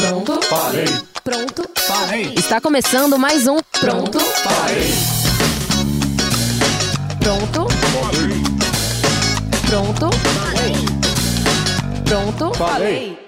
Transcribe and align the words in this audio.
Pronto? 0.00 0.40
Falei. 0.46 0.84
Pronto? 1.22 1.68
Falei. 1.76 2.32
Está 2.36 2.60
começando 2.60 3.18
mais 3.18 3.46
um 3.46 3.58
Pronto? 3.78 4.18
Falei. 4.18 4.90
Pronto? 7.20 7.66
Pronto? 9.68 10.10
Pronto? 12.04 12.54
Falei. 12.56 13.18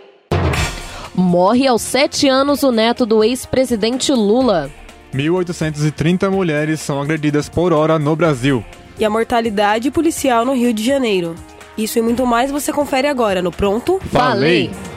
Morre 1.15 1.67
aos 1.67 1.83
sete 1.83 2.29
anos 2.29 2.63
o 2.63 2.73
neto 2.73 3.05
do 3.05 3.23
ex-presidente 3.23 4.11
Lula. 4.13 4.71
1.830 5.15 6.31
mulheres 6.31 6.81
são 6.81 7.01
agredidas 7.03 7.49
por 7.49 7.73
hora 7.73 7.99
no 7.99 8.17
Brasil. 8.17 8.65
e 8.99 9.05
a 9.05 9.11
mortalidade 9.11 9.91
policial 9.91 10.45
no 10.45 10.55
Rio 10.55 10.73
de 10.73 10.83
Janeiro. 10.85 11.35
Isso 11.77 11.99
e 11.99 12.03
muito 12.03 12.25
mais 12.27 12.51
você 12.51 12.73
confere 12.73 13.09
agora 13.09 13.43
no 13.43 13.51
Pronto. 13.53 14.01
Falei. 14.11 14.71
Falei. 14.71 14.93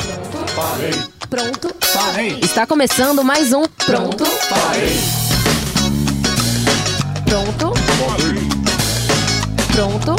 Pronto? 1.30 1.76
Falei. 1.82 2.40
Está 2.42 2.66
começando 2.66 3.22
mais 3.26 3.52
um 3.52 3.66
Pronto? 3.86 4.24
Falei. 4.24 4.96
Pronto? 7.26 7.74
Pronto? 9.74 10.16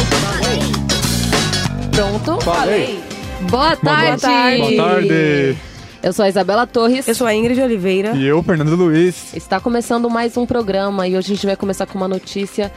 Pronto? 1.91 2.45
Falei. 2.45 3.03
Boa 3.49 3.77
tarde! 3.77 4.21
tarde. 4.21 4.59
Boa 4.59 4.77
tarde. 4.77 5.57
Eu 6.03 6.13
sou 6.13 6.23
a 6.23 6.29
Isabela 6.29 6.67
Torres. 6.67 7.09
Eu 7.09 7.15
sou 7.15 7.27
a 7.27 7.35
Ingrid 7.35 7.59
Oliveira. 7.63 8.11
E 8.15 8.27
eu, 8.27 8.43
Fernando 8.43 8.77
Luiz. 8.77 9.33
Está 9.33 9.59
começando 9.59 10.11
mais 10.11 10.37
um 10.37 10.45
programa 10.45 11.09
e 11.09 11.17
hoje 11.17 11.33
a 11.33 11.35
gente 11.35 11.47
vai 11.47 11.57
começar 11.57 11.87
com 11.87 11.97
uma 11.97 12.09
notícia 12.09 12.71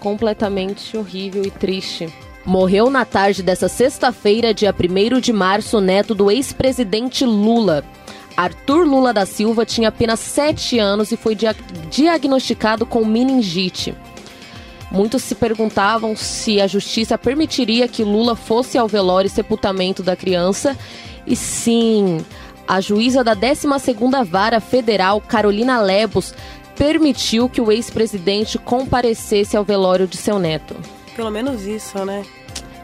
completamente 0.00 0.96
horrível 0.96 1.44
e 1.44 1.50
triste. 1.52 2.12
Morreu 2.44 2.90
na 2.90 3.04
tarde 3.04 3.42
dessa 3.42 3.68
sexta-feira, 3.68 4.52
dia 4.52 4.74
1 4.74 5.18
de 5.20 5.32
março, 5.32 5.80
neto 5.80 6.14
do 6.14 6.30
ex-presidente 6.30 7.24
Lula. 7.24 7.82
Arthur 8.36 8.84
Lula 8.86 9.12
da 9.14 9.24
Silva 9.24 9.64
tinha 9.64 9.88
apenas 9.88 10.20
7 10.20 10.78
anos 10.78 11.10
e 11.10 11.16
foi 11.16 11.34
dia- 11.34 11.56
diagnosticado 11.90 12.84
com 12.84 13.04
meningite. 13.04 13.94
Muitos 14.90 15.22
se 15.22 15.34
perguntavam 15.34 16.14
se 16.14 16.60
a 16.60 16.66
justiça 16.66 17.16
permitiria 17.16 17.88
que 17.88 18.04
Lula 18.04 18.36
fosse 18.36 18.76
ao 18.76 18.86
velório 18.86 19.28
e 19.28 19.30
sepultamento 19.30 20.02
da 20.02 20.14
criança. 20.14 20.76
E 21.26 21.34
sim, 21.34 22.24
a 22.68 22.80
juíza 22.80 23.24
da 23.24 23.34
12ª 23.34 24.22
Vara 24.22 24.60
Federal, 24.60 25.20
Carolina 25.20 25.80
Lebos, 25.80 26.34
permitiu 26.76 27.48
que 27.48 27.60
o 27.60 27.72
ex-presidente 27.72 28.58
comparecesse 28.58 29.56
ao 29.56 29.64
velório 29.64 30.06
de 30.06 30.16
seu 30.16 30.38
neto. 30.38 30.76
Pelo 31.16 31.30
menos 31.30 31.62
isso, 31.66 32.04
né? 32.04 32.22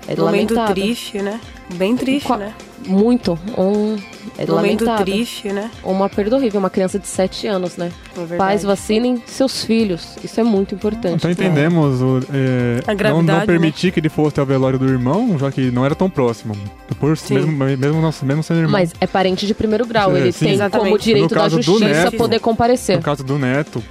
É 0.08 0.16
Momento 0.16 0.54
lamentável. 0.54 0.74
triste, 0.74 1.18
né? 1.22 1.40
Bem 1.74 1.96
triste, 1.96 2.26
Qua- 2.26 2.36
né? 2.38 2.54
Muito. 2.86 3.38
Um, 3.58 3.96
é 4.38 4.46
Momento 4.46 4.52
lamentável. 4.84 5.04
triste, 5.04 5.48
né? 5.52 5.70
Uma 5.84 6.08
perda 6.08 6.34
horrível, 6.36 6.58
uma 6.58 6.70
criança 6.70 6.98
de 6.98 7.06
7 7.06 7.46
anos, 7.46 7.76
né? 7.76 7.92
É. 8.30 8.36
Pais 8.36 8.62
vacinem 8.62 9.22
seus 9.26 9.62
filhos. 9.64 10.16
Isso 10.24 10.40
é 10.40 10.42
muito 10.42 10.74
importante. 10.74 11.14
Então 11.16 11.30
entendemos 11.30 12.00
o, 12.00 12.18
é, 12.32 12.80
A 12.86 12.90
não, 12.92 12.96
gravidade, 12.96 13.38
não 13.40 13.46
permitir 13.46 13.92
que 13.92 14.00
ele 14.00 14.08
fosse 14.08 14.40
ao 14.40 14.46
velório 14.46 14.78
do 14.78 14.88
irmão, 14.88 15.38
já 15.38 15.52
que 15.52 15.70
não 15.70 15.84
era 15.84 15.94
tão 15.94 16.08
próximo. 16.08 16.56
Por, 16.98 17.16
Sim. 17.16 17.34
mesmo, 17.34 17.52
mesmo, 17.52 18.00
não- 18.00 18.14
mesmo 18.22 18.42
sendo 18.42 18.60
irmão. 18.60 18.72
Mas 18.72 18.92
é 19.00 19.06
parente 19.06 19.46
de 19.46 19.54
primeiro 19.54 19.86
grau. 19.86 20.16
É, 20.16 20.20
Ele 20.20 20.32
sim. 20.32 20.46
tem 20.46 20.54
Exatamente. 20.54 20.88
como 20.88 20.98
direito 20.98 21.34
da 21.34 21.48
justiça 21.48 21.78
neto, 21.86 22.16
poder 22.16 22.40
comparecer. 22.40 22.96
No 22.96 23.02
caso 23.02 23.22
do 23.22 23.38
neto, 23.38 23.82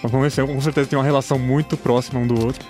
com 0.00 0.60
certeza 0.60 0.88
tem 0.88 0.98
uma 0.98 1.04
relação 1.04 1.38
muito 1.38 1.76
próxima 1.76 2.18
um 2.20 2.26
do 2.26 2.44
outro. 2.44 2.66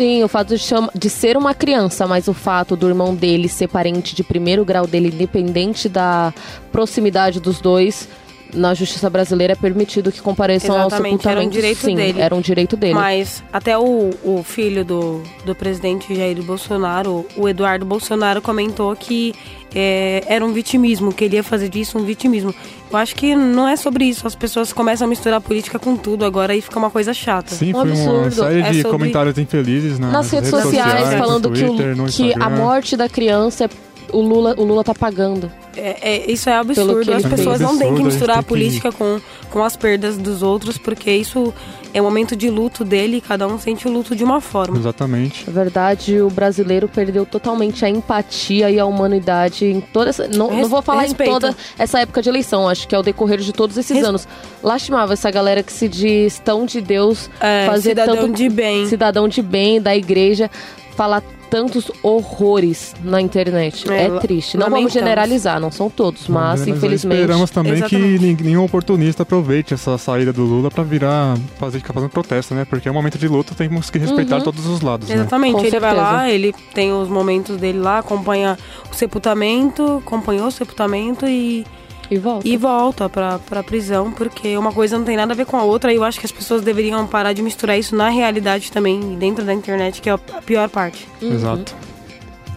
Sim, 0.00 0.24
o 0.24 0.28
fato 0.28 0.56
de, 0.56 0.58
chama- 0.58 0.90
de 0.94 1.10
ser 1.10 1.36
uma 1.36 1.52
criança, 1.52 2.06
mas 2.06 2.26
o 2.26 2.32
fato 2.32 2.74
do 2.74 2.88
irmão 2.88 3.14
dele 3.14 3.50
ser 3.50 3.68
parente 3.68 4.14
de 4.14 4.24
primeiro 4.24 4.64
grau 4.64 4.86
dele, 4.86 5.08
independente 5.08 5.90
da 5.90 6.32
proximidade 6.72 7.38
dos 7.38 7.60
dois, 7.60 8.08
na 8.54 8.74
justiça 8.74 9.08
brasileira 9.10 9.52
é 9.52 9.56
permitido 9.56 10.10
que 10.12 10.20
compareçam 10.20 10.74
ao 10.78 10.86
Exatamente, 10.88 11.26
era 11.28 11.40
um 11.40 11.42
sepultamento. 11.44 11.52
direito 11.52 11.78
Sim, 11.84 11.94
dele. 11.96 12.20
era 12.20 12.34
um 12.34 12.40
direito 12.40 12.76
dele. 12.76 12.94
Mas 12.94 13.42
até 13.52 13.76
o, 13.78 14.10
o 14.24 14.42
filho 14.42 14.84
do, 14.84 15.22
do 15.44 15.54
presidente 15.54 16.14
Jair 16.14 16.42
Bolsonaro, 16.42 17.26
o 17.36 17.48
Eduardo 17.48 17.84
Bolsonaro, 17.84 18.40
comentou 18.42 18.94
que 18.96 19.34
é, 19.74 20.24
era 20.26 20.44
um 20.44 20.52
vitimismo, 20.52 21.12
que 21.12 21.24
ele 21.24 21.36
ia 21.36 21.42
fazer 21.44 21.68
disso 21.68 21.96
um 21.98 22.04
vitimismo. 22.04 22.52
Eu 22.90 22.96
acho 22.98 23.14
que 23.14 23.36
não 23.36 23.68
é 23.68 23.76
sobre 23.76 24.04
isso. 24.04 24.26
As 24.26 24.34
pessoas 24.34 24.72
começam 24.72 25.06
a 25.06 25.08
misturar 25.08 25.40
política 25.40 25.78
com 25.78 25.96
tudo 25.96 26.24
agora 26.24 26.56
e 26.56 26.60
fica 26.60 26.76
uma 26.78 26.90
coisa 26.90 27.14
chata. 27.14 27.54
Sim, 27.54 27.70
Um 27.70 27.72
foi 27.80 27.92
uma 27.92 27.92
absurdo. 28.26 28.30
série 28.34 28.60
É 28.60 28.70
de 28.72 28.82
sobre- 28.82 28.90
comentários 28.98 29.38
infelizes 29.38 29.98
nas, 30.00 30.12
Nas 30.12 30.30
redes 30.30 30.50
sociais, 30.50 31.10
no 31.12 31.18
falando 31.18 31.50
que, 31.52 31.62
o- 31.64 31.68
Twitter, 31.76 31.94
que 32.10 32.34
a 32.42 32.50
morte 32.50 32.96
da 32.96 33.08
criança 33.08 33.64
é 33.66 33.68
o 34.12 34.20
Lula, 34.20 34.54
o 34.58 34.64
Lula 34.64 34.82
tá 34.84 34.94
pagando. 34.94 35.50
É, 35.76 35.96
é- 36.16 36.30
isso 36.30 36.50
é 36.50 36.54
absurdo. 36.56 37.12
As 37.12 37.22
pessoas 37.24 37.60
não 37.60 37.78
têm 37.78 37.94
que 37.94 38.00
Absurdo, 38.00 38.00
a 38.00 38.04
misturar 38.04 38.30
a 38.30 38.34
tem 38.38 38.42
que- 38.42 38.48
política 38.48 38.92
com, 38.92 39.20
com 39.50 39.62
as 39.62 39.76
perdas 39.76 40.16
dos 40.18 40.42
outros, 40.42 40.76
porque 40.76 41.10
isso 41.12 41.54
é 41.94 42.00
um 42.00 42.04
momento 42.04 42.34
de 42.34 42.50
luto 42.50 42.84
dele 42.84 43.18
e 43.18 43.20
cada 43.20 43.46
um 43.46 43.58
sente 43.58 43.86
o 43.86 43.90
luto 43.92 44.14
de 44.16 44.24
uma 44.24 44.40
forma. 44.40 44.76
Exatamente. 44.76 45.44
Na 45.46 45.52
verdade, 45.52 46.20
o 46.20 46.28
brasileiro 46.28 46.88
perdeu 46.88 47.24
totalmente 47.24 47.84
a 47.84 47.88
empatia 47.88 48.70
e 48.70 48.78
a 48.80 48.84
humanidade 48.84 49.64
em 49.64 49.80
toda 49.80 50.10
essa. 50.10 50.26
Não, 50.28 50.48
Res- 50.48 50.62
não 50.62 50.68
vou 50.68 50.82
falar 50.82 51.02
respeito. 51.02 51.30
em 51.30 51.32
toda 51.32 51.56
essa 51.78 52.00
época 52.00 52.20
de 52.20 52.28
eleição, 52.28 52.68
acho 52.68 52.86
que 52.88 52.94
é 52.94 52.98
o 52.98 53.02
decorrer 53.02 53.38
de 53.38 53.52
todos 53.52 53.76
esses 53.76 53.96
Res- 53.96 54.04
anos. 54.06 54.28
Lastimável 54.62 55.12
essa 55.12 55.30
galera 55.30 55.62
que 55.62 55.72
se 55.72 55.88
diz 55.88 56.38
tão 56.40 56.66
de 56.66 56.80
Deus, 56.80 57.30
É, 57.40 57.66
fazer 57.66 57.90
cidadão 57.90 58.16
tanto 58.16 58.34
de 58.36 58.48
bem. 58.48 58.86
cidadão 58.86 59.28
de 59.28 59.40
bem 59.40 59.80
da 59.80 59.94
igreja, 59.96 60.50
falar 60.96 61.22
tantos 61.50 61.90
horrores 62.02 62.94
na 63.02 63.20
internet. 63.20 63.90
É, 63.90 64.04
É, 64.06 64.18
triste. 64.20 64.56
Não 64.56 64.70
vamos 64.70 64.92
generalizar, 64.92 65.58
não 65.60 65.70
são 65.70 65.90
todos, 65.90 66.28
mas 66.28 66.60
Nós 66.60 66.68
infelizmente. 66.68 67.18
Esperamos 67.20 67.50
também 67.50 67.72
Exatamente. 67.74 68.36
que 68.36 68.44
nenhum 68.44 68.64
oportunista 68.64 69.24
aproveite 69.24 69.74
essa 69.74 69.98
saída 69.98 70.32
do 70.32 70.44
Lula 70.44 70.70
pra 70.70 70.84
virar, 70.84 71.36
fazer, 71.58 71.78
ficar 71.78 71.92
fazendo 71.92 72.10
protesto, 72.10 72.54
né? 72.54 72.64
Porque 72.64 72.88
é 72.88 72.90
um 72.90 72.94
momento 72.94 73.18
de 73.18 73.26
luta, 73.28 73.54
temos 73.54 73.90
que 73.90 73.98
respeitar 73.98 74.36
Uhum. 74.36 74.42
todos 74.44 74.64
os 74.66 74.80
lados, 74.80 75.08
né? 75.08 75.16
Exatamente, 75.16 75.54
Com 75.54 75.60
ele 75.64 75.80
vai 75.80 75.90
certeza. 75.94 76.10
lá, 76.12 76.30
ele 76.30 76.54
tem 76.72 76.92
os 76.92 77.08
momentos 77.08 77.56
dele 77.56 77.78
lá, 77.80 77.98
acompanha 77.98 78.56
o 78.90 78.94
sepultamento, 78.94 79.98
acompanhou 80.06 80.46
o 80.46 80.50
sepultamento 80.52 81.26
e, 81.26 81.66
E 82.10 82.18
volta. 82.18 82.48
e 82.48 82.56
volta 82.56 83.08
pra, 83.08 83.38
pra 83.38 83.62
prisão, 83.62 84.10
porque 84.10 84.56
uma 84.56 84.72
coisa 84.72 84.98
não 84.98 85.04
tem 85.04 85.16
nada 85.16 85.32
a 85.32 85.36
ver 85.36 85.46
com 85.46 85.56
a 85.56 85.62
outra 85.62 85.92
e 85.92 85.96
eu 85.96 86.04
acho 86.04 86.18
que 86.18 86.26
as 86.26 86.32
pessoas 86.32 86.62
deveriam 86.62 87.06
parar 87.06 87.32
de 87.32 87.42
misturar 87.42 87.78
isso 87.78 87.94
na 87.94 88.08
realidade 88.08 88.72
também, 88.72 89.16
dentro 89.16 89.44
da 89.44 89.54
internet, 89.54 90.00
que 90.00 90.10
é 90.10 90.12
a 90.12 90.18
pior 90.18 90.68
parte. 90.68 91.06
Uhum. 91.22 91.32
Exato. 91.32 91.74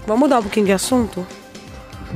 Vamos 0.07 0.21
mudar 0.21 0.39
um 0.39 0.43
pouquinho 0.43 0.65
de 0.65 0.71
assunto? 0.71 1.25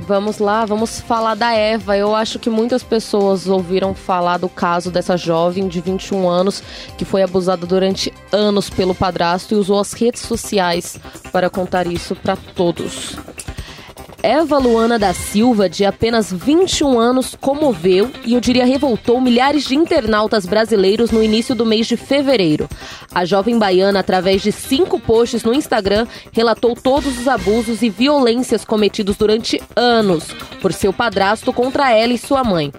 Vamos 0.05 0.37
lá, 0.37 0.65
vamos 0.65 0.99
falar 1.01 1.35
da 1.35 1.53
Eva. 1.53 1.97
Eu 1.97 2.13
acho 2.13 2.37
que 2.39 2.49
muitas 2.49 2.83
pessoas 2.83 3.47
ouviram 3.47 3.93
falar 3.93 4.37
do 4.37 4.47
caso 4.47 4.91
dessa 4.91 5.17
jovem 5.17 5.67
de 5.67 5.81
21 5.81 6.29
anos 6.29 6.61
que 6.97 7.03
foi 7.05 7.23
abusada 7.23 7.65
durante 7.65 8.13
anos 8.31 8.69
pelo 8.69 8.93
padrasto 8.93 9.53
e 9.53 9.57
usou 9.57 9.79
as 9.79 9.93
redes 9.93 10.21
sociais 10.21 10.99
para 11.31 11.49
contar 11.49 11.87
isso 11.87 12.15
para 12.15 12.37
todos. 12.55 13.17
Eva 14.23 14.57
Luana 14.57 14.97
da 14.97 15.13
Silva, 15.13 15.69
de 15.69 15.85
apenas 15.85 16.31
21 16.33 16.99
anos, 16.99 17.35
comoveu 17.39 18.11
e 18.25 18.33
eu 18.33 18.41
diria 18.41 18.65
revoltou 18.65 19.21
milhares 19.21 19.65
de 19.65 19.75
internautas 19.75 20.45
brasileiros 20.45 21.11
no 21.11 21.23
início 21.23 21.53
do 21.53 21.65
mês 21.65 21.87
de 21.87 21.95
fevereiro. 21.95 22.67
A 23.13 23.25
jovem 23.25 23.59
baiana, 23.59 23.99
através 23.99 24.41
de 24.41 24.51
cinco 24.51 24.99
posts 24.99 25.43
no 25.43 25.53
Instagram, 25.53 26.07
relatou 26.31 26.75
todos 26.75 27.17
os 27.17 27.27
abusos 27.27 27.81
e 27.81 27.89
violências 27.89 28.65
cometidos 28.65 29.17
durante 29.17 29.61
anos 29.75 30.25
por 30.61 30.73
seu 30.73 30.91
padrasto 30.91 31.53
contra 31.53 31.91
ela 31.91 32.13
e 32.13 32.17
sua 32.17 32.43
mãe. 32.43 32.73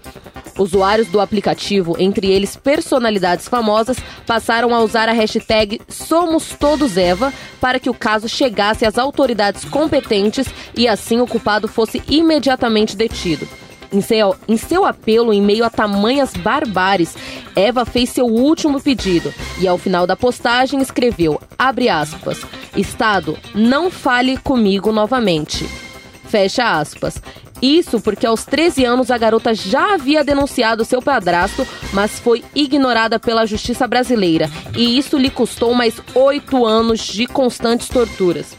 Usuários 0.59 1.09
do 1.09 1.21
aplicativo, 1.21 1.97
entre 1.99 2.27
eles 2.27 2.57
personalidades 2.57 3.49
famosas, 3.49 3.97
passaram 4.27 4.75
a 4.75 4.81
usar 4.81 5.09
a 5.09 5.13
hashtag 5.13 5.81
Somos 5.89 6.51
Todos 6.59 6.97
Eva 6.97 7.33
para 7.61 7.79
que 7.79 7.89
o 7.89 7.95
caso 7.95 8.29
chegasse 8.29 8.85
às 8.85 8.99
autoridades 8.99 9.65
competentes 9.65 10.49
e 10.77 10.89
assim 10.89 11.21
o 11.21 11.27
culpado 11.27 11.69
fosse 11.69 12.03
imediatamente 12.09 12.97
detido. 12.97 13.49
Em 13.91 14.03
seu, 14.03 14.37
em 14.47 14.57
seu 14.57 14.85
apelo 14.85 15.33
em 15.33 15.41
meio 15.41 15.65
a 15.65 15.71
tamanhas 15.71 16.35
barbáries, 16.35 17.17
Eva 17.57 17.87
fez 17.87 18.11
seu 18.11 18.27
último 18.27 18.81
pedido 18.81 19.33
e 19.59 19.67
ao 19.67 19.79
final 19.79 20.07
da 20.07 20.15
postagem 20.15 20.81
escreveu, 20.81 21.41
abre 21.59 21.89
aspas, 21.89 22.39
Estado, 22.77 23.39
não 23.55 23.91
fale 23.91 24.37
comigo 24.37 24.93
novamente. 24.93 25.88
Fecha 26.29 26.79
aspas. 26.79 27.21
Isso 27.61 28.01
porque 28.01 28.27
aos 28.27 28.45
13 28.45 28.85
anos 28.85 29.11
a 29.11 29.19
garota 29.19 29.53
já 29.53 29.95
havia 29.95 30.23
denunciado 30.23 30.85
seu 30.85 31.03
padrasto, 31.03 31.67
mas 31.93 32.21
foi 32.21 32.45
ignorada 32.55 33.19
pela 33.19 33.47
justiça 33.47 33.87
brasileira. 33.87 34.49
E 34.77 34.97
isso 34.99 35.19
lhe 35.19 35.31
custou 35.31 35.75
mais 35.75 36.01
oito 36.15 36.65
anos 36.65 37.01
de 37.01 37.27
constantes 37.27 37.89
torturas. 37.89 38.57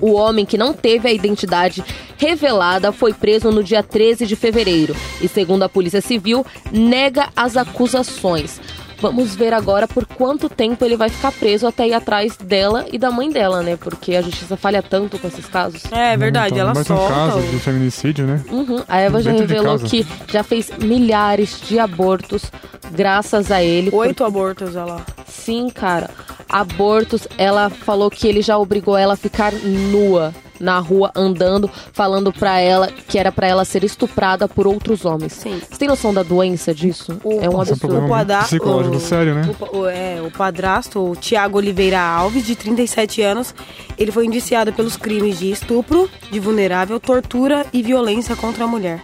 O 0.00 0.12
homem 0.12 0.46
que 0.46 0.58
não 0.58 0.72
teve 0.72 1.08
a 1.08 1.12
identidade 1.12 1.84
revelada 2.16 2.92
foi 2.92 3.12
preso 3.12 3.50
no 3.50 3.62
dia 3.62 3.82
13 3.82 4.26
de 4.26 4.34
fevereiro 4.34 4.96
e, 5.20 5.28
segundo 5.28 5.64
a 5.64 5.68
Polícia 5.68 6.00
Civil, 6.00 6.46
nega 6.72 7.28
as 7.36 7.56
acusações. 7.56 8.60
Vamos 9.02 9.34
ver 9.34 9.52
agora 9.52 9.88
por 9.88 10.06
quanto 10.06 10.48
tempo 10.48 10.84
ele 10.84 10.96
vai 10.96 11.08
ficar 11.08 11.32
preso 11.32 11.66
até 11.66 11.88
ir 11.88 11.92
atrás 11.92 12.36
dela 12.36 12.86
e 12.92 12.96
da 12.98 13.10
mãe 13.10 13.28
dela, 13.30 13.60
né? 13.62 13.76
Porque 13.76 14.14
a 14.14 14.22
justiça 14.22 14.56
falha 14.56 14.80
tanto 14.82 15.18
com 15.18 15.26
esses 15.26 15.44
casos. 15.46 15.82
É 15.90 16.16
verdade, 16.16 16.54
Então, 16.54 16.60
ela 16.66 16.72
mais 16.74 16.88
um 16.88 16.96
solta. 16.96 17.12
caso 17.12 17.38
o- 17.38 17.42
de 17.42 17.58
feminicídio, 17.58 18.24
né? 18.26 18.40
Uhum. 18.48 18.82
A 18.88 18.98
Eva 19.00 19.20
já 19.20 19.32
Dentro 19.32 19.46
de 19.48 19.54
revelou 19.54 19.78
que 19.80 20.06
já 20.32 20.44
fez 20.44 20.70
milhares 20.78 21.60
de 21.68 21.78
abortos 21.80 22.44
graças 22.92 23.50
a 23.50 23.60
ele. 23.62 23.90
Oito 23.92 24.24
abortos, 24.24 24.76
ela. 24.76 25.04
Sim, 25.26 25.68
cara. 25.68 26.08
Abortos, 26.48 27.26
ela 27.36 27.70
falou 27.70 28.08
que 28.10 28.28
ele 28.28 28.40
já 28.42 28.56
obrigou 28.56 28.96
ela 28.96 29.14
a 29.14 29.16
ficar 29.16 29.52
nua 29.52 30.32
na 30.62 30.78
rua 30.78 31.10
andando, 31.14 31.68
falando 31.92 32.32
pra 32.32 32.58
ela 32.60 32.86
que 32.86 33.18
era 33.18 33.30
pra 33.32 33.46
ela 33.46 33.64
ser 33.64 33.84
estuprada 33.84 34.46
por 34.48 34.66
outros 34.66 35.04
homens. 35.04 35.32
Sim. 35.34 35.60
Você 35.68 35.78
tem 35.78 35.88
noção 35.88 36.14
da 36.14 36.22
doença 36.22 36.72
disso? 36.72 37.18
O- 37.24 37.32
é 37.32 37.34
um 37.34 37.38
Esse 37.38 37.44
é 37.46 37.50
um 37.50 37.60
absurdo. 37.60 38.44
psicológico 38.44 38.96
o- 38.96 39.00
sério, 39.00 39.34
né? 39.34 39.42
O, 39.72 39.76
o- 39.78 39.86
é, 39.88 40.22
o 40.22 40.30
padrasto, 40.30 41.00
o 41.10 41.16
Tiago 41.16 41.58
Oliveira 41.58 42.00
Alves, 42.00 42.46
de 42.46 42.54
37 42.56 43.20
anos, 43.22 43.54
ele 43.98 44.12
foi 44.12 44.24
indiciado 44.24 44.72
pelos 44.72 44.96
crimes 44.96 45.38
de 45.38 45.50
estupro 45.50 46.08
de 46.30 46.38
vulnerável, 46.38 47.00
tortura 47.00 47.66
e 47.72 47.82
violência 47.82 48.36
contra 48.36 48.64
a 48.64 48.66
mulher. 48.66 49.02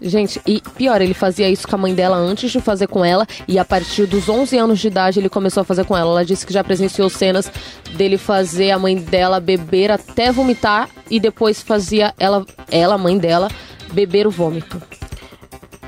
Gente, 0.00 0.40
e 0.46 0.60
pior, 0.76 1.00
ele 1.00 1.14
fazia 1.14 1.48
isso 1.48 1.66
com 1.66 1.74
a 1.74 1.78
mãe 1.78 1.94
dela 1.94 2.16
antes 2.16 2.50
de 2.52 2.60
fazer 2.60 2.86
com 2.86 3.04
ela, 3.04 3.26
e 3.48 3.58
a 3.58 3.64
partir 3.64 4.06
dos 4.06 4.28
11 4.28 4.56
anos 4.56 4.78
de 4.78 4.86
idade 4.86 5.18
ele 5.18 5.28
começou 5.28 5.60
a 5.62 5.64
fazer 5.64 5.84
com 5.84 5.96
ela. 5.96 6.10
Ela 6.10 6.24
disse 6.24 6.46
que 6.46 6.52
já 6.52 6.62
presenciou 6.62 7.10
cenas 7.10 7.50
dele 7.96 8.16
fazer 8.16 8.70
a 8.70 8.78
mãe 8.78 8.96
dela 8.96 9.40
beber 9.40 9.90
até 9.90 10.30
vomitar 10.30 10.88
e 11.10 11.18
depois 11.18 11.60
fazia 11.62 12.14
ela, 12.18 12.46
ela, 12.70 12.94
a 12.94 12.98
mãe 12.98 13.18
dela, 13.18 13.48
beber 13.92 14.26
o 14.26 14.30
vômito. 14.30 14.80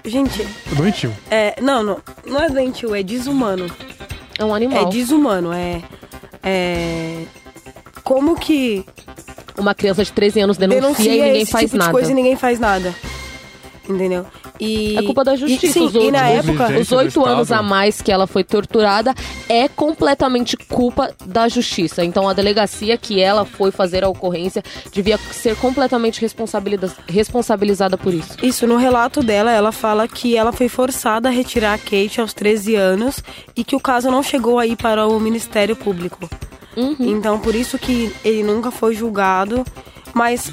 Gente, 0.05 0.47
Doentio. 0.73 1.13
é, 1.31 1.61
não, 1.61 1.83
não, 1.83 2.01
não 2.27 2.41
é 2.43 2.49
doentio, 2.49 2.95
é 2.95 3.03
desumano. 3.03 3.71
É 4.39 4.45
um 4.45 4.53
É 4.53 4.57
animal. 4.57 4.87
desumano, 4.89 5.53
é. 5.53 5.83
É. 6.43 7.25
Como 8.03 8.35
que 8.35 8.85
Uma 9.59 9.75
criança 9.75 10.03
de 10.03 10.11
13 10.11 10.41
anos 10.41 10.57
denuncia, 10.57 10.81
denuncia 10.81 11.13
e 11.15 11.21
ninguém 11.21 11.43
esse 11.43 11.53
faz 11.53 11.65
tipo 11.67 11.77
nada. 11.77 11.91
de 11.91 11.93
coisa 11.93 12.11
e 12.11 12.15
ninguém 12.15 12.35
faz 12.37 12.59
nada. 12.59 12.95
Entendeu? 13.89 14.25
E, 14.61 14.97
É 14.99 15.03
culpa 15.03 15.25
da 15.25 15.35
justiça. 15.35 15.67
E, 15.67 15.73
sim, 15.73 15.87
os 15.87 15.95
e 15.95 16.11
na 16.11 16.29
outros- 16.29 16.49
época. 16.49 16.79
Os 16.81 16.93
oito 16.93 17.25
anos 17.27 17.51
a 17.51 17.63
mais 17.63 18.01
que 18.01 18.13
ela 18.13 18.27
foi 18.27 18.45
torturada 18.45 19.15
é 19.49 19.69
completamente 19.69 20.57
culpa 20.57 21.11
da 21.27 21.49
justiça. 21.49 22.05
Então 22.05 22.29
a 22.29 22.33
delegacia 22.33 22.97
que 22.97 23.21
ela 23.21 23.45
foi 23.45 23.71
fazer 23.73 24.05
a 24.05 24.09
ocorrência 24.09 24.63
devia 24.93 25.19
ser 25.33 25.57
completamente 25.57 26.21
responsabiliza- 26.21 26.95
responsabilizada 27.09 27.97
por 27.99 28.15
isso. 28.15 28.37
Isso, 28.43 28.67
no 28.67 28.77
relato 28.77 29.23
dela, 29.23 29.51
ela 29.51 29.73
fala 29.73 30.07
que 30.07 30.37
ela 30.37 30.53
foi 30.53 30.69
forçada 30.69 31.29
a 31.29 31.33
retirar 31.33 31.75
a 31.75 31.79
Kate 31.79 32.21
aos 32.21 32.33
13 32.33 32.77
anos 32.77 33.21
e 33.57 33.65
que 33.65 33.75
o 33.75 33.81
caso 33.81 34.11
não 34.11 34.23
chegou 34.23 34.59
aí 34.59 34.77
para 34.77 35.07
o 35.07 35.19
Ministério 35.19 35.75
Público. 35.75 36.29
Uhum. 36.77 36.95
Então, 37.01 37.41
por 37.41 37.55
isso 37.55 37.77
que 37.79 38.13
ele 38.25 38.43
nunca 38.45 38.71
foi 38.71 38.95
julgado. 38.95 39.65
Mas, 40.15 40.51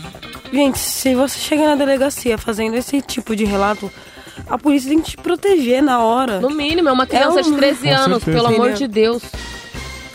gente, 0.52 0.78
se 0.80 1.16
você 1.16 1.38
chega 1.40 1.66
na 1.68 1.76
delegacia 1.76 2.38
fazendo 2.38 2.76
esse 2.76 3.02
tipo 3.02 3.36
de 3.36 3.44
relato, 3.46 3.92
a 4.50 4.58
polícia 4.58 4.90
tem 4.90 5.02
que 5.02 5.12
te 5.12 5.18
proteger 5.18 5.82
na 5.82 6.00
hora. 6.00 6.40
No 6.40 6.50
mínimo, 6.50 6.90
é 6.90 6.92
uma 6.92 7.06
criança 7.08 7.40
É 7.40 7.44
um- 7.44 7.52
de 7.52 7.58
13 7.58 7.88
Com 7.88 7.94
anos, 7.96 8.24
pelo 8.24 8.48
amor 8.48 8.74
de 8.74 8.88
Deus. 8.88 9.24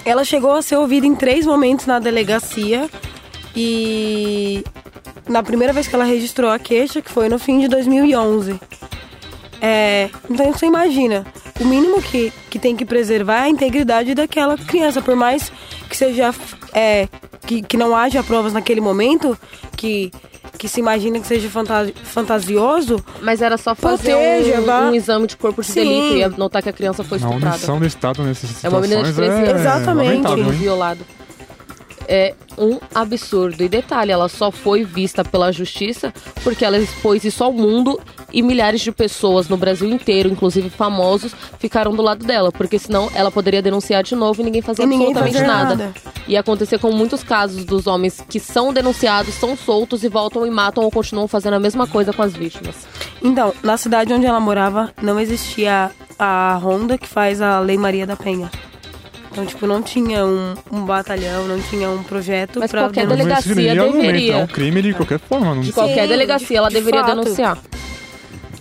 Ela 0.04 0.24
chegou 0.24 0.52
a 0.52 0.62
ser 0.62 0.76
ouvida 0.76 1.06
em 1.06 1.14
três 1.14 1.46
momentos 1.46 1.86
na 1.86 1.98
delegacia 1.98 2.88
e 3.54 4.64
na 5.28 5.42
primeira 5.42 5.72
vez 5.72 5.86
que 5.86 5.94
ela 5.94 6.04
registrou 6.04 6.50
a 6.50 6.58
queixa, 6.58 7.00
que 7.00 7.10
foi 7.10 7.28
no 7.28 7.38
fim 7.38 7.60
de 7.60 7.68
2011. 7.68 8.58
É, 9.60 10.10
então 10.28 10.52
você 10.52 10.66
imagina, 10.66 11.24
o 11.60 11.64
mínimo 11.64 12.02
que, 12.02 12.32
que 12.50 12.58
tem 12.58 12.74
que 12.74 12.84
preservar 12.84 13.42
é 13.42 13.44
a 13.44 13.48
integridade 13.48 14.12
daquela 14.14 14.56
criança, 14.58 15.00
por 15.00 15.14
mais 15.14 15.52
que 15.92 15.96
seja 15.98 16.34
é, 16.74 17.06
que, 17.46 17.62
que 17.62 17.76
não 17.76 17.94
haja 17.94 18.22
provas 18.22 18.52
naquele 18.52 18.80
momento, 18.80 19.38
que, 19.76 20.10
que 20.58 20.66
se 20.68 20.80
imagina 20.80 21.20
que 21.20 21.26
seja 21.26 21.48
fantasi- 21.48 21.94
fantasioso, 22.02 22.96
Mas 23.20 23.40
era 23.42 23.56
só 23.56 23.74
fazer 23.74 24.12
Proteja, 24.12 24.60
um, 24.60 24.64
vá. 24.64 24.80
um 24.90 24.94
exame 24.94 25.26
de 25.26 25.36
corpo 25.36 25.60
de 25.62 25.68
Sim. 25.68 25.74
delito 25.84 26.34
e 26.34 26.38
notar 26.38 26.62
que 26.62 26.68
a 26.68 26.72
criança 26.72 27.04
foi 27.04 27.18
A 27.18 27.20
estuprada. 27.20 27.46
omissão 27.56 27.78
do 27.78 27.86
Estado 27.86 28.22
nessas 28.22 28.64
É 28.64 28.68
uma 28.68 28.80
menina 28.80 29.02
de 29.02 29.08
situações 29.10 29.38
13 29.44 29.46
é 29.46 29.50
anos. 29.50 29.60
Exatamente. 29.60 30.52
violado. 30.58 31.00
É 32.08 32.34
um 32.58 32.78
absurdo. 32.94 33.62
E 33.62 33.69
detalhe, 33.69 34.12
ela 34.12 34.28
só 34.28 34.50
foi 34.50 34.84
vista 34.84 35.25
pela 35.25 35.52
justiça 35.52 36.12
porque 36.43 36.64
ela 36.64 36.78
expôs 36.78 37.25
isso 37.25 37.43
ao 37.43 37.52
mundo 37.52 38.00
e 38.32 38.43
milhares 38.43 38.81
de 38.81 38.90
pessoas 38.93 39.49
no 39.49 39.56
Brasil 39.56 39.88
inteiro, 39.88 40.28
inclusive 40.28 40.70
famosos, 40.70 41.34
ficaram 41.58 41.94
do 41.94 42.02
lado 42.02 42.25
dela. 42.25 42.50
Porque 42.52 42.78
senão 42.78 43.10
ela 43.14 43.31
poderia 43.31 43.62
denunciar 43.62 44.02
de 44.02 44.14
novo 44.14 44.40
e 44.40 44.44
ninguém 44.44 44.62
fazia 44.62 44.84
E 44.84 44.88
ninguém 44.88 45.08
absolutamente 45.08 45.38
fazia 45.38 45.64
nada. 45.64 45.76
nada. 45.76 45.94
E 46.26 46.37
acontecer 46.37 46.78
com 46.78 46.93
muitos 46.93 47.22
casos 47.22 47.64
dos 47.64 47.87
homens 47.87 48.22
que 48.28 48.38
são 48.38 48.72
denunciados, 48.72 49.34
são 49.34 49.56
soltos 49.56 50.04
e 50.04 50.08
voltam 50.08 50.46
e 50.46 50.50
matam 50.50 50.84
ou 50.84 50.90
continuam 50.90 51.28
fazendo 51.28 51.54
a 51.54 51.60
mesma 51.60 51.87
coisa 51.87 52.12
com 52.12 52.22
as 52.22 52.32
vítimas. 52.32 52.76
Então, 53.22 53.54
na 53.62 53.76
cidade 53.76 54.12
onde 54.12 54.26
ela 54.26 54.40
morava, 54.40 54.93
não 55.00 55.19
existia 55.19 55.90
a 56.19 56.60
Honda 56.62 56.99
que 56.99 57.08
faz 57.08 57.40
a 57.40 57.60
Lei 57.60 57.76
Maria 57.76 58.06
da 58.06 58.16
Penha. 58.16 58.50
Então, 59.32 59.46
tipo, 59.46 59.67
não 59.67 59.81
tinha 59.82 60.26
um, 60.26 60.55
um 60.70 60.84
batalhão, 60.84 61.49
não 61.49 61.58
tinha 61.58 61.88
um 61.88 62.02
projeto 62.02 62.61
Mas 62.61 62.70
pra 62.70 62.82
qualquer 62.82 63.06
delegacia 63.06 63.55
nem 63.55 63.70
argumento, 63.70 63.96
deveria. 64.02 64.34
É 64.34 64.44
um 64.44 64.46
crime 64.46 64.82
de 64.82 64.93
qualquer 64.93 65.19
forma. 65.19 65.55
Não... 65.55 65.62
De 65.62 65.73
qualquer 65.73 66.02
Sim, 66.02 66.08
delegacia, 66.08 66.58
ela 66.58 66.69
de 66.69 66.75
deveria 66.75 67.00
fato. 67.00 67.17
denunciar. 67.17 67.58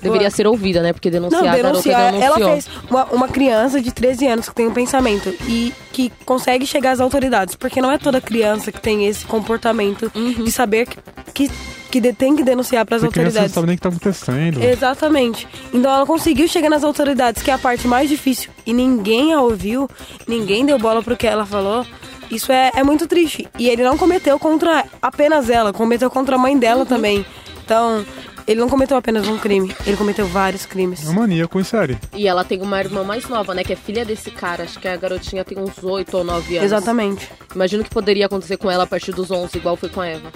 Deveria 0.02 0.32
ser 0.32 0.48
ouvida, 0.48 0.82
né? 0.82 0.94
Porque 0.94 1.12
Não, 1.12 1.30
denunciar 1.30 1.56
denunciou. 1.56 1.94
Ela 1.94 2.40
fez 2.40 2.68
uma, 2.90 3.06
uma 3.12 3.28
criança 3.28 3.80
de 3.82 3.92
13 3.92 4.28
anos 4.28 4.50
que 4.50 4.56
tem 4.56 4.66
um 4.66 4.74
pensamento 4.74 5.30
e 5.48 5.72
que 5.92 6.12
consegue 6.26 6.66
chegar 6.66 6.92
às 6.92 7.00
autoridades. 7.00 7.54
Porque 7.56 7.80
não 7.82 7.92
é 7.92 7.98
toda 8.00 8.20
criança 8.20 8.72
que 8.72 8.82
tem 8.82 9.06
esse 9.06 9.26
comportamento 9.26 10.12
Uhum. 10.16 10.44
de 10.44 10.52
saber 10.52 10.88
que, 10.88 10.98
que, 11.34 11.52
que 11.92 12.02
de- 12.02 12.14
tem 12.14 12.36
que 12.36 12.44
denunciar 12.44 12.86
para 12.86 12.96
as 12.96 13.02
criança 13.02 13.20
não 13.20 13.26
autoridades. 13.28 13.54
sabe 13.54 13.68
nem 13.68 13.74
o 13.76 13.78
que 13.78 13.82
tá 13.84 13.90
acontecendo. 13.90 14.64
Exatamente. 14.64 15.48
Então 15.74 15.92
ela 15.94 16.06
conseguiu 16.06 16.48
chegar 16.48 16.70
nas 16.70 16.84
autoridades, 16.84 17.44
que 17.44 17.52
é 17.52 17.54
a 17.54 17.58
parte 17.60 17.88
mais 17.88 18.10
difícil. 18.10 18.50
E 18.66 18.74
ninguém 18.74 19.34
a 19.34 19.42
ouviu, 19.42 19.90
ninguém 20.28 20.66
deu 20.66 20.80
bola 20.80 21.04
pro 21.04 21.16
que 21.18 21.28
ela 21.28 21.46
falou. 21.46 21.86
Isso 22.32 22.52
é, 22.52 22.72
é 22.76 22.84
muito 22.84 23.08
triste. 23.08 23.48
E 23.60 23.68
ele 23.70 23.84
não 23.84 23.98
cometeu 23.98 24.40
contra 24.40 24.86
apenas 25.02 25.50
ela, 25.50 25.74
cometeu 25.74 26.10
contra 26.10 26.36
a 26.36 26.40
mãe 26.40 26.58
dela 26.58 26.86
também. 26.86 27.26
Então, 27.66 28.06
ele 28.48 28.60
não 28.60 28.70
cometeu 28.70 28.96
apenas 28.98 29.28
um 29.28 29.38
crime, 29.38 29.74
ele 29.86 29.96
cometeu 29.98 30.26
vários 30.26 30.66
crimes. 30.66 31.06
É 31.06 31.10
um 31.10 31.14
maníaco 31.14 31.60
em 31.60 31.64
série. 31.64 31.98
E 32.14 32.28
ela 32.28 32.44
tem 32.44 32.62
uma 32.62 32.80
irmã 32.80 33.04
mais 33.04 33.28
nova, 33.28 33.54
né? 33.54 33.64
Que 33.64 33.74
é 33.74 33.76
filha 33.76 34.04
desse 34.06 34.32
cara. 34.32 34.64
Acho 34.64 34.80
que 34.80 34.88
a 34.88 34.96
garotinha 34.98 35.44
tem 35.46 35.58
uns 35.60 35.84
8 35.84 36.18
ou 36.18 36.24
9 36.24 36.58
anos. 36.58 36.66
Exatamente. 36.72 37.30
Imagino 37.54 37.84
que 37.84 37.90
poderia 37.90 38.26
acontecer 38.28 38.56
com 38.58 38.72
ela 38.72 38.86
a 38.86 38.88
partir 38.88 39.12
dos 39.12 39.30
11, 39.30 39.58
igual 39.58 39.76
foi 39.76 39.90
com 39.90 40.02
a 40.02 40.08
Eva. 40.08 40.32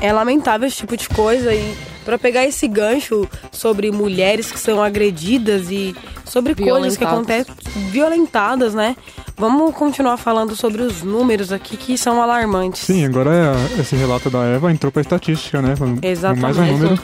É 0.00 0.12
lamentável 0.12 0.66
esse 0.66 0.78
tipo 0.78 0.96
de 0.96 1.08
coisa 1.08 1.54
e 1.54 1.74
para 2.04 2.18
pegar 2.18 2.44
esse 2.44 2.68
gancho 2.68 3.26
sobre 3.50 3.90
mulheres 3.90 4.50
que 4.52 4.58
são 4.58 4.82
agredidas 4.82 5.70
e 5.70 5.94
sobre 6.24 6.54
coisas 6.54 6.96
que 6.96 7.04
acontecem 7.04 7.54
violentadas, 7.90 8.74
né? 8.74 8.96
Vamos 9.36 9.74
continuar 9.74 10.16
falando 10.16 10.54
sobre 10.54 10.82
os 10.82 11.02
números 11.02 11.50
aqui 11.52 11.76
que 11.76 11.96
são 11.96 12.22
alarmantes. 12.22 12.82
Sim, 12.82 13.04
agora 13.04 13.30
é- 13.76 13.80
esse 13.80 13.96
relato 13.96 14.28
da 14.30 14.44
Eva 14.44 14.70
entrou 14.70 14.92
pra 14.92 15.00
estatística, 15.02 15.60
né? 15.62 15.74
Exatamente. 16.02 16.42
Mais 16.42 16.58
um 16.58 16.66
número 16.66 16.98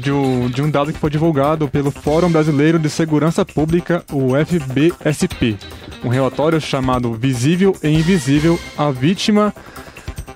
de 0.00 0.10
um, 0.10 0.48
de 0.48 0.62
um 0.62 0.70
dado 0.70 0.92
que 0.92 0.98
foi 0.98 1.10
divulgado 1.10 1.68
pelo 1.68 1.90
Fórum 1.90 2.30
Brasileiro 2.30 2.78
de 2.78 2.88
Segurança 2.90 3.44
Pública, 3.44 4.02
o 4.10 4.30
FBSP. 4.34 5.56
Um 6.02 6.08
relatório 6.08 6.60
chamado 6.60 7.12
Visível 7.12 7.76
e 7.82 7.88
Invisível, 7.88 8.58
a 8.76 8.90
vítima, 8.90 9.54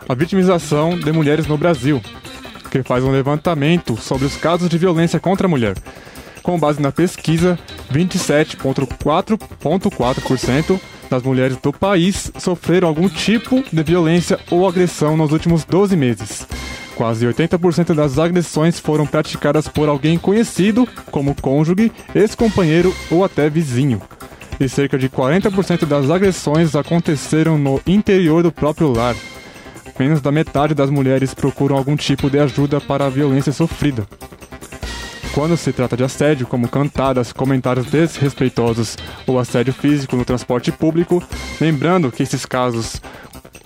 a 0.09 0.15
vitimização 0.15 0.99
de 0.99 1.13
mulheres 1.13 1.47
no 1.47 1.59
Brasil, 1.59 2.01
que 2.71 2.83
faz 2.83 3.05
um 3.05 3.11
levantamento 3.11 3.95
sobre 3.97 4.27
os 4.27 4.37
casos 4.37 4.69
de 4.69 4.77
violência 4.79 5.21
contra 5.21 5.47
a 5.47 5.51
mulher. 5.51 5.77
Com 6.43 6.59
base 6.59 6.83
na 6.83 6.91
pesquisa, 6.91 7.57
27,4% 7.93 10.81
das 11.09 11.23
mulheres 11.23 11.57
do 11.59 11.73
país 11.73 12.33
sofreram 12.39 12.89
algum 12.89 13.09
tipo 13.09 13.63
de 13.73 13.83
violência 13.83 14.41
ou 14.51 14.67
agressão 14.67 15.17
nos 15.17 15.31
últimos 15.31 15.65
12 15.65 15.97
meses. 15.97 16.45
Quase 16.97 17.25
80% 17.27 17.95
das 17.95 18.19
agressões 18.19 18.79
foram 18.79 19.07
praticadas 19.07 19.69
por 19.69 19.89
alguém 19.89 20.19
conhecido, 20.19 20.87
como 21.11 21.35
cônjuge, 21.35 21.91
ex-companheiro 22.15 22.95
ou 23.11 23.25
até 23.25 23.49
vizinho. 23.49 24.03
E 24.59 24.69
cerca 24.69 24.99
de 24.99 25.09
40% 25.09 25.87
das 25.87 26.11
agressões 26.11 26.77
aconteceram 26.77 27.57
no 27.57 27.81
interior 27.87 28.43
do 28.43 28.53
próprio 28.53 28.93
lar. 28.93 29.17
Menos 30.03 30.21
da 30.21 30.33
metade 30.33 30.75
das 30.75 30.91
mulheres 30.91 31.33
procuram 31.33 31.77
algum 31.77 31.95
tipo 31.95 32.29
de 32.29 32.37
ajuda 32.37 32.81
para 32.81 33.07
a 33.07 33.09
violência 33.09 33.53
sofrida. 33.53 34.05
Quando 35.33 35.57
se 35.57 35.73
trata 35.73 35.97
de 35.97 36.03
assédio, 36.03 36.45
como 36.45 36.69
cantadas, 36.69 37.33
comentários 37.33 37.87
desrespeitosos 37.87 38.99
ou 39.29 39.39
assédio 39.39 39.73
físico 39.73 40.17
no 40.17 40.25
transporte 40.25 40.73
público, 40.73 41.23
lembrando 41.61 42.11
que 42.11 42.25
esses 42.25 42.45
casos 42.45 43.01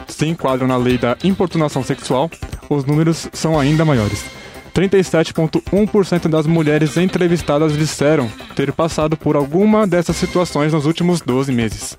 se 0.07 0.27
enquadram 0.27 0.69
na 0.69 0.77
lei 0.77 0.99
da 0.99 1.17
importunação 1.25 1.83
sexual, 1.83 2.31
os 2.69 2.85
números 2.85 3.31
são 3.33 3.59
ainda 3.59 3.83
maiores. 3.83 4.23
37,1% 4.77 6.29
das 6.29 6.47
mulheres 6.47 6.97
entrevistadas 6.99 7.77
disseram 7.79 8.31
ter 8.55 8.71
passado 8.73 9.17
por 9.17 9.35
alguma 9.35 9.87
dessas 9.87 10.17
situações 10.17 10.75
nos 10.75 10.85
últimos 10.85 11.23
12 11.23 11.51
meses. 11.51 11.97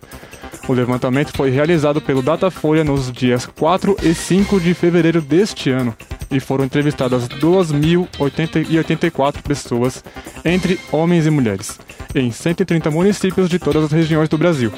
O 0.68 0.74
levantamento 0.74 1.36
foi 1.36 1.50
realizado 1.50 2.00
pelo 2.00 2.22
Datafolha 2.22 2.84
nos 2.84 3.12
dias 3.12 3.48
4 3.48 3.98
e 4.04 4.14
5 4.14 4.60
de 4.60 4.76
fevereiro 4.76 5.22
deste 5.22 5.72
ano 5.72 5.96
e 6.30 6.40
foram 6.40 6.66
entrevistadas 6.66 7.28
2.084 7.28 9.42
pessoas, 9.42 10.04
entre 10.46 10.80
homens 10.92 11.26
e 11.26 11.32
mulheres, 11.32 11.80
em 12.14 12.30
130 12.30 12.92
municípios 12.92 13.50
de 13.50 13.58
todas 13.58 13.86
as 13.86 13.92
regiões 13.92 14.30
do 14.30 14.38
Brasil. 14.38 14.72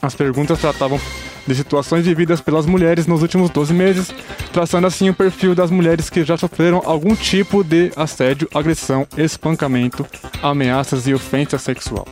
As 0.00 0.14
perguntas 0.14 0.60
tratavam 0.60 0.98
de 1.46 1.54
situações 1.54 2.04
vividas 2.04 2.40
pelas 2.40 2.66
mulheres 2.66 3.06
nos 3.06 3.22
últimos 3.22 3.50
12 3.50 3.72
meses, 3.72 4.14
traçando 4.52 4.86
assim 4.86 5.08
o 5.08 5.14
perfil 5.14 5.54
das 5.54 5.70
mulheres 5.70 6.10
que 6.10 6.24
já 6.24 6.36
sofreram 6.36 6.82
algum 6.84 7.14
tipo 7.14 7.62
de 7.62 7.92
assédio, 7.96 8.48
agressão, 8.54 9.06
espancamento, 9.16 10.06
ameaças 10.42 11.06
e 11.06 11.14
ofensa 11.14 11.58
sexual. 11.58 12.06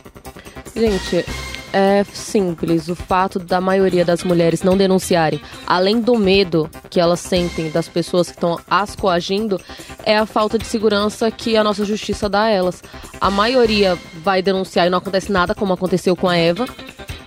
Gente, 0.75 1.25
é 1.77 2.05
simples. 2.13 2.87
O 2.87 2.95
fato 2.95 3.37
da 3.37 3.59
maioria 3.59 4.05
das 4.05 4.23
mulheres 4.23 4.63
não 4.63 4.77
denunciarem, 4.77 5.41
além 5.67 5.99
do 5.99 6.17
medo 6.17 6.69
que 6.89 7.01
elas 7.01 7.19
sentem 7.19 7.69
das 7.69 7.89
pessoas 7.89 8.27
que 8.27 8.33
estão 8.33 8.57
as 8.69 8.95
coagindo, 8.95 9.59
é 10.05 10.17
a 10.17 10.25
falta 10.25 10.57
de 10.57 10.65
segurança 10.65 11.29
que 11.29 11.57
a 11.57 11.63
nossa 11.63 11.83
justiça 11.83 12.29
dá 12.29 12.43
a 12.43 12.49
elas. 12.49 12.81
A 13.19 13.29
maioria 13.29 13.97
vai 14.23 14.41
denunciar 14.41 14.87
e 14.87 14.89
não 14.89 14.99
acontece 14.99 15.29
nada 15.29 15.53
como 15.53 15.73
aconteceu 15.73 16.15
com 16.15 16.29
a 16.29 16.37
Eva. 16.37 16.65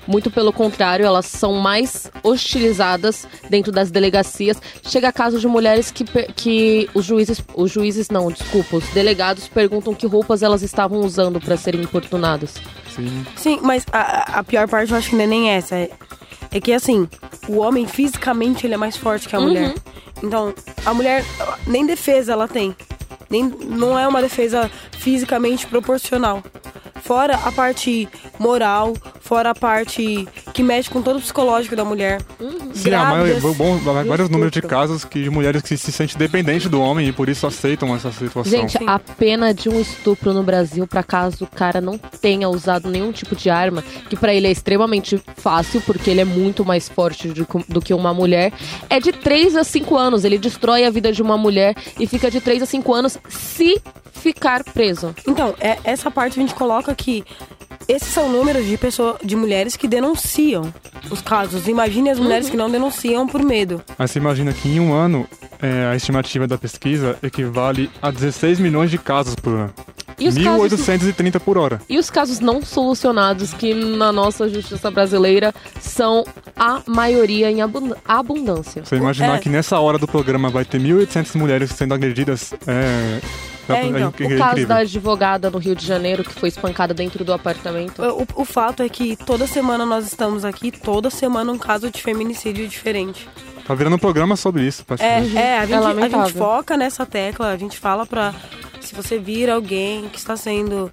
Muito 0.09 0.31
pelo 0.31 0.55
contrário, 0.55 1.05
elas 1.05 1.27
são 1.27 1.53
mais 1.53 2.11
hostilizadas 2.23 3.29
dentro 3.51 3.71
das 3.71 3.91
delegacias. 3.91 4.57
Chega 4.83 5.09
a 5.09 5.13
caso 5.13 5.39
de 5.39 5.47
mulheres 5.47 5.91
que, 5.91 6.03
que 6.35 6.89
os 6.95 7.05
juízes, 7.05 7.45
os 7.55 7.71
juízes 7.71 8.09
não, 8.09 8.33
desculpa, 8.33 8.79
os 8.79 8.89
delegados 8.89 9.49
perguntam 9.49 9.95
que 9.95 10.07
roupas 10.07 10.43
elas 10.43 10.63
estavam 10.63 11.01
usando 11.01 11.39
para 11.39 11.59
serem 11.59 11.83
importunadas. 11.83 12.55
Sim. 12.97 13.27
Sim, 13.37 13.61
mas 13.63 13.85
a, 13.93 14.39
a 14.39 14.45
pior 14.45 14.67
parte 14.67 14.93
eu 14.93 14.97
acho 14.97 15.11
que 15.11 15.17
não 15.17 15.25
é 15.25 15.27
nem 15.27 15.51
essa. 15.51 15.75
É, 15.75 15.91
é 16.53 16.59
que 16.59 16.73
assim, 16.73 17.07
o 17.47 17.59
homem 17.59 17.87
fisicamente 17.87 18.67
ele 18.67 18.73
é 18.73 18.79
mais 18.79 18.97
forte 18.97 19.29
que 19.29 19.37
a 19.37 19.39
uhum. 19.39 19.49
mulher. 19.49 19.75
Então, 20.23 20.55
a 20.87 20.95
mulher 20.95 21.23
nem 21.67 21.85
defesa 21.85 22.33
ela 22.33 22.49
tem. 22.49 22.75
Nem, 23.31 23.45
não 23.45 23.99
é 23.99 24.07
uma 24.09 24.23
defesa 24.23 24.71
fisicamente 24.99 25.67
proporcional. 25.67 26.43
Fora 27.03 27.37
a 27.37 27.53
parte 27.53 28.09
moral, 28.39 28.95
fora 29.21 29.51
a 29.51 29.55
parte 29.55 30.27
que 30.53 30.63
mexe 30.63 30.91
com 30.91 31.03
todo 31.03 31.17
o 31.17 31.21
psicológico 31.21 31.77
da 31.77 31.85
mulher. 31.85 32.21
Uhum. 32.41 32.75
Sim, 32.75 32.93
há 32.93 33.13
bom, 33.57 33.79
vários 34.07 34.29
números 34.29 34.53
de 34.53 34.63
casos 34.63 35.05
que, 35.05 35.23
de 35.23 35.31
mulheres 35.31 35.63
que 35.63 35.77
se 35.77 35.93
sentem 35.93 36.17
dependentes 36.17 36.69
do 36.69 36.81
homem 36.81 37.09
e 37.09 37.13
por 37.13 37.29
isso 37.29 37.47
aceitam 37.47 37.95
essa 37.95 38.11
situação. 38.13 38.51
Gente, 38.51 38.79
a 38.87 38.99
pena 38.99 39.53
de 39.53 39.69
um 39.69 39.81
estupro 39.81 40.33
no 40.33 40.43
Brasil, 40.43 40.87
para 40.87 41.03
caso 41.03 41.45
o 41.45 41.47
cara 41.47 41.81
não 41.81 41.99
tenha 41.99 42.49
usado 42.49 42.91
nenhum 42.91 43.13
tipo 43.13 43.37
de 43.37 43.51
arma, 43.51 43.83
que 44.09 44.17
para 44.17 44.35
ele 44.35 44.47
é 44.47 44.51
extremamente 44.51 45.23
fácil, 45.37 45.81
porque 45.83 46.11
ele 46.11 46.21
é 46.21 46.25
muito 46.25 46.65
mais 46.65 46.89
forte 46.89 47.29
do, 47.29 47.47
do 47.69 47.81
que 47.81 47.93
uma 47.93 48.15
mulher, 48.15 48.53
é 48.89 49.01
de 49.01 49.13
3 49.13 49.57
a 49.57 49.65
5 49.65 49.97
anos. 49.97 50.25
Ele 50.25 50.39
destrói 50.39 50.85
a 50.85 50.91
vida 50.91 51.13
de 51.13 51.23
uma 51.23 51.37
mulher 51.37 51.75
e 51.99 52.07
fica 52.07 52.31
de 52.31 52.41
3 52.41 52.63
a 52.63 52.67
5 52.67 52.95
anos 52.95 53.18
se 53.29 53.81
ficar 54.13 54.65
preso. 54.65 55.15
Então, 55.27 55.55
é, 55.61 55.79
essa 55.85 56.11
parte 56.11 56.39
a 56.39 56.43
gente 56.43 56.55
coloca 56.55 56.95
que 56.95 57.25
esses 57.87 58.09
são 58.09 58.29
números 58.29 58.67
de 58.67 58.77
pessoas, 58.77 59.17
de 59.25 59.35
mulheres 59.35 59.77
que 59.77 59.89
denunciam 59.89 60.73
os 61.11 61.23
casos. 61.23 61.67
Imagine 61.69 62.11
as 62.11 62.19
mulheres 62.19 62.47
uhum. 62.47 62.51
que 62.51 62.57
não 62.57 62.71
denunciam 62.71 63.27
por 63.27 63.43
medo. 63.43 63.83
Mas 63.97 64.11
você 64.11 64.19
imagina 64.19 64.53
que 64.53 64.69
em 64.69 64.81
um 64.81 64.93
ano 64.93 65.27
é, 65.61 65.87
a 65.87 65.97
estimativa 65.97 66.47
da 66.47 66.59
pesquisa 66.59 67.19
equivale 67.23 67.91
a 68.03 68.11
16 68.11 68.61
milhões 68.61 68.91
de 68.91 68.99
casos 68.99 69.35
por 69.35 69.55
ano. 69.55 69.75
E 70.19 70.29
1.830 70.29 71.15
casos... 71.15 71.43
por 71.43 71.59
hora. 71.59 71.81
E 71.89 71.99
os 71.99 72.11
casos 72.11 72.41
não 72.41 72.63
solucionados, 72.63 73.53
que 73.53 73.75
na 73.75 74.13
nossa 74.13 74.49
justiça 74.49 74.91
brasileira 74.91 75.55
são 75.81 76.25
a 76.57 76.83
maioria 76.87 77.51
em 77.51 77.61
abundância. 77.61 78.85
Você 78.85 78.97
imaginar 78.97 79.37
é. 79.37 79.39
que 79.39 79.49
nessa 79.49 79.79
hora 79.79 79.99
do 79.99 80.09
programa 80.09 80.51
vai 80.51 80.65
ter 80.65 80.81
1.800 80.81 81.37
mulheres 81.37 81.71
sendo 81.71 81.95
agredidas 81.95 82.53
é, 82.67 83.21
é, 83.69 83.87
então, 83.87 84.13
é, 84.19 84.35
o 84.35 84.39
caso 84.39 84.67
da 84.67 84.77
advogada 84.79 85.51
no 85.51 85.59
Rio 85.59 85.75
de 85.75 85.85
Janeiro 85.85 86.25
que 86.25 86.33
foi 86.33 86.49
espancada 86.49 86.95
dentro 86.95 87.23
do 87.25 87.33
apartamento. 87.33 88.03
O, 88.03 88.43
o, 88.43 88.45
fato 88.45 88.83
é 88.83 88.89
que 88.89 89.15
toda 89.15 89.47
semana 89.47 89.85
nós 89.85 90.07
estamos 90.07 90.45
aqui, 90.45 90.71
toda 90.71 91.11
semana 91.11 91.53
um 91.53 91.59
caso 91.59 91.91
de 91.91 92.03
feminicídio 92.03 92.67
diferente. 92.67 93.29
Tá 93.69 93.75
virando 93.75 93.97
um 93.97 93.99
programa 93.99 94.35
sobre 94.35 94.67
isso, 94.67 94.83
É, 94.99 95.05
é 95.05 95.17
a, 95.19 95.21
gente, 95.21 95.37
é 95.37 95.59
a 95.59 96.09
gente 96.09 96.33
foca 96.33 96.75
nessa 96.75 97.05
tecla, 97.05 97.49
a 97.49 97.57
gente 97.59 97.79
fala 97.79 98.07
pra. 98.07 98.35
Se 98.81 98.95
você 98.95 99.19
vir 99.19 99.51
alguém 99.51 100.09
que 100.09 100.17
está 100.17 100.39
sendo 100.39 100.91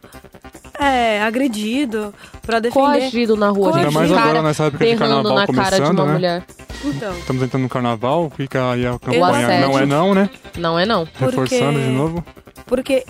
é, 0.78 1.22
agredido 1.22 2.14
para 2.42 2.60
defender. 2.60 3.00
Coagido 3.00 3.38
na 3.38 3.50
rua, 3.50 3.78
Ainda 3.78 3.92
mais 3.92 4.12
agora 4.12 4.42
nessa 4.42 4.66
época 4.66 4.86
de 4.86 4.96
carnaval 4.98 5.36
na 5.36 5.48
começando, 5.48 5.72
cara 5.72 5.86
de 5.86 5.92
uma 5.92 6.06
né? 6.06 6.14
mulher. 6.14 6.44
Então. 6.84 7.18
Estamos 7.18 7.44
entrando 7.44 7.64
no 7.64 7.70
carnaval, 7.70 8.30
fica 8.36 8.72
aí 8.72 8.86
a 8.86 9.00
campanha 9.00 9.62
não 9.62 9.80
é 9.80 9.86
não, 9.86 10.14
né? 10.14 10.30
Não 10.58 10.78
é 10.78 10.86
não. 10.86 11.08
Reforçando 11.18 11.72
Porque... 11.72 11.80
de 11.80 11.92
novo. 11.92 12.26
Porque 12.66 13.06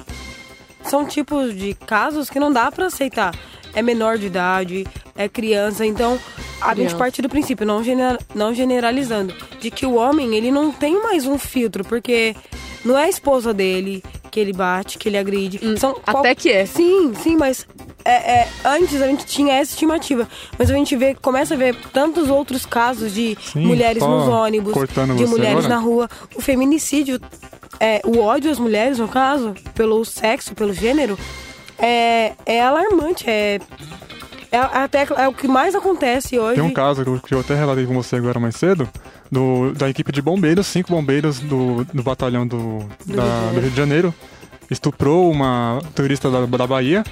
são 0.83 1.07
tipos 1.07 1.55
de 1.55 1.73
casos 1.73 2.29
que 2.29 2.39
não 2.39 2.53
dá 2.53 2.71
para 2.71 2.85
aceitar. 2.85 3.33
É 3.75 3.81
menor 3.81 4.17
de 4.17 4.27
idade, 4.27 4.87
é 5.15 5.27
criança, 5.29 5.85
então 5.85 6.19
a 6.61 6.71
criança. 6.71 6.89
gente 6.89 6.95
parte 6.97 7.21
do 7.21 7.29
princípio, 7.29 7.65
não, 7.65 7.83
gener, 7.83 8.17
não 8.33 8.53
generalizando, 8.53 9.33
de 9.59 9.69
que 9.69 9.85
o 9.85 9.95
homem 9.95 10.35
ele 10.35 10.49
não 10.49 10.71
tem 10.71 11.01
mais 11.03 11.27
um 11.27 11.37
filtro, 11.37 11.83
porque 11.83 12.35
não 12.83 12.97
é 12.97 13.03
a 13.03 13.09
esposa 13.09 13.53
dele 13.53 14.03
que 14.31 14.39
ele 14.39 14.53
bate, 14.53 14.97
que 14.97 15.09
ele 15.09 15.17
agride. 15.17 15.59
Hum, 15.61 15.77
São, 15.77 15.91
até 16.05 16.11
qual... 16.11 16.35
que 16.35 16.49
é. 16.49 16.65
Sim, 16.65 17.13
sim, 17.15 17.35
mas 17.35 17.67
é, 18.03 18.39
é, 18.39 18.47
antes 18.63 19.01
a 19.01 19.07
gente 19.07 19.25
tinha 19.25 19.55
essa 19.55 19.71
estimativa, 19.71 20.27
mas 20.57 20.69
a 20.69 20.73
gente 20.73 20.95
vê, 20.95 21.15
começa 21.15 21.53
a 21.53 21.57
ver 21.57 21.75
tantos 21.91 22.29
outros 22.29 22.65
casos 22.65 23.13
de 23.13 23.37
Sim, 23.41 23.65
mulheres 23.65 24.01
nos 24.03 24.27
ônibus, 24.27 24.73
de 25.17 25.25
mulheres 25.25 25.65
agora? 25.65 25.69
na 25.69 25.77
rua. 25.77 26.09
O 26.35 26.41
feminicídio 26.41 27.19
é, 27.79 28.01
o 28.05 28.19
ódio 28.19 28.51
às 28.51 28.59
mulheres, 28.59 28.99
no 28.99 29.07
caso, 29.07 29.53
pelo 29.73 30.03
sexo, 30.05 30.53
pelo 30.53 30.73
gênero, 30.73 31.17
é, 31.79 32.33
é 32.45 32.61
alarmante, 32.61 33.29
é, 33.29 33.59
é, 34.51 34.57
até, 34.57 35.05
é 35.17 35.27
o 35.27 35.33
que 35.33 35.47
mais 35.47 35.75
acontece 35.75 36.39
hoje. 36.39 36.55
Tem 36.55 36.63
um 36.63 36.73
caso 36.73 37.03
que 37.21 37.33
eu 37.33 37.39
até 37.39 37.55
relatei 37.55 37.85
com 37.85 37.93
você 37.93 38.15
agora 38.15 38.39
mais 38.39 38.55
cedo, 38.55 38.87
do, 39.31 39.73
da 39.73 39.89
equipe 39.89 40.11
de 40.11 40.21
bombeiros, 40.21 40.67
cinco 40.67 40.91
bombeiros 40.91 41.39
do, 41.39 41.83
do 41.85 42.03
batalhão 42.03 42.47
do, 42.47 42.79
do, 43.05 43.15
da, 43.15 43.23
Rio 43.23 43.53
do 43.53 43.59
Rio 43.59 43.69
de 43.71 43.75
Janeiro, 43.75 44.13
estuprou 44.69 45.31
uma 45.31 45.81
turista 45.93 46.29
da, 46.29 46.45
da 46.45 46.67
Bahia 46.67 47.03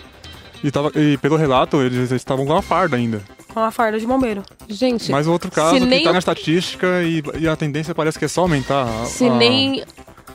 e, 0.63 0.72
tava, 0.72 0.91
e 0.96 1.17
pelo 1.17 1.36
relato 1.36 1.82
eles 1.82 2.12
estavam 2.12 2.46
com 2.46 2.53
a 2.53 2.62
farda 2.62 2.96
ainda. 2.96 3.22
Com 3.53 3.60
a 3.60 3.72
farda 3.72 4.00
de 4.00 4.08
bombeiro. 4.08 4.41
Gente. 4.67 5.12
Mas 5.12 5.27
outro 5.27 5.51
caso 5.51 5.75
que 5.75 5.86
nem... 5.86 6.03
tá 6.03 6.13
na 6.13 6.20
estatística 6.20 7.03
e, 7.03 7.22
e, 7.39 7.48
a 7.48 7.55
tendência 7.55 7.93
parece 7.93 8.17
que 8.17 8.25
é 8.25 8.27
só 8.27 8.41
aumentar. 8.41 8.88
Se 9.05 9.27
a, 9.27 9.36
nem 9.36 9.84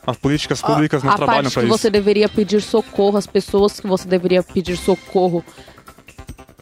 as 0.09 0.17
políticas 0.17 0.63
públicas 0.63 1.03
a, 1.03 1.07
não 1.07 1.13
a 1.13 1.17
trabalham 1.17 1.51
para 1.51 1.63
isso. 1.63 1.71
você 1.71 1.91
deveria 1.91 2.29
pedir 2.29 2.63
socorro, 2.63 3.19
as 3.19 3.27
pessoas 3.27 3.79
que 3.79 3.87
você 3.87 4.09
deveria 4.09 4.43
pedir 4.43 4.77
socorro 4.77 5.45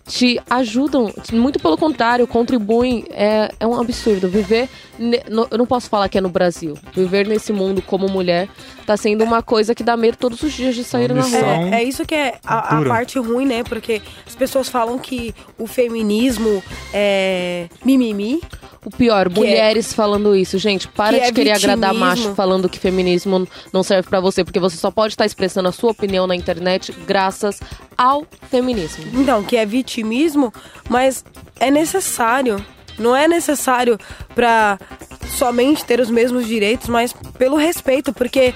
te 0.07 0.41
ajudam, 0.49 1.13
muito 1.33 1.59
pelo 1.59 1.77
contrário, 1.77 2.27
contribuem. 2.27 3.05
É, 3.11 3.51
é 3.59 3.67
um 3.67 3.79
absurdo. 3.79 4.29
Viver. 4.29 4.69
No, 5.29 5.47
eu 5.51 5.59
não 5.59 5.67
posso 5.67 5.91
falar 5.91 6.09
que 6.09 6.17
é 6.17 6.21
no 6.21 6.29
Brasil. 6.29 6.79
Viver 6.95 7.27
nesse 7.27 7.53
mundo 7.53 7.83
como 7.83 8.09
mulher 8.09 8.49
tá 8.87 8.97
sendo 8.97 9.25
uma 9.25 9.43
coisa 9.43 9.75
que 9.75 9.83
dá 9.83 9.97
medo 9.97 10.17
todos 10.17 10.43
os 10.43 10.53
dias 10.53 10.75
de 10.75 10.85
sair 10.85 11.13
na 11.13 11.23
rua. 11.23 11.75
É, 11.75 11.83
é, 11.83 11.83
isso 11.83 12.07
que 12.07 12.15
é 12.15 12.39
a, 12.45 12.79
a, 12.79 12.85
parte 12.85 13.19
ruim, 13.19 13.45
né? 13.45 13.65
Porque 13.65 14.01
as 14.27 14.35
pessoas 14.35 14.69
falam 14.69 14.99
que 14.99 15.35
o 15.59 15.67
feminismo 15.67 16.63
é 16.95 17.69
mimimi. 17.85 18.41
O 18.85 18.91
pior, 18.91 19.29
que 19.29 19.41
é 19.41 19.43
mulheres 19.43 19.91
é, 19.91 19.95
falando 19.97 20.37
isso. 20.37 20.57
Gente, 20.59 20.87
para 20.87 21.19
que 21.19 21.25
de 21.25 21.29
é 21.29 21.33
querer 21.33 21.55
vitimismo. 21.55 21.73
agradar 21.73 21.95
macho 21.95 22.35
falando 22.37 22.69
que 22.69 22.79
feminismo 22.79 23.49
não 23.73 23.83
serve 23.83 24.09
para 24.09 24.21
você, 24.21 24.45
porque 24.45 24.61
você 24.61 24.77
só 24.77 24.93
pode 24.93 25.15
estar 25.15 25.27
expressando 25.27 25.69
a 25.69 25.73
sua 25.73 25.91
opinião 25.91 26.25
na 26.25 26.37
internet 26.37 26.93
graças 27.05 27.61
ao 27.99 28.25
feminismo. 28.51 29.05
Então, 29.15 29.43
que 29.43 29.57
é 29.57 29.67
vitimismo, 29.67 29.96
mas 30.89 31.25
é 31.59 31.71
necessário. 31.71 32.65
Não 32.99 33.15
é 33.15 33.29
necessário 33.29 33.99
para 34.35 34.79
somente 35.37 35.85
ter 35.85 36.01
os 36.01 36.11
mesmos 36.11 36.47
direitos, 36.47 36.89
mas 36.89 37.13
pelo 37.39 37.57
respeito, 37.57 38.13
porque 38.13 38.55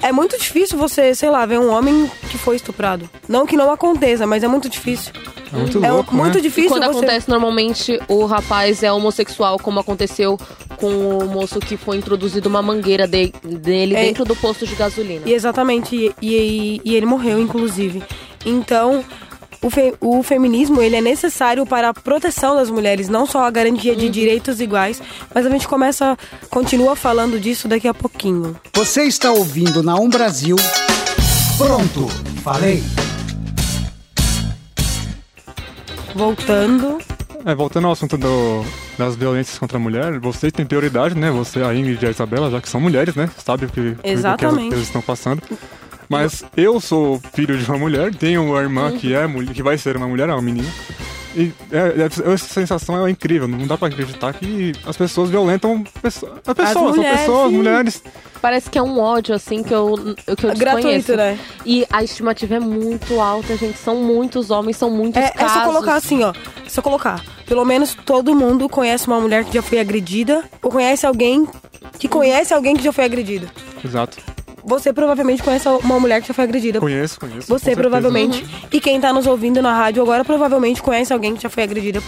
é 0.00 0.12
muito 0.12 0.38
difícil 0.38 0.78
você, 0.78 1.14
sei 1.14 1.28
lá, 1.28 1.44
ver 1.44 1.58
um 1.58 1.70
homem 1.70 2.10
que 2.30 2.38
foi 2.38 2.56
estuprado. 2.56 3.08
Não 3.28 3.46
que 3.46 3.56
não 3.56 3.70
aconteça, 3.70 4.26
mas 4.26 4.44
é 4.44 4.48
muito 4.48 4.68
difícil. 4.68 5.12
É 5.52 5.56
muito, 5.56 5.84
é 5.84 5.90
louco, 5.90 6.14
muito 6.14 6.36
né? 6.36 6.40
difícil. 6.40 6.66
E 6.66 6.68
quando 6.68 6.84
você... 6.84 6.98
acontece, 6.98 7.28
normalmente 7.28 8.00
o 8.06 8.24
rapaz 8.26 8.82
é 8.82 8.92
homossexual, 8.92 9.58
como 9.58 9.80
aconteceu 9.80 10.38
com 10.76 11.18
o 11.18 11.26
moço 11.26 11.58
que 11.58 11.76
foi 11.76 11.96
introduzido 11.96 12.48
uma 12.48 12.62
mangueira 12.62 13.08
de, 13.08 13.32
dele 13.42 13.96
é... 13.96 14.02
dentro 14.04 14.24
do 14.24 14.36
posto 14.36 14.66
de 14.66 14.74
gasolina. 14.74 15.22
E 15.26 15.32
exatamente, 15.32 15.96
e, 15.96 16.14
e, 16.22 16.80
e 16.84 16.94
ele 16.94 17.06
morreu, 17.06 17.40
inclusive. 17.40 18.02
Então, 18.46 19.04
o, 19.62 19.70
fe, 19.70 19.94
o, 20.00 20.22
feminismo 20.22 20.80
ele 20.80 20.96
é 20.96 21.00
necessário 21.00 21.66
para 21.66 21.90
a 21.90 21.94
proteção 21.94 22.54
das 22.54 22.70
mulheres, 22.70 23.08
não 23.08 23.26
só 23.26 23.44
a 23.44 23.50
garantia 23.50 23.94
de 23.94 24.06
uhum. 24.06 24.10
direitos 24.10 24.60
iguais, 24.60 25.02
mas 25.34 25.46
a 25.46 25.50
gente 25.50 25.66
começa, 25.66 26.16
continua 26.50 26.94
falando 26.94 27.38
disso 27.40 27.68
daqui 27.68 27.88
a 27.88 27.94
pouquinho. 27.94 28.56
Você 28.74 29.04
está 29.04 29.30
ouvindo 29.30 29.82
na 29.82 29.96
Um 29.96 30.08
Brasil. 30.08 30.56
Pronto, 31.56 32.08
falei. 32.42 32.82
voltando. 36.18 36.98
É, 37.46 37.54
voltando 37.54 37.86
ao 37.86 37.92
assunto 37.92 38.18
do, 38.18 38.64
das 38.98 39.14
violências 39.14 39.56
contra 39.58 39.78
a 39.78 39.80
mulher, 39.80 40.18
vocês 40.18 40.52
têm 40.52 40.66
prioridade, 40.66 41.14
né? 41.14 41.30
Você, 41.30 41.62
a 41.62 41.72
Ingrid 41.72 42.04
e 42.04 42.08
a 42.08 42.10
Isabela, 42.10 42.50
já 42.50 42.60
que 42.60 42.68
são 42.68 42.80
mulheres, 42.80 43.14
né? 43.14 43.30
Sabe 43.38 43.66
o 43.66 43.68
que, 43.68 43.80
o 43.80 43.96
que 43.96 44.08
Exatamente. 44.08 44.74
elas 44.74 44.86
estão 44.86 45.00
passando. 45.00 45.40
Mas 46.08 46.44
eu 46.56 46.80
sou 46.80 47.20
filho 47.34 47.56
de 47.58 47.64
uma 47.68 47.78
mulher, 47.78 48.14
tenho 48.14 48.44
uma 48.44 48.60
irmã 48.60 48.92
que 48.96 49.14
é 49.14 49.26
mulher, 49.26 49.52
que 49.52 49.62
vai 49.62 49.76
ser 49.76 49.96
uma 49.96 50.08
mulher, 50.08 50.28
é 50.28 50.32
uma 50.32 50.42
menina. 50.42 50.68
E 51.36 51.52
é, 51.70 52.02
é- 52.02 52.32
essa 52.32 52.46
sensação 52.48 53.06
é 53.06 53.10
incrível, 53.10 53.46
não 53.46 53.66
dá 53.66 53.76
pra 53.76 53.88
acreditar 53.88 54.32
que 54.32 54.72
as 54.86 54.96
pessoas 54.96 55.28
violentam 55.30 55.84
pesso- 56.02 56.26
as 56.46 56.54
pessoas, 56.54 56.72
são 56.72 56.94
mulheres, 56.96 57.20
pessoas, 57.20 57.50
sim. 57.50 57.56
mulheres. 57.56 58.02
Parece 58.40 58.70
que 58.70 58.78
é 58.78 58.82
um 58.82 58.98
ódio, 58.98 59.34
assim, 59.34 59.62
que 59.62 59.74
eu, 59.74 60.14
que 60.36 60.46
eu 60.46 60.54
Gratuito, 60.56 60.88
desconheço. 60.88 61.16
né? 61.16 61.38
E 61.66 61.84
a 61.92 62.02
estimativa 62.02 62.54
é 62.54 62.60
muito 62.60 63.20
alta, 63.20 63.56
gente. 63.56 63.76
São 63.78 63.96
muitos 63.96 64.50
homens, 64.50 64.76
são 64.76 64.90
muitos 64.90 65.20
É, 65.20 65.26
é 65.26 65.30
casos. 65.30 65.52
só 65.58 65.64
colocar 65.64 65.94
assim, 65.96 66.22
ó. 66.24 66.32
É 66.64 66.68
só 66.68 66.80
colocar. 66.80 67.22
Pelo 67.46 67.64
menos 67.64 67.94
todo 68.06 68.34
mundo 68.34 68.68
conhece 68.68 69.06
uma 69.06 69.20
mulher 69.20 69.44
que 69.44 69.52
já 69.54 69.62
foi 69.62 69.78
agredida 69.80 70.42
ou 70.62 70.70
conhece 70.70 71.04
alguém 71.04 71.46
que 71.98 72.08
conhece 72.08 72.54
alguém 72.54 72.76
que 72.76 72.82
já 72.82 72.92
foi 72.92 73.04
agredido. 73.04 73.48
Exato. 73.84 74.16
Você 74.68 74.92
provavelmente 74.92 75.42
conhece 75.42 75.66
uma 75.68 75.98
mulher 75.98 76.20
que 76.20 76.28
já 76.28 76.34
foi 76.34 76.44
agredida. 76.44 76.78
Conheço, 76.78 77.18
conheço. 77.18 77.48
Você 77.48 77.74
provavelmente. 77.74 78.44
E 78.70 78.80
quem 78.80 79.00
tá 79.00 79.12
nos 79.12 79.26
ouvindo 79.26 79.62
na 79.62 79.74
rádio 79.76 80.02
agora 80.02 80.24
provavelmente 80.24 80.82
conhece 80.82 81.12
alguém 81.12 81.34
que 81.34 81.42
já 81.42 81.48
foi 81.48 81.62
agredida 81.62 82.02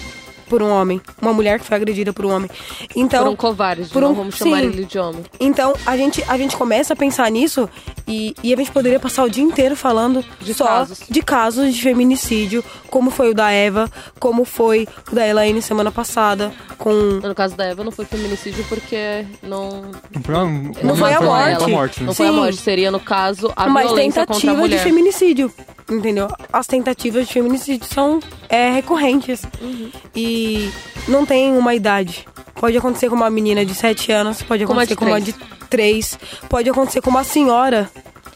por 0.48 0.62
um 0.62 0.68
homem. 0.68 1.00
Uma 1.22 1.32
mulher 1.32 1.58
que 1.60 1.64
foi 1.64 1.76
agredida 1.76 2.12
por 2.12 2.26
um 2.26 2.30
homem. 2.34 2.50
Então, 2.94 3.22
Por 3.24 3.30
um 3.32 3.36
covarde, 3.36 3.84
por 3.88 4.02
não 4.02 4.10
um- 4.10 4.14
vamos 4.14 4.34
chamar 4.36 4.58
sim. 4.58 4.66
ele 4.66 4.84
de 4.84 4.98
homem. 4.98 5.22
Então, 5.38 5.74
a 5.86 5.96
gente, 5.96 6.24
a 6.28 6.36
gente 6.36 6.56
começa 6.56 6.92
a 6.92 6.96
pensar 6.96 7.30
nisso 7.30 7.68
e, 8.10 8.34
e 8.42 8.52
a 8.52 8.56
gente 8.56 8.72
poderia 8.72 8.98
passar 8.98 9.22
o 9.24 9.30
dia 9.30 9.44
inteiro 9.44 9.76
falando 9.76 10.24
De 10.40 10.52
só 10.52 10.66
casos. 10.66 11.00
de 11.08 11.22
casos 11.22 11.72
de 11.72 11.80
feminicídio, 11.80 12.64
como 12.88 13.08
foi 13.08 13.30
o 13.30 13.34
da 13.34 13.52
Eva, 13.52 13.88
como 14.18 14.44
foi 14.44 14.88
o 15.10 15.14
da 15.14 15.26
Elaine 15.26 15.62
semana 15.62 15.92
passada, 15.92 16.52
com. 16.76 16.90
No 16.92 17.34
caso 17.36 17.56
da 17.56 17.64
Eva, 17.66 17.84
não 17.84 17.92
foi 17.92 18.04
feminicídio 18.04 18.64
porque 18.68 19.24
não... 19.42 19.92
Não 20.12 20.22
foi 20.22 20.34
a, 20.34 20.44
Não 20.84 20.96
foi 20.96 21.12
a 21.14 21.20
morte. 21.20 21.70
morte 21.70 22.00
né? 22.00 22.06
Não 22.06 22.14
foi 22.14 22.26
a 22.26 22.30
Sim. 22.30 22.36
morte, 22.36 22.56
seria, 22.56 22.90
no 22.90 22.98
caso, 22.98 23.52
a 23.54 23.68
Mas 23.68 23.86
violência 23.86 24.26
contra 24.26 24.34
a 24.34 24.54
tentativa 24.54 24.68
de 24.68 24.78
feminicídio, 24.78 25.52
entendeu? 25.88 26.28
As 26.52 26.66
tentativas 26.66 27.28
de 27.28 27.32
feminicídio 27.32 27.86
são 27.86 28.18
é, 28.48 28.70
recorrentes. 28.72 29.42
Uhum. 29.60 29.90
E 30.16 30.70
não 31.06 31.24
tem 31.24 31.56
uma 31.56 31.74
idade. 31.74 32.26
Pode 32.60 32.76
acontecer 32.76 33.08
com 33.08 33.16
uma 33.16 33.30
menina 33.30 33.64
de 33.64 33.74
7 33.74 34.12
anos, 34.12 34.42
pode 34.42 34.62
acontecer 34.64 34.94
com 34.94 35.06
uma 35.06 35.18
de 35.20 35.32
3, 35.70 36.18
pode 36.46 36.68
acontecer 36.68 37.00
com 37.00 37.08
uma 37.08 37.24
senhora, 37.24 37.90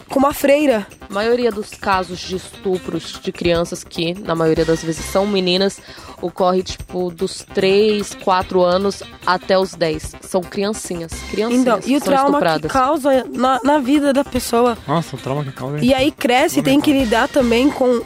com 0.09 0.19
uma 0.19 0.33
freira. 0.33 0.87
A 1.11 1.12
maioria 1.12 1.52
dos 1.52 1.69
casos 1.71 2.21
de 2.21 2.37
estupros 2.37 3.21
de 3.23 3.31
crianças, 3.31 3.85
que 3.85 4.14
na 4.14 4.35
maioria 4.35 4.64
das 4.64 4.83
vezes 4.83 5.04
são 5.04 5.26
meninas, 5.26 5.78
ocorre 6.23 6.62
tipo 6.62 7.11
dos 7.11 7.45
3, 7.54 8.14
4 8.25 8.62
anos 8.62 9.02
até 9.26 9.59
os 9.59 9.75
10. 9.75 10.14
São 10.23 10.40
criancinhas. 10.40 11.12
Criancinhas 11.31 11.61
Então, 11.61 11.81
e 11.85 11.95
o 11.95 12.00
trauma 12.00 12.28
estupradas. 12.31 12.62
que 12.73 12.78
causa 12.78 13.26
na, 13.31 13.61
na 13.62 13.78
vida 13.78 14.11
da 14.14 14.25
pessoa. 14.25 14.78
Nossa, 14.88 15.14
o 15.16 15.19
trauma 15.19 15.45
que 15.45 15.52
causa. 15.52 15.85
E 15.85 15.93
aí 15.93 16.11
cresce 16.11 16.61
e 16.61 16.62
tem 16.62 16.81
que 16.81 16.93
lidar 16.95 17.28
também 17.28 17.69
com 17.71 18.00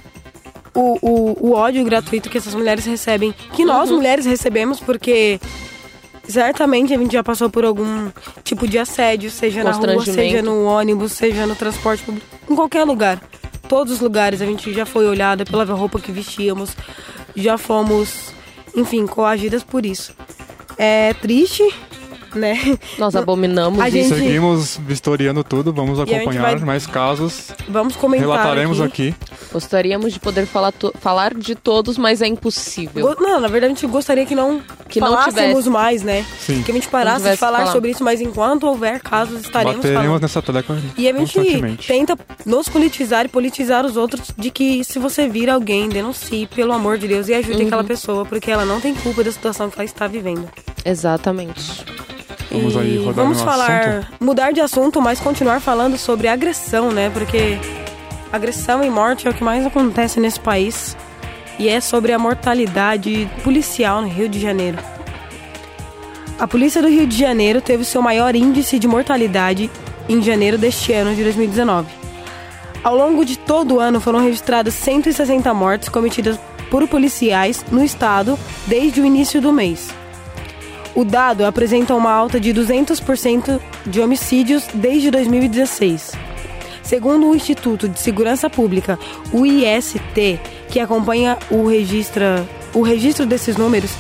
o, 0.75 0.99
o, 1.01 1.49
o 1.49 1.53
ódio 1.53 1.85
gratuito 1.85 2.29
que 2.29 2.39
essas 2.39 2.55
mulheres 2.55 2.85
recebem. 2.85 3.33
Que 3.53 3.65
nós, 3.65 3.89
mulheres, 3.89 4.27
recebemos, 4.27 4.81
porque 4.81 5.41
certamente 6.29 6.95
a 6.95 6.99
gente 6.99 7.13
já 7.13 7.25
passou 7.25 7.49
por 7.51 7.65
algum 7.65 8.11
tipo 8.45 8.69
de 8.69 8.79
assédio, 8.79 9.31
seja 9.31 9.65
na 9.65 9.73
rua, 9.73 10.05
seja 10.05 10.43
no 10.43 10.65
ônibus, 10.65 11.13
seja 11.13 11.47
no 11.47 11.55
transporte 11.57 12.03
público, 12.05 12.27
em 12.51 12.55
qualquer 12.55 12.85
lugar. 12.85 13.21
Todos 13.69 13.95
os 13.95 14.01
lugares 14.01 14.41
a 14.41 14.47
gente 14.47 14.73
já 14.73 14.87
foi 14.87 15.07
olhada 15.07 15.45
pela 15.45 15.65
roupa 15.65 15.99
que 15.99 16.11
vestíamos, 16.13 16.71
já 17.37 17.59
fomos, 17.59 18.33
enfim, 18.75 19.07
coagidas 19.07 19.63
por 19.63 19.85
isso. 19.85 20.13
É 20.79 21.13
triste, 21.15 21.63
né? 22.35 22.79
Nós 22.99 23.15
abominamos 23.17 23.81
A 23.81 23.89
isso. 23.89 23.99
gente- 24.15 24.15
Seguimos 24.23 24.79
vistoriando 24.87 25.43
tudo, 25.45 25.73
vamos 25.73 25.99
acompanhar 26.01 26.43
vai- 26.43 26.57
mais 26.61 26.87
casos, 26.87 27.51
Vamos 27.69 27.97
comentar 27.97 28.29
relataremos 28.29 28.81
aqui. 28.81 29.09
aqui. 29.09 29.29
Gostaríamos 29.53 30.13
de 30.13 30.21
poder 30.21 30.47
falar, 30.47 30.73
to- 30.73 30.93
falar 31.01 31.35
de 31.35 31.55
todos, 31.55 31.99
mas 31.99 32.23
é 32.23 32.27
impossível. 32.27 33.09
Go- 33.15 33.23
Não, 33.23 33.41
na 33.41 33.49
verdade 33.49 33.73
a 33.73 33.75
gente 33.75 33.87
gostaria 33.87 34.25
que 34.25 34.35
não 34.35 34.61
Que 34.89 35.01
não 35.01 35.09
falássemos 35.09 35.67
mais, 35.67 36.03
né? 36.03 36.25
Sim. 36.41 36.63
Que 36.63 36.71
a 36.71 36.75
gente 36.75 36.89
parasse 36.89 37.29
de 37.29 37.37
falar 37.37 37.59
falado. 37.59 37.73
sobre 37.73 37.91
isso, 37.91 38.03
mas 38.03 38.21
enquanto 38.21 38.65
houver 38.67 39.01
casos, 39.01 39.43
estaremos 39.43 39.77
Bateremos 39.77 40.05
falando. 40.07 40.23
nessa 40.23 40.43
tecla 40.43 40.79
E 40.97 41.09
a 41.09 41.13
gente 41.13 41.87
tenta 41.87 42.19
nos 42.47 42.69
politizar 42.69 43.27
e 43.27 43.29
politizar 43.29 43.85
os 43.85 43.97
outros 43.97 44.33
de 44.37 44.51
que 44.51 44.83
se 44.85 44.99
você 44.99 45.29
vir 45.29 45.51
alguém, 45.51 45.89
denuncie, 45.89 46.47
pelo 46.47 46.73
amor 46.73 46.99
de 46.99 47.07
Deus, 47.07 47.29
e 47.29 47.35
ajude 47.35 47.63
aquela 47.63 47.85
pessoa, 47.85 48.25
porque 48.25 48.51
ela 48.51 48.65
não 48.65 48.81
tem 48.81 48.95
culpa 48.95 49.23
da 49.23 49.31
situação 49.31 49.69
que 49.69 49.77
ela 49.77 49.85
está 49.85 50.07
vivendo. 50.07 50.49
Exatamente. 50.85 51.85
Vamos 52.51 52.75
e 52.75 52.79
aí 52.79 52.99
rodar 52.99 53.15
vamos 53.15 53.41
falar, 53.43 53.89
assunto. 53.89 54.07
mudar 54.21 54.53
de 54.53 54.61
assunto, 54.61 55.03
mas 55.03 55.21
continuar 55.21 55.61
falando 55.61 55.99
sobre 55.99 56.29
agressão, 56.29 56.91
né? 56.91 57.11
Porque 57.11 57.59
agressão 58.33 58.83
e 58.83 58.91
morte 58.91 59.27
é 59.27 59.31
o 59.31 59.35
que 59.35 59.45
mais 59.45 59.67
acontece 59.67 60.19
nesse 60.19 60.41
país. 60.41 60.97
E 61.59 61.69
é 61.69 61.81
sobre 61.81 62.13
a 62.13 62.19
mortalidade 62.19 63.29
policial 63.43 64.01
no 64.01 64.09
Rio 64.09 64.29
de 64.29 64.39
Janeiro. 64.41 64.79
A 66.39 66.47
polícia 66.47 66.81
do 66.81 66.89
Rio 66.89 67.07
de 67.07 67.19
Janeiro 67.19 67.61
teve 67.61 67.85
seu 67.85 68.01
maior 68.01 68.37
índice 68.37 68.79
de 68.79 68.87
mortalidade 68.87 69.69
em 70.09 70.23
janeiro 70.23 70.57
deste 70.57 70.93
ano 70.93 71.15
de 71.15 71.25
2019. 71.25 71.89
Ao 72.85 72.97
longo 72.97 73.25
de 73.25 73.37
todo 73.37 73.75
o 73.75 73.81
ano 73.81 74.01
foram 74.01 74.21
registradas 74.21 74.75
160 74.75 75.53
mortes 75.53 75.89
cometidas 75.89 76.39
por 76.71 76.87
policiais 76.87 77.65
no 77.73 77.85
estado 77.85 78.39
desde 78.67 79.01
o 79.01 79.05
início 79.05 79.41
do 79.41 79.53
mês. 79.53 79.91
O 80.95 81.05
dado 81.05 81.45
apresenta 81.45 81.95
uma 81.95 82.11
alta 82.11 82.39
de 82.39 82.53
200% 82.55 83.61
de 83.85 84.01
homicídios 84.01 84.67
desde 84.73 85.11
2016. 85.11 86.13
Segundo 86.83 87.29
o 87.29 87.37
Instituto 87.37 87.89
de 87.89 87.99
Segurança 87.99 88.49
Pública, 88.49 88.99
o 89.33 89.45
IST, 89.45 90.41
que 90.69 90.81
acompanha 90.81 91.39
o, 91.51 91.67
registra, 91.67 92.47
o 92.75 92.83
registro 92.83 93.27
desses 93.27 93.57
números, 93.57 93.91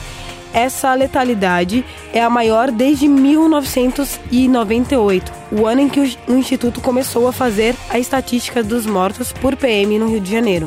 essa 0.52 0.92
letalidade 0.94 1.84
é 2.12 2.22
a 2.22 2.30
maior 2.30 2.70
desde 2.70 3.06
1998, 3.06 5.32
o 5.52 5.66
ano 5.66 5.82
em 5.82 5.88
que 5.88 6.00
o 6.00 6.36
Instituto 6.36 6.80
começou 6.80 7.28
a 7.28 7.32
fazer 7.32 7.76
a 7.90 7.98
estatística 7.98 8.62
dos 8.62 8.86
mortos 8.86 9.32
por 9.32 9.56
PM 9.56 9.98
no 9.98 10.08
Rio 10.08 10.20
de 10.20 10.30
Janeiro. 10.30 10.66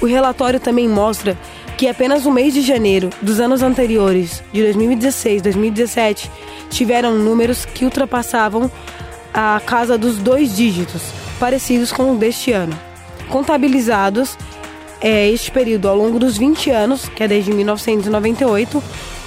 O 0.00 0.06
relatório 0.06 0.60
também 0.60 0.88
mostra 0.88 1.36
que 1.76 1.88
apenas 1.88 2.24
o 2.24 2.30
mês 2.30 2.54
de 2.54 2.62
janeiro 2.62 3.10
dos 3.20 3.38
anos 3.38 3.62
anteriores, 3.62 4.42
de 4.52 4.62
2016 4.62 5.40
e 5.40 5.42
2017, 5.42 6.30
tiveram 6.70 7.16
números 7.16 7.66
que 7.66 7.84
ultrapassavam 7.84 8.70
a 9.32 9.60
casa 9.64 9.96
dos 9.98 10.16
dois 10.16 10.56
dígitos, 10.56 11.02
parecidos 11.38 11.92
com 11.92 12.12
o 12.12 12.16
deste 12.16 12.52
ano. 12.52 12.76
Contabilizados 13.28 14.36
é, 15.00 15.28
este 15.30 15.50
período 15.50 15.88
ao 15.88 15.96
longo 15.96 16.18
dos 16.18 16.36
20 16.38 16.70
anos, 16.70 17.08
que 17.08 17.22
é 17.22 17.28
desde 17.28 17.52
1998, 17.52 18.82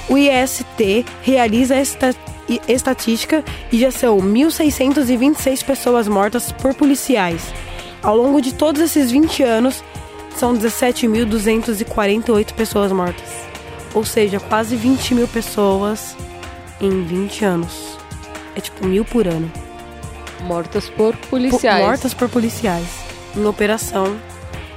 o 0.10 0.18
IST 0.18 1.06
realiza 1.24 1.76
esta 1.76 2.16
estatística 2.68 3.44
e 3.72 3.80
já 3.80 3.92
são 3.92 4.18
1.626 4.18 5.64
pessoas 5.64 6.08
mortas 6.08 6.52
por 6.52 6.74
policiais. 6.74 7.42
Ao 8.02 8.18
longo 8.18 8.42
de 8.42 8.54
todos 8.54 8.82
esses 8.82 9.12
20 9.12 9.44
anos, 9.44 9.84
são 10.36 10.56
17.248 10.58 12.54
pessoas 12.54 12.92
mortas. 12.92 13.30
Ou 13.94 14.04
seja, 14.06 14.40
quase 14.40 14.76
20 14.76 15.16
mil 15.16 15.28
pessoas 15.28 16.16
em 16.82 17.04
20 17.04 17.46
anos. 17.46 17.98
É 18.56 18.62
tipo 18.62 18.86
mil 18.86 19.04
por 19.06 19.28
ano. 19.28 19.52
Mortas 20.42 20.90
por 20.90 21.16
Po- 21.16 21.28
policiais. 21.28 21.86
Mortas 21.86 22.14
por 22.14 22.30
policiais. 22.30 22.88
Em 23.36 23.46
operação. 23.46 24.16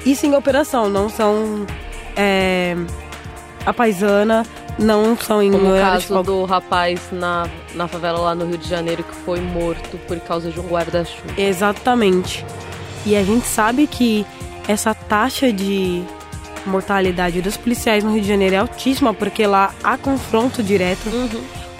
Isso 0.05 0.27
em 0.27 0.35
operação, 0.35 0.89
não 0.89 1.09
são. 1.09 1.67
É, 2.17 2.77
a 3.65 3.73
paisana, 3.73 4.45
não 4.79 5.17
são 5.17 5.43
em 5.43 5.51
Como 5.53 5.75
o 5.75 5.79
caso 5.79 6.09
folga. 6.09 6.23
do 6.25 6.45
rapaz 6.45 7.01
na, 7.13 7.49
na 7.75 7.87
favela 7.87 8.19
lá 8.19 8.35
no 8.35 8.47
Rio 8.47 8.59
de 8.59 8.69
Janeiro 8.69 9.03
que 9.05 9.15
foi 9.15 9.41
morto 9.41 9.97
por 10.07 10.19
causa 10.21 10.51
de 10.51 10.59
um 10.59 10.65
guarda-chuva. 10.67 11.35
Exatamente. 11.37 12.45
E 13.07 13.17
a 13.17 13.23
gente 13.23 13.47
sabe 13.47 13.87
que 13.87 14.27
essa 14.67 14.95
taxa 14.95 15.53
de 15.53 16.03
mortalidade 16.67 17.41
dos 17.41 17.57
policiais 17.57 18.05
no 18.05 18.13
Rio 18.13 18.23
de 18.23 18.29
Janeiro 18.29 18.55
é 18.55 18.59
altíssima, 18.59 19.13
porque 19.13 19.47
lá 19.47 19.75
há 19.83 19.97
confronto 19.97 20.63
direto 20.63 21.09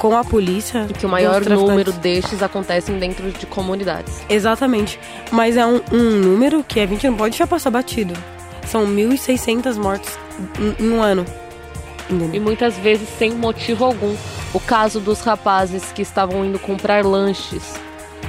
com 0.03 0.17
a 0.17 0.25
polícia. 0.25 0.89
E 0.91 0.93
que 0.93 1.07
o 1.07 1.09
maior 1.09 1.45
número 1.49 1.93
destes 1.93 2.43
acontecem 2.43 2.99
dentro 2.99 3.31
de 3.31 3.47
comunidades. 3.47 4.21
Exatamente. 4.29 4.99
Mas 5.31 5.57
é 5.57 5.65
um, 5.65 5.81
um 5.93 6.11
número 6.19 6.65
que 6.65 6.81
a 6.81 6.87
gente 6.87 7.07
não 7.07 7.17
pode 7.17 7.31
deixar 7.31 7.47
passar 7.47 7.71
batido. 7.71 8.13
São 8.67 8.85
1.600 8.85 9.77
mortes 9.77 10.19
em, 10.59 10.91
um 10.91 11.01
ano. 11.01 11.25
E 12.33 12.41
muitas 12.41 12.77
vezes 12.79 13.09
sem 13.17 13.31
motivo 13.31 13.85
algum. 13.85 14.13
O 14.53 14.59
caso 14.59 14.99
dos 14.99 15.21
rapazes 15.21 15.93
que 15.93 16.03
estavam 16.03 16.45
indo 16.45 16.59
comprar 16.59 17.05
lanches. 17.05 17.75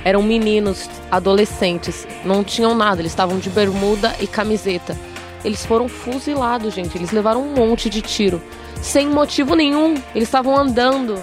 Eram 0.05 0.21
meninos, 0.21 0.87
adolescentes, 1.09 2.05
não 2.23 2.43
tinham 2.43 2.75
nada, 2.75 3.01
eles 3.01 3.13
estavam 3.13 3.39
de 3.39 3.49
bermuda 3.49 4.13
e 4.19 4.27
camiseta. 4.27 4.95
eles 5.43 5.65
foram 5.65 5.87
fuzilados, 5.87 6.73
gente. 6.73 6.97
Eles 6.97 7.11
levaram 7.11 7.41
um 7.41 7.55
monte 7.55 7.89
de 7.89 8.01
tiro. 8.01 8.39
Sem 8.79 9.07
motivo 9.07 9.55
nenhum. 9.55 9.95
Eles 10.13 10.27
estavam 10.27 10.55
andando. 10.55 11.19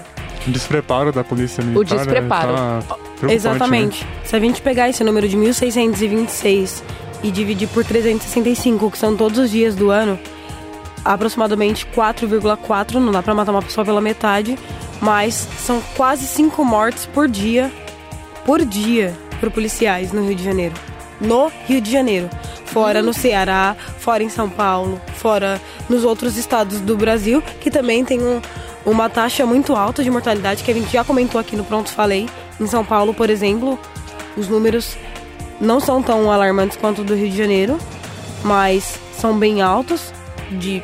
O 0.46 0.50
despreparo 0.50 1.12
da 1.12 1.22
polícia 1.22 1.62
militar. 1.62 1.80
O 1.80 1.84
despreparo. 1.84 2.54
Tá 2.54 2.94
preocupante, 2.94 3.34
Exatamente. 3.34 4.04
Né? 4.04 4.10
Se 4.24 4.36
a 4.36 4.40
gente 4.40 4.62
pegar 4.62 4.88
esse 4.88 5.04
número 5.04 5.28
de 5.28 5.36
1626 5.36 6.82
e 7.22 7.30
dividir 7.30 7.68
por 7.68 7.84
365, 7.84 8.90
que 8.90 8.98
são 8.98 9.16
todos 9.16 9.38
os 9.38 9.50
dias 9.50 9.74
do 9.74 9.90
ano, 9.90 10.18
aproximadamente 11.04 11.86
4,4, 11.94 12.94
não 12.94 13.12
dá 13.12 13.22
pra 13.22 13.34
matar 13.34 13.52
uma 13.52 13.62
pessoa 13.62 13.84
pela 13.84 14.00
metade, 14.00 14.58
mas 15.00 15.48
são 15.58 15.82
quase 15.96 16.26
5 16.26 16.64
mortes 16.64 17.06
por 17.06 17.28
dia, 17.28 17.70
por 18.44 18.64
dia, 18.64 19.14
por 19.38 19.50
policiais 19.50 20.12
no 20.12 20.22
Rio 20.26 20.34
de 20.34 20.44
Janeiro. 20.44 20.74
No 21.20 21.50
Rio 21.66 21.80
de 21.80 21.90
Janeiro. 21.90 22.30
Fora 22.64 23.02
no 23.02 23.12
Ceará, 23.12 23.76
fora 23.98 24.22
em 24.22 24.28
São 24.28 24.48
Paulo, 24.48 25.00
fora 25.16 25.60
nos 25.88 26.04
outros 26.04 26.36
estados 26.36 26.80
do 26.80 26.96
Brasil, 26.96 27.42
que 27.60 27.68
também 27.68 28.04
tem 28.04 28.22
um, 28.22 28.40
uma 28.84 29.08
taxa 29.08 29.44
muito 29.46 29.74
alta 29.74 30.02
de 30.02 30.10
mortalidade, 30.10 30.62
que 30.62 30.70
a 30.70 30.74
gente 30.74 30.90
já 30.92 31.04
comentou 31.04 31.40
aqui 31.40 31.56
no 31.56 31.64
Pronto 31.64 31.90
Falei. 31.90 32.28
Em 32.60 32.66
São 32.66 32.84
Paulo, 32.84 33.12
por 33.14 33.30
exemplo, 33.30 33.78
os 34.36 34.48
números 34.48 34.96
não 35.60 35.80
são 35.80 36.02
tão 36.02 36.30
alarmantes 36.30 36.76
quanto 36.76 37.04
do 37.04 37.14
Rio 37.14 37.30
de 37.30 37.36
Janeiro, 37.36 37.78
mas 38.44 38.98
são 39.18 39.38
bem 39.38 39.60
altos, 39.62 40.12
de 40.52 40.82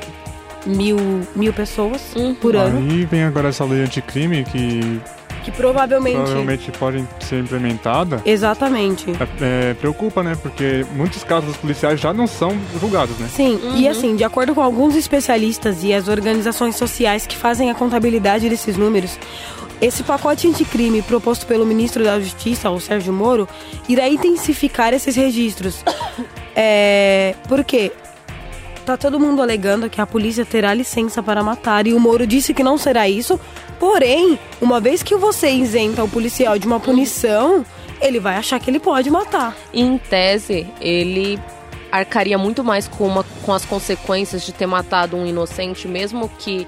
mil, 0.66 0.96
mil 1.34 1.52
pessoas 1.52 2.02
Uhum. 2.14 2.34
por 2.34 2.54
ano, 2.56 2.78
Aí 2.90 3.04
vem 3.04 3.22
agora 3.24 3.48
essa 3.48 3.64
lei 3.64 3.82
anticrime 3.82 4.44
que 4.44 5.00
que 5.46 5.52
provavelmente... 5.52 6.16
provavelmente 6.16 6.72
pode 6.72 7.06
ser 7.20 7.38
implementada. 7.38 8.20
Exatamente. 8.26 9.12
É, 9.40 9.70
é, 9.70 9.74
preocupa, 9.74 10.20
né? 10.20 10.36
Porque 10.42 10.84
muitos 10.96 11.22
casos 11.22 11.50
dos 11.50 11.56
policiais 11.56 12.00
já 12.00 12.12
não 12.12 12.26
são 12.26 12.58
julgados, 12.80 13.16
né? 13.20 13.28
Sim, 13.32 13.60
e 13.76 13.86
assim, 13.86 14.16
de 14.16 14.24
acordo 14.24 14.56
com 14.56 14.60
alguns 14.60 14.96
especialistas 14.96 15.84
e 15.84 15.94
as 15.94 16.08
organizações 16.08 16.74
sociais 16.74 17.28
que 17.28 17.36
fazem 17.36 17.70
a 17.70 17.76
contabilidade 17.76 18.48
desses 18.48 18.76
números, 18.76 19.16
esse 19.80 20.02
pacote 20.02 20.48
anticrime 20.48 21.00
proposto 21.00 21.46
pelo 21.46 21.64
ministro 21.64 22.02
da 22.02 22.18
Justiça, 22.18 22.68
o 22.68 22.80
Sérgio 22.80 23.12
Moro, 23.12 23.48
irá 23.88 24.08
intensificar 24.08 24.92
esses 24.92 25.14
registros. 25.14 25.84
É, 26.58 27.34
por 27.46 27.62
quê? 27.62 27.92
Tá 28.86 28.96
todo 28.96 29.20
mundo 29.20 29.42
alegando 29.42 29.90
que 29.90 30.00
a 30.00 30.06
polícia 30.06 30.42
terá 30.42 30.72
licença 30.72 31.22
para 31.22 31.42
matar 31.42 31.86
e 31.86 31.92
o 31.92 32.00
Moro 32.00 32.26
disse 32.26 32.54
que 32.54 32.62
não 32.62 32.78
será 32.78 33.06
isso. 33.06 33.38
Porém, 33.78 34.38
uma 34.60 34.80
vez 34.80 35.02
que 35.02 35.16
você 35.16 35.50
isenta 35.50 36.02
o 36.02 36.08
policial 36.08 36.58
de 36.58 36.66
uma 36.66 36.80
punição, 36.80 37.64
ele 38.00 38.18
vai 38.18 38.36
achar 38.36 38.58
que 38.58 38.70
ele 38.70 38.80
pode 38.80 39.10
matar. 39.10 39.56
Em 39.72 39.98
tese, 39.98 40.66
ele 40.80 41.38
arcaria 41.90 42.36
muito 42.36 42.64
mais 42.64 42.88
com, 42.88 43.06
uma, 43.06 43.24
com 43.44 43.52
as 43.52 43.64
consequências 43.64 44.44
de 44.44 44.52
ter 44.52 44.66
matado 44.66 45.16
um 45.16 45.26
inocente, 45.26 45.86
mesmo 45.88 46.28
que 46.38 46.66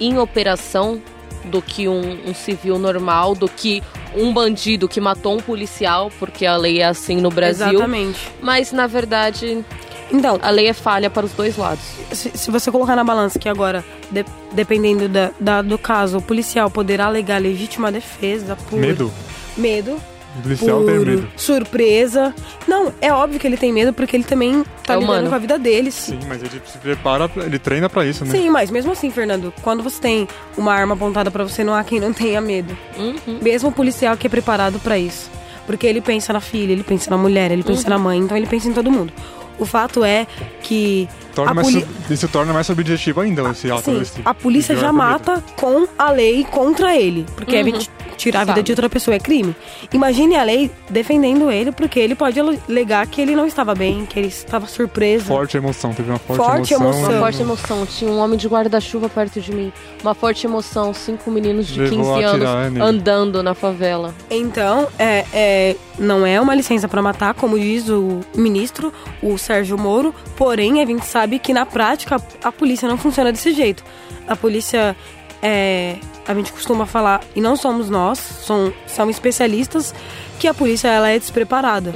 em 0.00 0.18
operação, 0.18 1.00
do 1.44 1.60
que 1.60 1.88
um, 1.88 2.18
um 2.26 2.34
civil 2.34 2.78
normal, 2.78 3.34
do 3.34 3.48
que 3.48 3.82
um 4.16 4.32
bandido 4.32 4.88
que 4.88 5.00
matou 5.00 5.34
um 5.34 5.40
policial, 5.40 6.10
porque 6.18 6.46
a 6.46 6.56
lei 6.56 6.80
é 6.80 6.86
assim 6.86 7.16
no 7.16 7.30
Brasil. 7.30 7.68
Exatamente. 7.68 8.32
Mas, 8.40 8.72
na 8.72 8.86
verdade, 8.86 9.64
Então, 10.12 10.38
a 10.42 10.50
lei 10.50 10.66
é 10.68 10.72
falha 10.72 11.08
para 11.10 11.24
os 11.26 11.32
dois 11.32 11.56
lados. 11.56 11.82
se, 12.12 12.30
se 12.34 12.50
você 12.50 12.70
colocar 12.70 12.94
na 12.94 13.02
balança 13.04 13.38
que 13.38 13.48
agora, 13.48 13.84
de- 14.10 14.24
dependendo 14.52 15.08
da, 15.08 15.30
da- 15.40 15.62
do 15.62 15.78
caso, 15.78 16.18
o 16.18 16.22
policial 16.22 16.70
poderá 16.70 17.06
alegar 17.06 17.40
legítima 17.40 17.90
defesa 17.90 18.56
por 18.68 18.78
Medo. 18.78 19.10
medo, 19.56 19.96
O 20.38 20.42
policial 20.42 20.80
por 20.80 20.86
tem 20.86 20.98
medo. 21.00 21.28
surpresa. 21.36 22.34
Não, 22.68 22.92
é 23.00 23.12
óbvio 23.12 23.40
que 23.40 23.46
ele 23.46 23.56
tem 23.56 23.72
medo 23.72 23.92
porque 23.92 24.16
ele 24.16 24.24
também 24.24 24.62
tá 24.84 24.94
É 24.94 24.96
lidando 24.96 25.12
humano. 25.12 25.28
com 25.30 25.34
a 25.34 25.38
vida 25.38 25.58
deles. 25.58 25.94
Sim, 25.94 26.18
mas 26.28 26.42
ele 26.42 26.60
se 26.66 26.78
prepara, 26.78 27.30
ele 27.36 27.58
treina 27.58 27.88
pra 27.88 28.04
isso, 28.04 28.24
né? 28.24 28.30
Sim, 28.30 28.50
mas 28.50 28.70
mesmo 28.70 28.92
assim, 28.92 29.10
Fernando, 29.10 29.52
quando 29.62 29.82
você 29.82 30.00
tem 30.00 30.28
uma 30.56 30.72
arma 30.74 30.94
apontada 30.94 31.30
pra 31.30 31.42
você, 31.44 31.64
não 31.64 31.74
há 31.74 31.82
quem 31.82 31.98
não 31.98 32.12
tenha 32.12 32.40
medo. 32.40 32.76
Uhum. 32.98 33.38
Mesmo 33.42 33.70
o 33.70 33.72
policial 33.72 34.16
que 34.16 34.26
é 34.26 34.30
preparado 34.30 34.78
pra 34.80 34.98
isso. 34.98 35.30
Porque 35.66 35.86
ele 35.86 36.02
pensa 36.02 36.30
na 36.32 36.40
filha, 36.40 36.72
ele 36.72 36.82
pensa 36.84 37.10
na 37.10 37.16
mulher, 37.16 37.50
ele 37.50 37.62
pensa 37.62 37.88
na 37.88 37.96
mãe, 37.98 38.18
então 38.18 38.36
ele 38.36 38.46
pensa 38.46 38.68
em 38.68 38.72
todo 38.74 38.90
mundo. 38.90 39.10
O 39.58 39.64
fato 39.66 40.04
é 40.04 40.26
que 40.62 41.08
Torna 41.34 41.62
poli- 41.62 41.84
Isso 42.08 42.28
torna 42.28 42.52
mais 42.52 42.70
objetivo 42.70 43.20
ainda 43.20 43.42
esse 43.50 43.68
ato. 43.70 43.82
Sim, 43.82 44.00
esse- 44.00 44.20
a 44.24 44.32
polícia 44.32 44.76
já 44.76 44.92
mata 44.92 45.42
com 45.56 45.86
a 45.98 46.10
lei 46.12 46.44
contra 46.44 46.96
ele. 46.96 47.26
Porque 47.34 47.60
Uhum. 47.60 47.68
é 47.76 48.14
tirar 48.16 48.42
a 48.42 48.44
vida 48.44 48.52
Sabe. 48.58 48.62
de 48.62 48.70
outra 48.72 48.88
pessoa 48.88 49.16
é 49.16 49.18
crime. 49.18 49.54
Imagine 49.92 50.36
a 50.36 50.44
lei 50.44 50.70
defendendo 50.88 51.50
ele, 51.50 51.72
porque 51.72 51.98
ele 51.98 52.14
pode 52.14 52.38
alegar 52.38 53.04
que 53.08 53.20
ele 53.20 53.34
não 53.34 53.46
estava 53.48 53.74
bem, 53.74 54.06
que 54.06 54.16
ele 54.18 54.28
estava 54.28 54.68
surpreso. 54.68 55.24
Forte 55.24 55.56
emoção, 55.56 55.92
teve 55.92 56.08
uma 56.08 56.18
forte, 56.20 56.36
Forte 56.36 56.74
emoção. 56.74 56.92
emoção. 56.92 57.10
Uma 57.10 57.18
forte 57.20 57.42
emoção. 57.42 57.86
Tinha 57.86 58.10
um 58.12 58.18
homem 58.20 58.38
de 58.38 58.46
guarda-chuva 58.46 59.08
perto 59.08 59.40
de 59.40 59.52
mim. 59.52 59.72
Uma 60.02 60.14
forte 60.14 60.46
emoção. 60.46 60.94
Cinco 60.94 61.28
meninos 61.32 61.66
de 61.66 61.80
Levou 61.80 62.14
15 62.16 62.24
a 62.24 62.28
anos 62.30 62.80
andando 62.80 63.42
na 63.42 63.54
favela. 63.54 64.14
Então, 64.30 64.86
é, 64.98 65.24
é, 65.32 65.76
não 65.98 66.24
é 66.24 66.40
uma 66.40 66.54
licença 66.54 66.86
para 66.86 67.02
matar, 67.02 67.34
como 67.34 67.58
diz 67.58 67.88
o 67.88 68.20
ministro, 68.36 68.92
o 69.20 69.36
Sérgio 69.44 69.78
Moro. 69.78 70.14
Porém, 70.36 70.82
a 70.82 70.86
gente 70.86 71.04
sabe 71.06 71.38
que 71.38 71.52
na 71.52 71.66
prática 71.66 72.20
a 72.42 72.50
polícia 72.50 72.88
não 72.88 72.98
funciona 72.98 73.30
desse 73.30 73.52
jeito. 73.52 73.84
A 74.26 74.34
polícia, 74.34 74.96
é, 75.42 75.96
a 76.26 76.34
gente 76.34 76.52
costuma 76.52 76.86
falar, 76.86 77.20
e 77.36 77.40
não 77.40 77.56
somos 77.56 77.90
nós, 77.90 78.18
são, 78.18 78.72
são 78.86 79.10
especialistas, 79.10 79.94
que 80.38 80.48
a 80.48 80.54
polícia 80.54 80.88
ela 80.88 81.08
é 81.08 81.18
despreparada, 81.18 81.92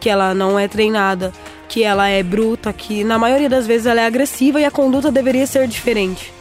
que 0.00 0.08
ela 0.08 0.34
não 0.34 0.58
é 0.58 0.66
treinada, 0.66 1.32
que 1.68 1.82
ela 1.82 2.08
é 2.08 2.22
bruta, 2.22 2.72
que 2.72 3.04
na 3.04 3.18
maioria 3.18 3.48
das 3.48 3.66
vezes 3.66 3.86
ela 3.86 4.00
é 4.00 4.06
agressiva 4.06 4.60
e 4.60 4.64
a 4.64 4.70
conduta 4.70 5.10
deveria 5.10 5.46
ser 5.46 5.68
diferente 5.68 6.34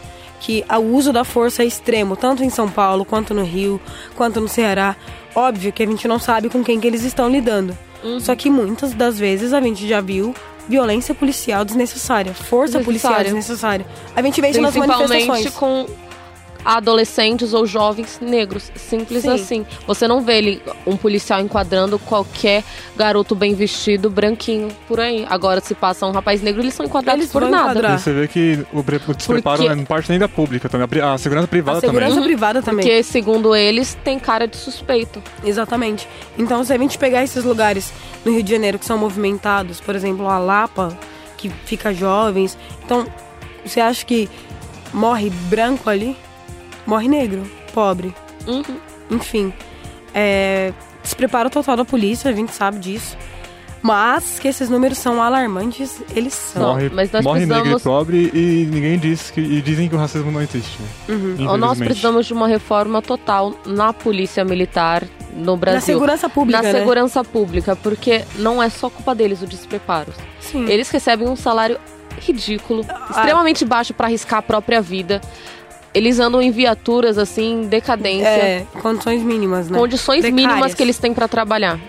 que 0.45 0.63
o 0.69 0.95
uso 0.95 1.11
da 1.11 1.23
força 1.23 1.63
é 1.63 1.65
extremo, 1.65 2.15
tanto 2.15 2.43
em 2.43 2.51
São 2.51 2.69
Paulo, 2.69 3.03
quanto 3.03 3.33
no 3.33 3.43
Rio, 3.43 3.81
quanto 4.15 4.39
no 4.39 4.47
Ceará. 4.47 4.95
Óbvio 5.33 5.73
que 5.73 5.81
a 5.81 5.87
gente 5.87 6.07
não 6.07 6.19
sabe 6.19 6.49
com 6.49 6.63
quem 6.63 6.79
que 6.79 6.85
eles 6.85 7.03
estão 7.03 7.27
lidando. 7.27 7.75
Só 8.19 8.35
que 8.35 8.49
muitas 8.49 8.93
das 8.93 9.17
vezes 9.17 9.53
a 9.53 9.61
gente 9.61 9.87
já 9.87 10.01
viu 10.01 10.33
violência 10.67 11.13
policial 11.13 11.63
desnecessária, 11.63 12.33
força 12.33 12.79
policial 12.79 13.23
Desnecessária. 13.23 13.85
A 14.15 14.21
gente 14.21 14.41
vê 14.41 14.49
isso 14.49 14.61
nas 14.61 14.75
manifestações. 14.75 15.49
com 15.51 15.85
adolescentes 16.65 17.53
ou 17.53 17.65
jovens 17.67 18.19
negros. 18.19 18.71
Simples 18.75 19.21
Sim. 19.21 19.29
assim. 19.29 19.65
Você 19.85 20.07
não 20.07 20.21
vê 20.21 20.37
ele, 20.39 20.61
um 20.85 20.97
policial 20.97 21.39
enquadrando 21.39 21.99
qualquer 21.99 22.63
garoto 22.97 23.35
bem 23.35 23.53
vestido, 23.53 24.09
branquinho, 24.09 24.69
por 24.87 24.99
aí. 24.99 25.25
Agora, 25.29 25.61
se 25.61 25.75
passa 25.75 26.05
um 26.07 26.11
rapaz 26.11 26.41
negro, 26.41 26.61
eles 26.61 26.73
são 26.73 26.85
enquadrados 26.85 27.21
Eles 27.21 27.31
por 27.31 27.41
nada. 27.43 27.69
enquadrar. 27.71 27.95
E 27.97 27.99
você 28.01 28.11
vê 28.13 28.27
que 28.27 28.65
o, 28.73 28.83
pre- 28.83 28.99
o 29.07 29.13
despreparo 29.13 29.61
Porque- 29.61 29.75
não 29.75 29.85
parte 29.85 30.09
nem 30.09 30.17
da 30.19 30.27
pública 30.27 30.67
também. 30.67 30.85
A 31.01 31.17
segurança 31.17 31.47
privada 31.47 31.77
A 31.77 31.81
segurança 31.81 32.13
também. 32.15 32.27
privada 32.27 32.61
também. 32.63 32.85
Porque, 32.85 33.03
segundo 33.03 33.55
eles, 33.55 33.95
tem 34.03 34.17
cara 34.17 34.47
de 34.47 34.57
suspeito. 34.57 35.21
Exatamente. 35.43 36.07
Então, 36.37 36.63
se 36.63 36.73
a 36.73 36.77
gente 36.77 36.97
pegar 36.97 37.23
esses 37.23 37.43
lugares 37.43 37.93
no 38.25 38.31
Rio 38.31 38.41
de 38.41 38.51
Janeiro 38.51 38.79
que 38.79 38.85
são 38.85 38.97
movimentados, 38.97 39.79
por 39.79 39.95
exemplo, 39.95 40.27
a 40.27 40.39
Lapa, 40.39 40.97
que 41.37 41.49
fica 41.65 41.93
jovens. 41.93 42.57
Então, 42.83 43.05
você 43.63 43.79
acha 43.79 44.03
que 44.05 44.27
morre 44.93 45.29
branco 45.49 45.89
ali? 45.89 46.15
Morre 46.85 47.07
negro, 47.07 47.43
pobre. 47.73 48.13
Uhum. 48.47 48.63
Enfim, 49.11 49.53
é, 50.13 50.71
despreparo 51.03 51.49
total 51.49 51.75
da 51.77 51.85
polícia, 51.85 52.29
a 52.29 52.33
gente 52.33 52.53
sabe 52.53 52.79
disso. 52.79 53.17
Mas 53.81 54.39
que 54.39 54.47
esses 54.47 54.67
números 54.67 54.97
são 54.97 55.21
alarmantes, 55.21 56.01
eles 56.15 56.33
são. 56.33 56.73
Morre, 56.73 56.89
mas 56.91 57.11
nós 57.11 57.23
morre 57.23 57.41
negro 57.41 57.53
e 57.55 57.59
precisamos- 57.59 57.83
pobre 57.83 58.31
e 58.33 58.67
ninguém 58.71 58.97
diz 58.97 59.29
que. 59.29 59.39
E 59.39 59.61
dizem 59.61 59.87
que 59.87 59.93
o 59.95 59.97
racismo 59.99 60.31
não 60.31 60.41
existe, 60.41 60.79
né? 60.81 60.87
Uhum. 61.09 61.55
Nós 61.57 61.77
precisamos 61.77 62.25
de 62.25 62.33
uma 62.33 62.47
reforma 62.47 62.99
total 62.99 63.53
na 63.63 63.93
polícia 63.93 64.43
militar 64.43 65.03
no 65.35 65.55
Brasil. 65.55 65.75
Na 65.79 65.85
segurança 65.85 66.27
pública, 66.27 66.63
Na 66.63 66.67
né? 66.71 66.79
segurança 66.79 67.23
pública, 67.23 67.75
porque 67.75 68.23
não 68.37 68.61
é 68.63 68.69
só 68.69 68.89
culpa 68.89 69.13
deles 69.13 69.43
o 69.43 69.45
despreparo. 69.45 70.11
Sim. 70.39 70.65
Eles 70.67 70.89
recebem 70.89 71.27
um 71.29 71.35
salário 71.35 71.77
ridículo, 72.19 72.83
extremamente 73.11 73.63
baixo 73.65 73.93
pra 73.93 74.07
arriscar 74.07 74.39
a 74.39 74.41
própria 74.41 74.81
vida. 74.81 75.21
Eles 75.95 76.19
andam 76.19 76.41
em 76.41 76.51
viaturas 76.51 77.17
assim, 77.17 77.67
decadência, 77.69 78.27
É, 78.27 78.65
condições 78.81 79.23
mínimas, 79.23 79.69
né? 79.69 79.79
condições 79.79 80.21
Precárias. 80.21 80.47
mínimas 80.51 80.73
que 80.73 80.83
eles 80.83 80.97
têm 80.97 81.13
pra 81.13 81.27
trabalhar. 81.27 81.79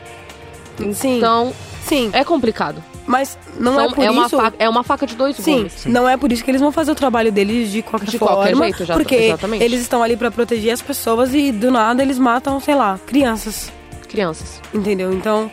Sim, 0.95 1.17
Então, 1.19 1.53
sim. 1.85 2.11
é 2.13 2.23
complicado. 2.25 2.83
Mas 3.07 3.39
não 3.59 3.81
é 3.81 3.89
por 3.89 3.99
uma 4.09 4.27
isso... 4.27 4.37
faca, 4.37 4.57
é 4.59 4.69
uma 4.69 4.83
faca 4.83 5.07
de 5.07 5.15
dois 5.15 5.37
Sim, 5.37 5.59
gumes. 5.59 5.87
não 5.87 6.09
é 6.09 6.17
por 6.17 6.31
isso 6.33 6.43
que 6.45 6.51
eles 6.51 6.61
vão 6.61 6.73
fazer 6.73 6.91
o 6.91 6.95
trabalho 6.95 7.31
deles 7.31 7.71
de 7.71 7.81
qualquer 7.83 8.11
De 8.11 8.19
forma. 8.19 8.35
qualquer 8.37 8.57
jeito, 8.57 8.85
já- 8.85 8.95
porque 8.95 9.15
exatamente. 9.15 9.63
eles 9.65 9.81
estão 9.81 10.03
ali 10.03 10.17
pra 10.17 10.31
proteger 10.31 10.73
as 10.73 10.83
pessoas 10.83 11.33
e 11.35 11.53
do 11.53 11.71
nada 11.71 12.03
eles 12.03 12.19
matam, 12.19 12.59
sei 12.61 12.75
lá, 12.75 12.99
crianças. 13.07 13.73
Crianças. 14.09 14.61
Entendeu? 14.75 15.13
Então, 15.13 15.51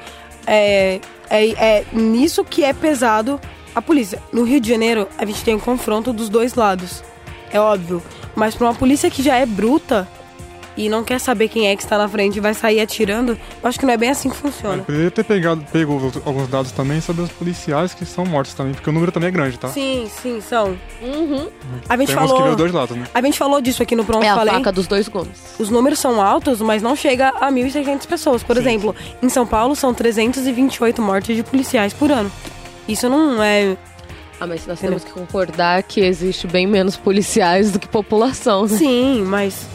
é, 0.48 1.00
é, 1.30 1.48
é 1.52 1.86
nisso 1.94 2.44
que 2.44 2.64
é 2.64 2.74
pesado 2.74 3.40
a 3.76 3.82
polícia. 3.82 4.20
No 4.32 4.44
Rio 4.44 4.60
de 4.60 4.68
Janeiro, 4.70 5.08
a 5.18 5.26
gente 5.26 5.44
tem 5.44 5.54
um 5.56 5.60
confronto 5.60 6.12
dos 6.12 6.30
dois 6.30 6.56
lados. 6.56 7.04
É 7.52 7.60
óbvio. 7.60 8.02
Mas 8.36 8.56
pra 8.56 8.68
uma 8.68 8.76
polícia 8.76 9.10
que 9.10 9.22
já 9.22 9.36
é 9.36 9.46
bruta, 9.46 10.08
e 10.76 10.90
não 10.90 11.04
quer 11.04 11.20
saber 11.20 11.48
quem 11.50 11.68
é 11.68 11.76
que 11.76 11.84
está 11.84 11.98
na 11.98 12.08
frente 12.08 12.38
e 12.38 12.40
vai 12.40 12.54
sair 12.54 12.80
atirando, 12.80 13.34
eu 13.62 13.70
acho 13.70 13.80
que 13.80 13.86
não 13.86 13.94
é 13.94 13.98
bem 13.98 14.10
assim 14.10 14.30
que 14.30 14.36
funciona. 14.36 14.78
Eu 14.78 14.84
poderia 14.86 15.12
ter 15.12 15.24
pegado, 15.24 15.64
pego 15.72 16.12
alguns 16.26 16.48
dados 16.48 16.72
também 16.72 17.00
sobre 17.00 17.22
os 17.22 17.32
policiais 17.32 17.94
que 17.94 18.06
são 18.06 18.26
mortos 18.26 18.54
também, 18.54 18.74
porque 18.74 18.90
o 18.90 18.94
número 18.94 19.12
também 19.12 19.30
é 19.30 19.32
grande, 19.32 19.58
tá? 19.58 19.70
Sim, 19.70 20.10
sim, 20.22 20.42
são. 20.42 20.78
Uhum. 21.02 21.48
A 21.88 21.96
gente 21.98 22.08
Temos 22.08 22.24
falou. 22.24 22.38
que 22.38 22.44
ver 22.44 22.50
os 22.50 22.56
dois 22.58 22.72
lados, 22.72 22.98
né? 22.98 23.06
A 23.14 23.22
gente 23.22 23.38
falou 23.38 23.62
disso 23.62 23.84
aqui 23.84 23.96
no 23.96 24.04
Pronto 24.04 24.24
É 24.24 24.30
a 24.30 24.36
Falei. 24.36 24.54
faca 24.56 24.72
dos 24.72 24.88
dois 24.88 25.08
gumes. 25.08 25.56
Os 25.60 25.70
números 25.70 26.00
são 26.00 26.22
altos, 26.22 26.60
mas 26.62 26.82
não 26.82 26.96
chega 26.96 27.30
a 27.30 27.52
1.600 27.52 28.08
pessoas. 28.08 28.44
Por 28.44 28.56
Sim, 28.56 28.62
exemplo, 28.62 28.96
em 29.22 29.30
São 29.30 29.46
Paulo 29.46 29.76
são 29.76 29.94
328 29.94 31.02
mortes 31.02 31.36
de 31.36 31.44
policiais 31.44 31.94
por 31.94 32.12
ano. 32.12 32.32
Isso 32.88 33.08
não 33.08 33.42
é. 33.42 33.78
Ah, 34.44 34.48
mas 34.48 34.68
nós 34.68 34.80
temos 34.80 35.04
que 35.06 35.12
concordar 35.12 35.84
que 35.84 36.02
existe 36.02 36.46
bem 36.48 36.68
menos 36.68 36.98
policiais 36.98 37.72
do 37.72 37.80
que 37.80 37.88
população, 37.88 38.64
né? 38.64 38.78
Sim, 38.78 39.24
mas 39.26 39.66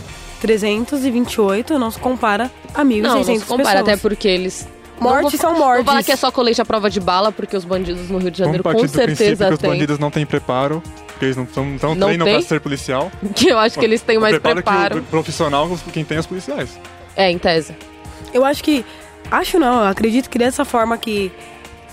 328 0.40 1.78
não 1.78 1.90
se 1.90 1.98
compara 1.98 2.50
a 2.74 2.84
1.600 2.84 3.00
Não, 3.02 3.14
não 3.16 3.24
se 3.24 3.32
pessoas. 3.32 3.44
compara, 3.48 3.80
até 3.80 3.96
porque 3.96 4.28
eles... 4.28 4.68
Mortes 5.00 5.32
Não 5.34 5.38
são 5.40 5.50
vou- 5.54 5.60
mortes. 5.64 5.84
Vou 5.84 5.84
falar 5.94 6.02
que 6.02 6.10
é 6.12 6.16
só 6.16 6.30
colete 6.32 6.60
à 6.60 6.64
prova 6.64 6.90
de 6.90 6.98
bala, 7.00 7.30
porque 7.30 7.56
os 7.56 7.64
bandidos 7.64 8.10
no 8.10 8.18
Rio 8.18 8.30
de 8.32 8.38
Janeiro 8.38 8.62
com 8.64 8.88
certeza 8.88 9.46
que 9.46 9.52
os 9.54 9.58
têm. 9.60 9.70
bandidos 9.70 9.98
não 9.98 10.10
têm 10.10 10.26
preparo, 10.26 10.82
porque 11.06 11.24
eles 11.26 11.36
não, 11.36 11.46
tão, 11.46 11.64
não 11.64 11.94
Não 11.94 12.06
treinam 12.08 12.26
tem? 12.26 12.34
pra 12.40 12.42
ser 12.48 12.60
policial. 12.60 13.10
Que 13.34 13.48
eu 13.48 13.58
acho 13.58 13.78
que 13.78 13.84
eles 13.84 14.02
têm 14.02 14.18
O 14.18 14.20
mais 14.20 14.32
preparo 14.34 14.54
preparo. 14.56 14.94
que 14.96 15.00
o 15.00 15.04
profissional, 15.04 15.70
quem 15.92 16.04
tem 16.04 16.16
é 16.16 16.20
os 16.20 16.26
policiais. 16.26 16.68
É, 17.16 17.30
em 17.30 17.38
tese. 17.38 17.74
Eu 18.34 18.44
acho 18.44 18.62
que. 18.62 18.84
Acho 19.30 19.58
não, 19.58 19.80
eu 19.82 19.86
acredito 19.86 20.28
que 20.28 20.38
dessa 20.38 20.64
forma 20.64 20.98
que, 20.98 21.30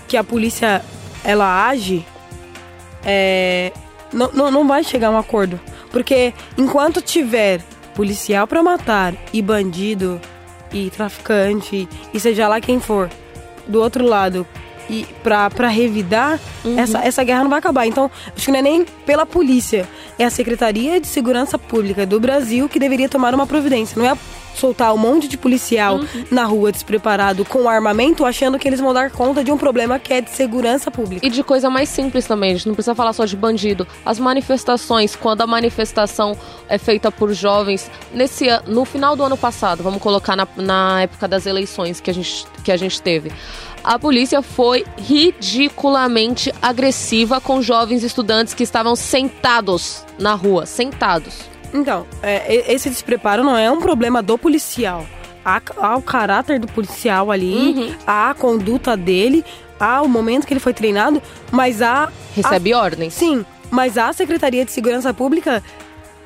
que 0.08 0.16
a 0.16 0.24
polícia 0.24 0.82
ela 1.24 1.68
age, 1.68 2.04
é, 3.06 3.72
não, 4.12 4.30
não, 4.32 4.50
não 4.50 4.68
vai 4.68 4.82
chegar 4.82 5.08
a 5.08 5.12
um 5.12 5.18
acordo. 5.18 5.58
Porque 5.90 6.34
enquanto 6.58 7.00
tiver 7.00 7.62
policial 7.94 8.46
pra 8.46 8.62
matar 8.62 9.14
e 9.32 9.40
bandido 9.40 10.20
e 10.72 10.90
traficante 10.90 11.88
e 12.12 12.20
seja 12.20 12.48
lá 12.48 12.60
quem 12.60 12.80
for 12.80 13.08
do 13.66 13.80
outro 13.80 14.04
lado 14.04 14.46
e 14.88 15.06
pra, 15.22 15.50
pra 15.50 15.68
revidar, 15.68 16.38
essa, 16.76 16.98
essa 16.98 17.24
guerra 17.24 17.42
não 17.42 17.50
vai 17.50 17.58
acabar. 17.58 17.86
Então, 17.86 18.10
acho 18.34 18.44
que 18.44 18.52
não 18.52 18.58
é 18.58 18.62
nem 18.62 18.84
pela 19.04 19.26
polícia, 19.26 19.88
é 20.18 20.24
a 20.24 20.30
Secretaria 20.30 21.00
de 21.00 21.06
Segurança 21.06 21.58
Pública 21.58 22.06
do 22.06 22.18
Brasil 22.18 22.68
que 22.68 22.78
deveria 22.78 23.08
tomar 23.08 23.34
uma 23.34 23.46
providência. 23.46 23.98
Não 23.98 24.08
é 24.08 24.16
soltar 24.56 24.92
um 24.94 24.96
monte 24.96 25.28
de 25.28 25.36
policial 25.36 26.00
na 26.30 26.44
rua 26.44 26.72
despreparado 26.72 27.44
com 27.44 27.68
armamento 27.68 28.24
achando 28.24 28.58
que 28.58 28.66
eles 28.66 28.80
vão 28.80 28.92
dar 28.92 29.10
conta 29.10 29.44
de 29.44 29.52
um 29.52 29.58
problema 29.58 29.98
que 29.98 30.12
é 30.12 30.20
de 30.20 30.30
segurança 30.30 30.90
pública. 30.90 31.24
E 31.24 31.30
de 31.30 31.42
coisa 31.42 31.68
mais 31.68 31.88
simples 31.88 32.26
também, 32.26 32.52
a 32.52 32.54
gente 32.54 32.66
não 32.66 32.74
precisa 32.74 32.94
falar 32.94 33.12
só 33.12 33.24
de 33.24 33.36
bandido. 33.36 33.86
As 34.04 34.18
manifestações, 34.18 35.14
quando 35.14 35.42
a 35.42 35.46
manifestação 35.46 36.36
é 36.68 36.78
feita 36.78 37.12
por 37.12 37.32
jovens, 37.32 37.90
nesse 38.12 38.46
no 38.66 38.84
final 38.84 39.14
do 39.14 39.22
ano 39.22 39.36
passado, 39.36 39.82
vamos 39.82 40.00
colocar 40.00 40.34
na, 40.34 40.48
na 40.56 41.02
época 41.02 41.28
das 41.28 41.46
eleições 41.46 42.00
que 42.00 42.10
a, 42.10 42.14
gente, 42.14 42.46
que 42.64 42.72
a 42.72 42.76
gente 42.76 43.00
teve. 43.02 43.30
A 43.86 44.00
polícia 44.00 44.42
foi 44.42 44.84
ridiculamente 44.98 46.52
agressiva 46.60 47.40
com 47.40 47.62
jovens 47.62 48.02
estudantes 48.02 48.52
que 48.52 48.64
estavam 48.64 48.96
sentados 48.96 50.04
na 50.18 50.34
rua, 50.34 50.66
sentados. 50.66 51.42
Então, 51.72 52.04
é, 52.20 52.72
esse 52.72 52.90
despreparo 52.90 53.44
não 53.44 53.56
é 53.56 53.70
um 53.70 53.78
problema 53.78 54.20
do 54.20 54.36
policial. 54.36 55.06
Há, 55.44 55.62
há 55.76 55.96
o 55.96 56.02
caráter 56.02 56.58
do 56.58 56.66
policial 56.66 57.30
ali, 57.30 57.96
há 58.04 58.30
a 58.30 58.34
conduta 58.34 58.96
dele, 58.96 59.44
há 59.78 60.02
o 60.02 60.08
momento 60.08 60.48
que 60.48 60.52
ele 60.52 60.58
foi 60.58 60.74
treinado, 60.74 61.22
mas 61.52 61.80
há. 61.80 62.10
Recebe 62.34 62.74
ordens. 62.74 63.14
Sim, 63.14 63.46
mas 63.70 63.96
a 63.96 64.12
Secretaria 64.12 64.64
de 64.64 64.72
Segurança 64.72 65.14
Pública, 65.14 65.62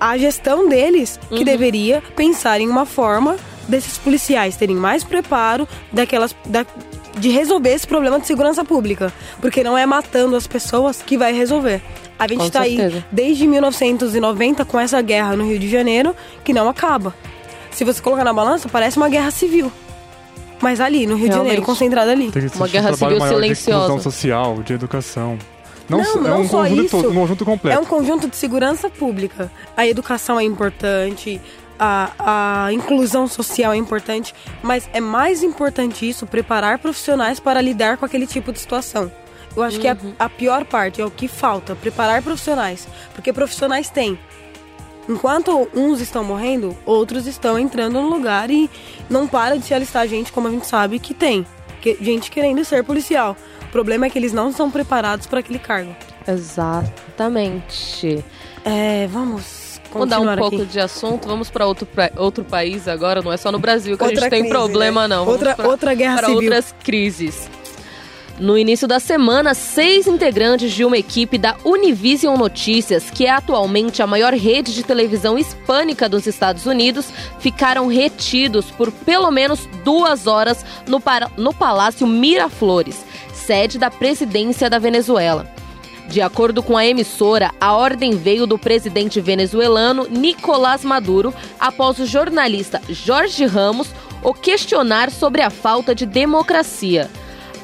a 0.01 0.17
gestão 0.17 0.67
deles, 0.67 1.21
que 1.29 1.45
deveria 1.45 2.03
pensar 2.17 2.59
em 2.59 2.69
uma 2.69 2.87
forma 2.87 3.37
desses 3.69 3.99
policiais 3.99 4.57
terem 4.57 4.77
mais 4.77 5.05
preparo 5.05 5.67
daquelas. 5.93 6.35
Da, 6.47 6.65
de 7.19 7.29
resolver 7.29 7.71
esse 7.71 7.87
problema 7.87 8.21
de 8.21 8.27
segurança 8.27 8.65
pública. 8.65 9.13
Porque 9.41 9.65
não 9.65 9.77
é 9.77 9.85
matando 9.85 10.37
as 10.37 10.47
pessoas 10.47 11.03
que 11.03 11.19
vai 11.19 11.33
resolver. 11.33 11.83
A 12.19 12.27
gente 12.29 12.39
Com 12.39 12.51
tá 12.51 12.61
aí 12.61 13.03
desde 13.11 13.47
1990 13.47 14.65
com 14.65 14.79
essa 14.79 15.01
guerra 15.03 15.35
no 15.37 15.45
Rio 15.47 15.59
de 15.59 15.69
Janeiro 15.69 16.15
que 16.45 16.53
não 16.53 16.69
acaba. 16.69 17.15
Se 17.71 17.85
você 17.85 18.01
colocar 18.01 18.25
na 18.25 18.33
balança, 18.33 18.69
parece 18.69 18.97
uma 18.97 19.09
guerra 19.09 19.31
civil. 19.31 19.73
Mas 20.61 20.79
ali, 20.81 21.07
no 21.07 21.15
Rio 21.15 21.29
de 21.29 21.35
Janeiro, 21.35 21.45
Realmente. 21.63 21.65
concentrada 21.67 22.11
ali. 22.13 22.31
Tem 22.31 22.49
que 22.49 22.57
Uma 22.57 22.69
guerra 22.69 22.91
um 22.91 22.95
trabalho 22.95 23.17
civil 23.17 23.19
maior 23.19 23.35
silenciosa. 23.35 23.97
de 23.97 24.03
social, 24.03 24.63
de 24.63 24.73
educação. 24.75 25.39
Não, 25.89 25.99
Não, 25.99 26.05
só- 26.05 26.19
é 26.19 26.23
não 26.29 26.41
um 26.43 26.49
só 26.49 26.59
conjunto, 26.63 26.83
isso. 26.85 26.97
todo- 27.03 27.11
um 27.11 27.15
conjunto 27.15 27.45
completo. 27.45 27.77
É 27.79 27.81
um 27.81 27.85
conjunto 27.85 28.29
de 28.29 28.37
segurança 28.37 28.89
pública. 28.91 29.51
A 29.77 29.87
educação 29.87 30.39
é 30.39 30.45
importante, 30.45 31.41
a, 31.83 32.67
a 32.67 32.73
inclusão 32.75 33.27
social 33.27 33.73
é 33.73 33.77
importante, 33.77 34.35
mas 34.63 34.87
é 34.93 35.01
mais 35.01 35.43
importante 35.43 36.07
isso, 36.07 36.27
preparar 36.27 36.79
profissionais 36.79 37.41
para 37.41 37.63
lidar 37.63 37.97
com 37.97 38.05
aquele 38.05 38.27
tipo 38.27 38.53
de 38.53 38.61
situação. 38.61 39.11
Eu 39.57 39.63
acho 39.63 39.81
que 39.81 39.89
a, 39.89 39.97
a 40.19 40.29
pior 40.29 40.65
parte 40.67 41.01
é 41.01 41.05
o 41.05 41.11
que 41.11 41.27
falta, 41.27 41.75
preparar 41.75 42.23
profissionais. 42.23 42.87
Porque 43.15 43.33
profissionais 43.33 43.89
têm. 43.89 44.19
Enquanto 45.09 45.69
uns 45.75 46.01
estão 46.01 46.23
morrendo, 46.23 46.77
outros 46.85 47.27
estão 47.27 47.59
entrando 47.59 48.01
no 48.01 48.09
lugar 48.09 48.51
e 48.51 48.71
não 49.09 49.27
para 49.27 49.59
de 49.59 49.65
se 49.65 49.75
alistar 49.75 50.07
gente, 50.07 50.31
como 50.31 50.47
a 50.47 50.51
gente 50.51 50.67
sabe 50.67 51.01
que 51.01 51.15
tem. 51.15 51.45
Que, 51.81 51.97
gente 52.01 52.31
querendo 52.31 52.65
ser 52.65 52.85
policial. 52.85 53.37
O 53.65 53.69
problema 53.73 54.07
é 54.07 54.11
que 54.11 54.19
eles 54.19 54.33
não 54.33 54.51
estão 54.51 54.71
preparados 54.71 55.27
para 55.27 55.41
aquele 55.41 55.59
cargo. 55.59 55.97
Exatamente. 56.29 58.23
É, 58.65 59.09
vamos 59.09 59.60
Mudar 59.99 60.17
um 60.17 60.25
continuar 60.25 60.39
pouco 60.39 60.57
aqui. 60.57 60.67
de 60.67 60.81
assunto, 60.81 61.27
vamos 61.29 61.51
para 61.51 61.67
outro, 61.67 61.85
pra- 61.87 62.11
outro 62.17 62.45
país 62.45 62.87
agora, 62.89 63.21
não 63.23 63.33
é 63.33 63.37
só 63.37 63.51
no 63.51 63.59
Brasil 63.59 63.97
que 63.97 64.03
a 64.05 64.07
Outra 64.07 64.23
gente 64.23 64.31
tem 64.31 64.41
crise, 64.41 64.55
problema, 64.55 65.09
né? 65.09 65.17
não. 65.17 65.25
Vamos 65.25 65.41
Outra- 65.41 65.55
pra- 65.55 65.69
outra 65.69 65.95
guerra 65.95 66.17
para 66.17 66.27
civil. 66.29 66.43
outras 66.43 66.75
crises. 66.83 67.49
No 68.39 68.57
início 68.57 68.89
da 68.89 68.99
semana, 68.99 69.53
seis 69.53 70.07
integrantes 70.07 70.73
de 70.73 70.83
uma 70.83 70.97
equipe 70.97 71.37
da 71.37 71.57
Univision 71.63 72.39
Notícias, 72.39 73.11
que 73.11 73.27
é 73.27 73.31
atualmente 73.31 74.01
a 74.03 74.07
maior 74.07 74.33
rede 74.33 74.73
de 74.75 74.83
televisão 74.83 75.39
hispânica 75.39 76.09
dos 76.09 76.27
Estados 76.27 76.65
Unidos, 76.65 77.09
ficaram 77.39 77.87
retidos 77.87 78.71
por 78.71 78.91
pelo 78.91 79.31
menos 79.31 79.69
duas 79.85 80.27
horas 80.27 80.65
no, 80.87 81.03
no 81.37 81.53
Palácio 81.53 82.07
Miraflores, 82.07 83.05
sede 83.35 83.79
da 83.79 83.91
presidência 83.91 84.71
da 84.71 84.79
Venezuela. 84.79 85.47
De 86.11 86.21
acordo 86.21 86.61
com 86.61 86.77
a 86.77 86.85
emissora, 86.85 87.53
a 87.61 87.73
ordem 87.73 88.17
veio 88.17 88.45
do 88.45 88.59
presidente 88.59 89.21
venezuelano 89.21 90.09
Nicolás 90.11 90.85
Maduro 90.85 91.33
após 91.59 92.01
o 92.01 92.05
jornalista 92.05 92.83
Jorge 92.89 93.47
Ramos 93.47 93.95
o 94.21 94.35
questionar 94.35 95.09
sobre 95.13 95.41
a 95.41 95.51
falta 95.51 95.95
de 95.95 96.05
democracia, 96.05 97.09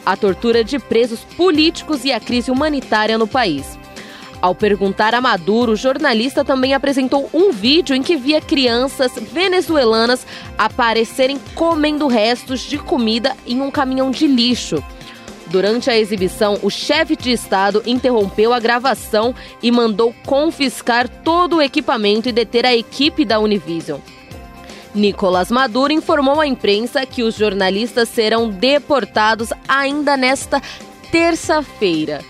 a 0.07 0.17
tortura 0.17 0.63
de 0.63 0.79
presos 0.79 1.25
políticos 1.37 2.05
e 2.05 2.13
a 2.13 2.21
crise 2.21 2.53
humanitária 2.53 3.19
no 3.19 3.27
país. 3.27 3.77
Ao 4.41 4.55
perguntar 4.55 5.13
a 5.13 5.21
Maduro, 5.21 5.73
o 5.73 5.77
jornalista 5.77 6.45
também 6.45 6.73
apresentou 6.73 7.29
um 7.35 7.51
vídeo 7.51 7.97
em 7.97 8.03
que 8.03 8.17
via 8.17 8.41
crianças 8.41 9.11
venezuelanas 9.17 10.25
aparecerem 10.57 11.41
comendo 11.57 12.07
restos 12.07 12.61
de 12.61 12.79
comida 12.79 13.37
em 13.45 13.61
um 13.61 13.73
caminhão 13.73 14.13
de 14.13 14.29
lixo. 14.29 14.81
Durante 15.49 15.89
a 15.89 15.97
exibição, 15.97 16.59
o 16.63 16.71
chefe 16.71 17.15
de 17.15 17.31
Estado 17.31 17.83
interrompeu 17.87 18.53
a 18.53 18.59
gravação 18.59 19.35
e 19.63 19.71
mandou 19.71 20.15
confiscar 20.25 21.09
todo 21.09 21.57
o 21.57 21.63
equipamento 21.63 22.29
e 22.29 22.33
deter 22.33 22.67
a 22.67 22.75
equipe 22.75 23.25
da 23.25 23.39
Univision. 23.39 24.01
Nicolás 24.95 25.51
Maduro 25.51 25.93
informou 25.93 26.41
à 26.41 26.47
imprensa 26.47 27.07
que 27.07 27.23
os 27.23 27.37
jornalistas 27.37 28.09
serão 28.09 28.49
deportados 28.49 29.51
ainda 29.69 30.17
nesta 30.17 30.61
terça-feira. 31.13 32.23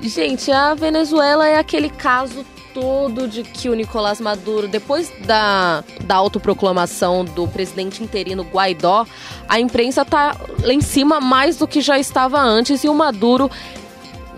Gente, 0.00 0.52
a 0.52 0.74
Venezuela 0.74 1.46
é 1.46 1.58
aquele 1.58 1.90
caso 1.90 2.44
todo 2.76 3.26
de 3.26 3.42
que 3.42 3.70
o 3.70 3.74
Nicolás 3.74 4.20
Maduro, 4.20 4.68
depois 4.68 5.10
da, 5.24 5.82
da 6.04 6.14
autoproclamação 6.14 7.24
do 7.24 7.48
presidente 7.48 8.02
interino 8.02 8.42
Guaidó, 8.42 9.06
a 9.48 9.58
imprensa 9.58 10.04
tá 10.04 10.36
lá 10.62 10.74
em 10.74 10.82
cima 10.82 11.18
mais 11.18 11.56
do 11.56 11.66
que 11.66 11.80
já 11.80 11.98
estava 11.98 12.38
antes 12.38 12.84
e 12.84 12.88
o 12.90 12.94
Maduro 12.94 13.50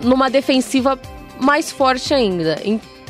numa 0.01 0.29
defensiva 0.29 0.97
mais 1.37 1.69
forte 1.69 2.13
ainda. 2.13 2.57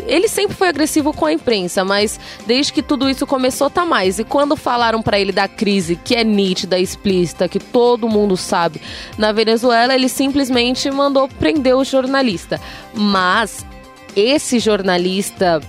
Ele 0.08 0.28
sempre 0.28 0.58
foi 0.58 0.68
agressivo 0.68 1.14
com 1.14 1.28
a 1.28 1.34
imprensa, 1.34 1.86
mas 1.86 2.20
desde 2.48 2.74
que 2.74 2.82
tudo 2.82 3.08
isso 3.08 3.28
começou 3.28 3.70
tá 3.70 3.86
mais. 3.86 4.18
E 4.18 4.24
quando 4.24 4.56
falaram 4.56 5.00
pra 5.00 5.20
ele 5.20 5.32
da 5.32 5.48
crise, 5.48 5.96
que 5.96 6.16
é 6.16 6.24
nítida, 6.24 6.80
explícita, 6.80 7.48
que 7.48 7.60
todo 7.60 8.10
mundo 8.10 8.36
sabe, 8.36 8.82
na 9.16 9.32
Venezuela, 9.32 9.94
ele 9.94 10.10
simplesmente 10.10 10.90
mandou 10.90 11.28
prender 11.28 11.76
o 11.76 11.84
jornalista. 11.84 12.60
Mas 12.96 13.64
esse 14.16 14.60
jornalista 14.60 15.62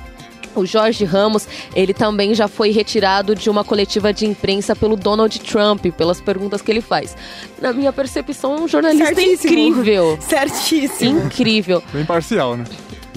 o 0.55 0.67
Jorge 0.67 1.05
Ramos, 1.05 1.47
ele 1.75 1.95
também 1.95 2.35
já 2.35 2.49
foi 2.49 2.71
retirado 2.71 3.35
de 3.35 3.49
uma 3.49 3.63
coletiva 3.63 4.13
de 4.13 4.27
imprensa 4.27 4.75
pelo 4.75 4.97
Donald 4.97 5.39
Trump, 5.41 5.87
pelas 5.97 6.21
perguntas 6.21 6.61
que 6.61 6.71
ele 6.71 6.81
faz. 6.81 7.17
Na 7.61 7.73
minha 7.73 7.93
percepção, 7.93 8.57
é 8.57 8.61
um 8.63 8.69
jornalista 8.69 9.15
Certíssimo. 9.15 9.59
incrível. 9.59 10.19
Certíssimo. 10.21 11.21
Incrível. 11.27 11.83
Bem 11.93 12.05
parcial, 12.05 12.57
né? 12.57 12.65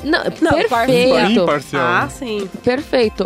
Não, 0.04 0.24
Não, 0.42 0.52
perfeito. 0.52 1.42
Imparcial. 1.42 1.82
Ah, 1.82 2.04
né? 2.04 2.10
sim. 2.10 2.50
Perfeito. 2.64 3.26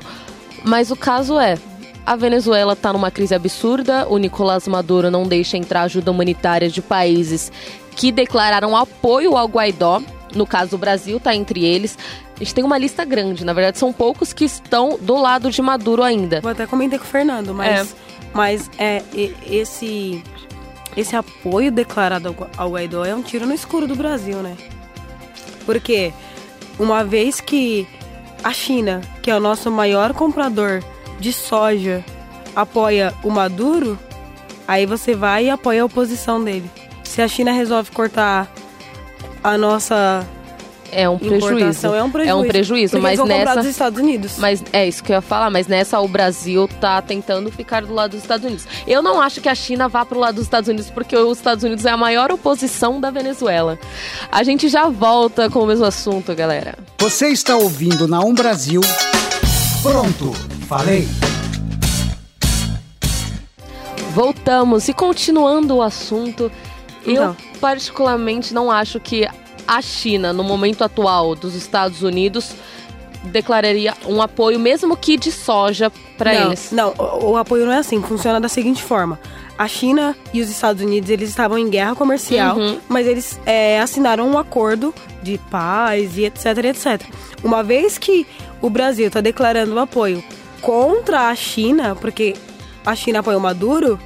Mas 0.63 0.91
o 0.91 0.95
caso 0.95 1.39
é, 1.39 1.57
A 2.05 2.15
Venezuela 2.15 2.73
está 2.73 2.93
numa 2.93 3.11
crise 3.11 3.33
absurda. 3.35 4.07
O 4.07 4.17
Nicolás 4.17 4.67
Maduro 4.67 5.11
não 5.11 5.27
deixa 5.27 5.57
entrar 5.57 5.81
ajuda 5.81 6.11
humanitária 6.11 6.69
de 6.69 6.81
países 6.81 7.51
que 7.95 8.11
declararam 8.11 8.77
apoio 8.77 9.35
ao 9.35 9.47
Guaidó. 9.47 10.01
No 10.35 10.45
caso, 10.45 10.75
o 10.75 10.79
Brasil 10.79 11.17
está 11.17 11.35
entre 11.35 11.63
eles. 11.63 11.97
A 12.35 12.39
gente 12.39 12.53
tem 12.53 12.63
uma 12.63 12.77
lista 12.77 13.03
grande, 13.03 13.45
na 13.45 13.53
verdade, 13.53 13.77
são 13.77 13.91
poucos 13.91 14.33
que 14.33 14.45
estão 14.45 14.97
do 15.01 15.15
lado 15.15 15.49
de 15.49 15.61
Maduro 15.61 16.03
ainda. 16.03 16.41
Vou 16.41 16.51
até 16.51 16.67
comentar 16.67 16.99
com 16.99 17.05
o 17.05 17.07
Fernando, 17.07 17.53
mas, 17.53 17.91
é. 17.91 17.95
mas 18.33 18.69
é, 18.77 19.01
esse, 19.49 20.23
esse 20.95 21.15
apoio 21.15 21.71
declarado 21.71 22.35
ao 22.55 22.71
Guaidó 22.71 23.05
é 23.05 23.15
um 23.15 23.21
tiro 23.21 23.45
no 23.45 23.53
escuro 23.53 23.87
do 23.87 23.95
Brasil, 23.95 24.37
né? 24.37 24.55
Porque 25.65 26.13
uma 26.77 27.03
vez 27.03 27.41
que 27.41 27.87
a 28.43 28.53
China, 28.53 29.01
que 29.21 29.31
é 29.31 29.35
o 29.35 29.39
nosso 29.39 29.71
maior 29.71 30.13
comprador 30.13 30.83
de 31.19 31.33
soja, 31.33 32.05
apoia 32.55 33.13
o 33.23 33.29
Maduro, 33.29 33.97
aí 34.67 34.85
você 34.85 35.15
vai 35.15 35.45
e 35.45 35.49
apoia 35.49 35.81
a 35.81 35.85
oposição 35.85 36.43
dele. 36.43 36.69
Se 37.03 37.21
a 37.21 37.27
China 37.27 37.51
resolve 37.51 37.91
cortar 37.91 38.51
a 39.43 39.57
nossa 39.57 40.25
é 40.91 41.07
um 41.09 41.17
prejuízo. 41.17 41.87
É 41.87 42.03
um 42.03 42.09
prejuízo. 42.09 42.31
É 42.31 42.35
um 42.35 42.47
prejuízo, 42.47 42.99
mas 42.99 43.19
nessa 43.19 43.55
dos 43.55 43.65
Estados 43.65 43.99
Unidos. 43.99 44.37
Mas 44.37 44.63
é 44.71 44.87
isso 44.87 45.03
que 45.03 45.11
eu 45.11 45.15
ia 45.15 45.21
falar, 45.21 45.49
mas 45.49 45.67
nessa 45.67 45.99
o 45.99 46.07
Brasil 46.07 46.67
tá 46.79 47.01
tentando 47.01 47.51
ficar 47.51 47.83
do 47.85 47.93
lado 47.93 48.11
dos 48.11 48.21
Estados 48.21 48.45
Unidos. 48.45 48.65
Eu 48.85 49.01
não 49.01 49.21
acho 49.21 49.41
que 49.41 49.49
a 49.49 49.55
China 49.55 49.87
vá 49.87 50.05
pro 50.05 50.19
lado 50.19 50.35
dos 50.35 50.45
Estados 50.45 50.69
Unidos 50.69 50.89
porque 50.89 51.15
os 51.15 51.37
Estados 51.37 51.63
Unidos 51.63 51.85
é 51.85 51.91
a 51.91 51.97
maior 51.97 52.31
oposição 52.31 52.99
da 52.99 53.11
Venezuela. 53.11 53.77
A 54.31 54.43
gente 54.43 54.69
já 54.69 54.87
volta 54.89 55.49
com 55.49 55.59
o 55.59 55.65
mesmo 55.65 55.85
assunto, 55.85 56.33
galera. 56.33 56.75
Você 56.99 57.27
está 57.27 57.55
ouvindo 57.55 58.07
na 58.07 58.19
Um 58.21 58.33
Brasil. 58.33 58.81
Pronto, 59.81 60.33
falei. 60.67 61.07
Voltamos 64.13 64.87
e 64.87 64.93
continuando 64.93 65.75
o 65.75 65.81
assunto, 65.83 66.51
então. 67.07 67.35
eu 67.53 67.59
particularmente 67.59 68.53
não 68.53 68.71
acho 68.71 68.99
que 68.99 69.27
a 69.67 69.81
China, 69.81 70.31
no 70.31 70.43
momento 70.43 70.83
atual 70.83 71.35
dos 71.35 71.55
Estados 71.55 72.01
Unidos, 72.01 72.55
declararia 73.23 73.93
um 74.05 74.21
apoio, 74.21 74.59
mesmo 74.59 74.95
que 74.95 75.17
de 75.17 75.31
soja, 75.31 75.91
para 76.17 76.33
eles. 76.33 76.71
Não, 76.71 76.93
o, 76.97 77.31
o, 77.31 77.37
apoio 77.37 77.65
não 77.65 77.73
é 77.73 77.77
assim. 77.77 78.01
Funciona 78.01 78.39
da 78.39 78.49
seguinte 78.49 78.81
forma: 78.81 79.19
a 79.57 79.67
China 79.67 80.15
e 80.33 80.41
os 80.41 80.49
Estados 80.49 80.81
Unidos 80.81 81.09
eles 81.09 81.29
estavam 81.29 81.57
em 81.57 81.69
guerra 81.69 81.95
comercial, 81.95 82.57
uhum. 82.57 82.79
mas 82.87 83.05
eles 83.05 83.39
é, 83.45 83.79
assinaram 83.79 84.27
um 84.27 84.37
acordo 84.37 84.93
de 85.21 85.37
paz 85.49 86.17
e 86.17 86.25
etc, 86.25 86.45
etc. 86.65 87.01
Uma 87.43 87.63
vez 87.63 87.97
que 87.97 88.25
o 88.61 88.69
Brasil 88.69 89.07
está 89.07 89.21
declarando 89.21 89.73
um 89.73 89.79
apoio 89.79 90.23
contra 90.61 91.29
a 91.29 91.35
China, 91.35 91.95
porque 91.95 92.35
a 92.85 92.95
China 92.95 93.19
apoiou 93.19 93.39
Maduro, 93.39 93.99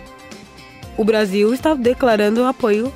o 0.98 1.04
Brasil 1.04 1.54
está 1.54 1.74
declarando 1.74 2.44
apoio 2.44 2.92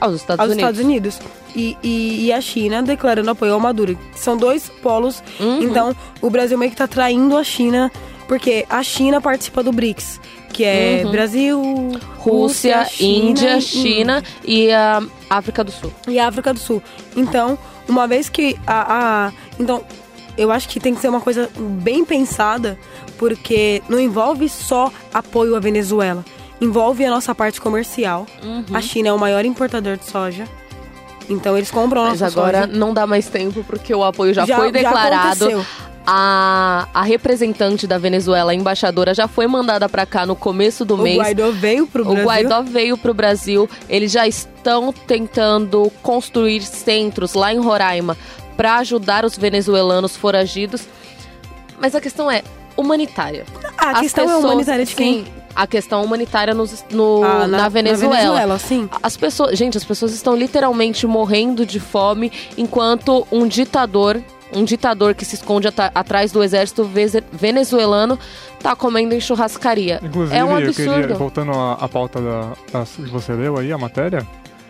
aos 0.00 0.16
Estados 0.16 0.40
aos 0.40 0.50
Unidos. 0.50 0.70
Estados 0.70 0.80
Unidos 0.80 1.20
e, 1.54 1.76
e, 1.82 2.26
e, 2.26 2.32
a 2.32 2.40
China 2.40 2.82
declarando 2.82 3.30
apoio 3.30 3.54
ao 3.54 3.60
Maduro. 3.60 3.98
São 4.14 4.36
dois 4.36 4.68
polos, 4.82 5.22
uhum. 5.38 5.62
então 5.62 5.96
o 6.20 6.28
Brasil 6.28 6.58
meio 6.58 6.70
que 6.70 6.76
tá 6.76 6.86
traindo 6.86 7.36
a 7.36 7.44
China, 7.44 7.90
porque 8.26 8.66
a 8.68 8.82
China 8.82 9.20
participa 9.20 9.62
do 9.62 9.72
BRICS, 9.72 10.20
que 10.52 10.64
é 10.64 11.02
uhum. 11.04 11.12
Brasil, 11.12 11.62
Rússia, 12.18 12.78
Rússia 12.78 12.84
China, 12.86 13.30
Índia, 13.30 13.60
China 13.60 14.22
e 14.44 14.72
a 14.72 15.02
África 15.30 15.62
do 15.62 15.70
Sul. 15.70 15.92
E 16.08 16.18
a 16.18 16.26
África 16.26 16.52
do 16.52 16.58
Sul. 16.58 16.82
Então, 17.16 17.56
uma 17.88 18.06
vez 18.06 18.28
que 18.28 18.56
a, 18.66 19.26
a 19.26 19.32
então 19.58 19.84
eu 20.36 20.50
acho 20.50 20.68
que 20.68 20.80
tem 20.80 20.94
que 20.94 21.00
ser 21.00 21.08
uma 21.08 21.20
coisa 21.20 21.48
bem 21.56 22.04
pensada, 22.04 22.76
porque 23.18 23.82
não 23.88 24.00
envolve 24.00 24.48
só 24.48 24.90
apoio 25.12 25.54
à 25.54 25.60
Venezuela. 25.60 26.24
Envolve 26.64 27.04
a 27.04 27.10
nossa 27.10 27.34
parte 27.34 27.60
comercial. 27.60 28.26
Uhum. 28.42 28.64
A 28.72 28.80
China 28.80 29.08
é 29.08 29.12
o 29.12 29.18
maior 29.18 29.44
importador 29.44 29.96
de 29.96 30.04
soja. 30.04 30.44
Então 31.28 31.56
eles 31.56 31.70
compram 31.70 32.04
Mas 32.04 32.22
agora 32.22 32.62
soja. 32.62 32.72
não 32.78 32.92
dá 32.92 33.06
mais 33.06 33.28
tempo 33.28 33.64
porque 33.64 33.94
o 33.94 34.04
apoio 34.04 34.34
já, 34.34 34.44
já 34.44 34.56
foi 34.56 34.70
declarado. 34.70 35.50
Já 35.50 35.64
a, 36.06 36.86
a 36.92 37.02
representante 37.02 37.86
da 37.86 37.96
Venezuela, 37.96 38.52
a 38.52 38.54
embaixadora, 38.54 39.14
já 39.14 39.26
foi 39.26 39.46
mandada 39.46 39.88
para 39.88 40.04
cá 40.04 40.26
no 40.26 40.36
começo 40.36 40.84
do 40.84 40.94
o 40.96 40.98
mês. 40.98 41.16
O 41.16 41.20
Guaidó 41.20 41.50
veio 41.50 41.86
pro 41.86 42.04
Brasil. 42.04 42.22
O 42.22 42.26
Guaidó 42.26 42.62
veio 42.62 42.98
pro 42.98 43.14
Brasil. 43.14 43.68
Eles 43.88 44.12
já 44.12 44.26
estão 44.26 44.92
tentando 44.92 45.90
construir 46.02 46.62
centros 46.62 47.34
lá 47.34 47.52
em 47.52 47.58
Roraima 47.58 48.16
para 48.56 48.76
ajudar 48.76 49.24
os 49.24 49.36
venezuelanos 49.36 50.14
foragidos. 50.16 50.86
Mas 51.80 51.94
a 51.94 52.00
questão 52.00 52.30
é 52.30 52.42
humanitária. 52.76 53.46
Ah, 53.78 53.86
a 53.86 53.90
As 53.92 54.00
questão 54.00 54.24
é 54.24 54.26
pessoas, 54.26 54.44
é 54.44 54.46
humanitária 54.46 54.84
de 54.84 54.94
quem? 54.94 55.24
Sim, 55.24 55.32
a 55.54 55.66
questão 55.66 56.02
humanitária 56.04 56.54
no, 56.54 56.64
no 56.90 57.24
ah, 57.24 57.46
na, 57.46 57.58
na, 57.58 57.68
Venezuela. 57.68 58.14
Na 58.14 58.20
Venezuela, 58.20 58.58
sim. 58.58 58.88
As 59.02 59.16
pessoas, 59.16 59.56
gente, 59.58 59.76
as 59.76 59.84
pessoas 59.84 60.12
estão 60.12 60.36
literalmente 60.36 61.06
morrendo 61.06 61.64
de 61.64 61.78
fome 61.80 62.32
enquanto 62.56 63.26
um 63.30 63.46
ditador, 63.46 64.20
um 64.52 64.64
ditador 64.64 65.14
que 65.14 65.24
se 65.24 65.36
esconde 65.36 65.68
at 65.68 65.78
atrás 65.94 66.32
do 66.32 66.42
exército 66.42 66.88
venezuelano 67.32 68.18
tá 68.60 68.74
comendo 68.74 69.14
em 69.14 69.20
churrascaria. 69.20 70.00
Inclusive, 70.02 70.36
é 70.36 70.44
um 70.44 70.56
absurdo. 70.56 70.90
Eu 70.90 71.00
queria, 71.00 71.16
voltando 71.16 71.52
à, 71.52 71.88
pauta 71.88 72.20
da, 72.20 72.52
da, 72.72 72.84
que 72.84 73.10
você 73.10 73.32
leu 73.32 73.58
aí, 73.58 73.72
a 73.72 73.78
matéria, 73.78 74.26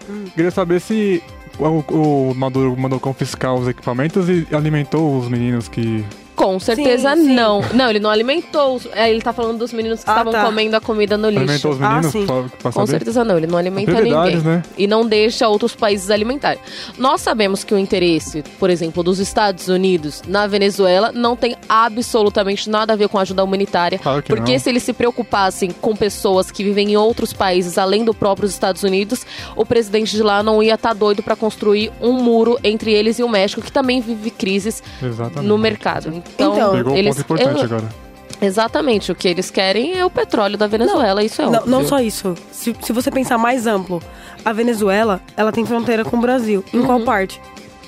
hum. 0.09 0.25
queria 0.35 0.51
saber 0.51 0.81
se 0.81 1.23
o, 1.59 2.31
o 2.31 2.35
Maduro 2.35 2.77
mandou 2.77 2.99
confiscar 2.99 3.55
os 3.55 3.69
equipamentos 3.69 4.29
e 4.29 4.47
alimentou 4.53 5.17
os 5.19 5.29
meninos 5.29 5.69
que 5.69 6.05
com 6.35 6.59
certeza 6.59 7.15
sim, 7.15 7.27
sim. 7.27 7.35
não. 7.35 7.63
Não, 7.73 7.91
ele 7.91 8.01
não 8.01 8.11
alimentou. 8.11 8.81
É, 8.93 9.11
ele 9.11 9.23
tá 9.23 9.33
falando 9.33 9.59
dos 9.59 9.73
meninos 9.73 10.03
que 10.03 10.11
ah, 10.11 10.15
estavam 10.15 10.33
tá. 10.33 10.45
comendo 10.45 10.77
a 10.77 10.81
comida 10.81 11.17
no 11.17 11.29
lixo. 11.29 11.43
Alimentou 11.43 11.73
os 11.73 11.79
meninos? 11.79 12.07
Ah, 12.07 12.11
sim. 12.11 12.27
Pra, 12.61 12.73
Com 12.73 12.87
certeza 12.87 13.25
não, 13.25 13.37
ele 13.37 13.47
não 13.47 13.59
alimenta 13.59 14.01
ninguém. 14.01 14.37
Né? 14.41 14.63
E 14.77 14.87
não 14.87 15.07
deixa 15.07 15.49
outros 15.49 15.75
países 15.75 16.11
alimentarem. 16.11 16.61
Nós 16.99 17.21
sabemos 17.21 17.63
que 17.63 17.73
o 17.75 17.79
interesse, 17.79 18.43
por 18.59 18.71
exemplo, 18.71 19.03
dos 19.03 19.19
Estados 19.19 19.69
Unidos 19.69 20.23
na 20.27 20.47
Venezuela 20.47 21.13
não 21.13 21.37
tem 21.37 21.57
absolutamente 21.69 22.69
nada 22.69 22.93
a 22.93 22.97
ver 22.97 23.09
com 23.09 23.19
ajuda 23.19 23.45
humanitária. 23.45 23.99
Claro 23.99 24.23
que 24.23 24.29
porque 24.29 24.53
não. 24.53 24.59
se 24.59 24.69
eles 24.69 24.83
se 24.83 24.93
preocupassem 24.93 25.71
com 25.71 25.95
pessoas 25.95 26.51
que 26.51 26.65
vivem 26.65 26.93
em 26.93 26.97
outros 26.97 27.33
países 27.33 27.79
além 27.79 28.05
do 28.05 28.13
próprio 28.13 28.47
Estados 28.47 28.83
Unidos, 28.83 29.25
o 29.57 29.65
presidente 29.65 30.17
de 30.17 30.23
lá 30.23 30.43
não 30.43 30.63
ia 30.63 30.75
estar 30.75 30.91
tá 30.91 30.95
doido 30.95 31.23
para 31.23 31.37
construir 31.37 31.93
um 32.01 32.13
muro 32.13 32.59
entre 32.65 32.93
eles 32.93 33.19
e 33.19 33.23
o 33.23 33.29
México, 33.29 33.63
que 33.63 33.73
também 33.73 34.01
vive 34.01 34.31
crises 34.31 34.83
Exatamente. 35.03 35.47
no 35.47 35.57
mercado. 35.59 36.24
Então, 36.35 36.55
então 36.55 36.73
Pegou 36.73 36.97
eles, 36.97 37.19
um 37.19 37.23
ponto 37.23 37.43
importante 37.43 37.59
eu, 37.59 37.65
agora. 37.65 38.05
Exatamente, 38.41 39.13
o 39.13 39.15
que 39.15 39.29
eles 39.29 39.51
querem 39.51 39.99
é 39.99 40.05
o 40.05 40.11
petróleo 40.11 40.59
da 40.59 40.67
Venezuela, 40.67 41.21
não, 41.21 41.27
isso 41.27 41.41
é 41.41 41.45
não, 41.47 41.55
óbvio. 41.55 41.71
Não 41.71 41.87
só 41.87 42.01
isso. 42.01 42.35
Se, 42.51 42.75
se 42.81 42.93
você 42.93 43.11
pensar 43.11 43.39
mais 43.39 43.67
amplo, 43.67 44.03
a 44.45 44.53
Venezuela, 44.53 45.21
ela 45.37 45.53
tem 45.53 45.65
fronteira 45.65 46.05
com 46.05 46.17
o 46.17 46.21
Brasil. 46.21 46.65
Em 46.73 46.79
uhum. 46.79 46.87
qual 46.87 47.01
parte? 47.01 47.41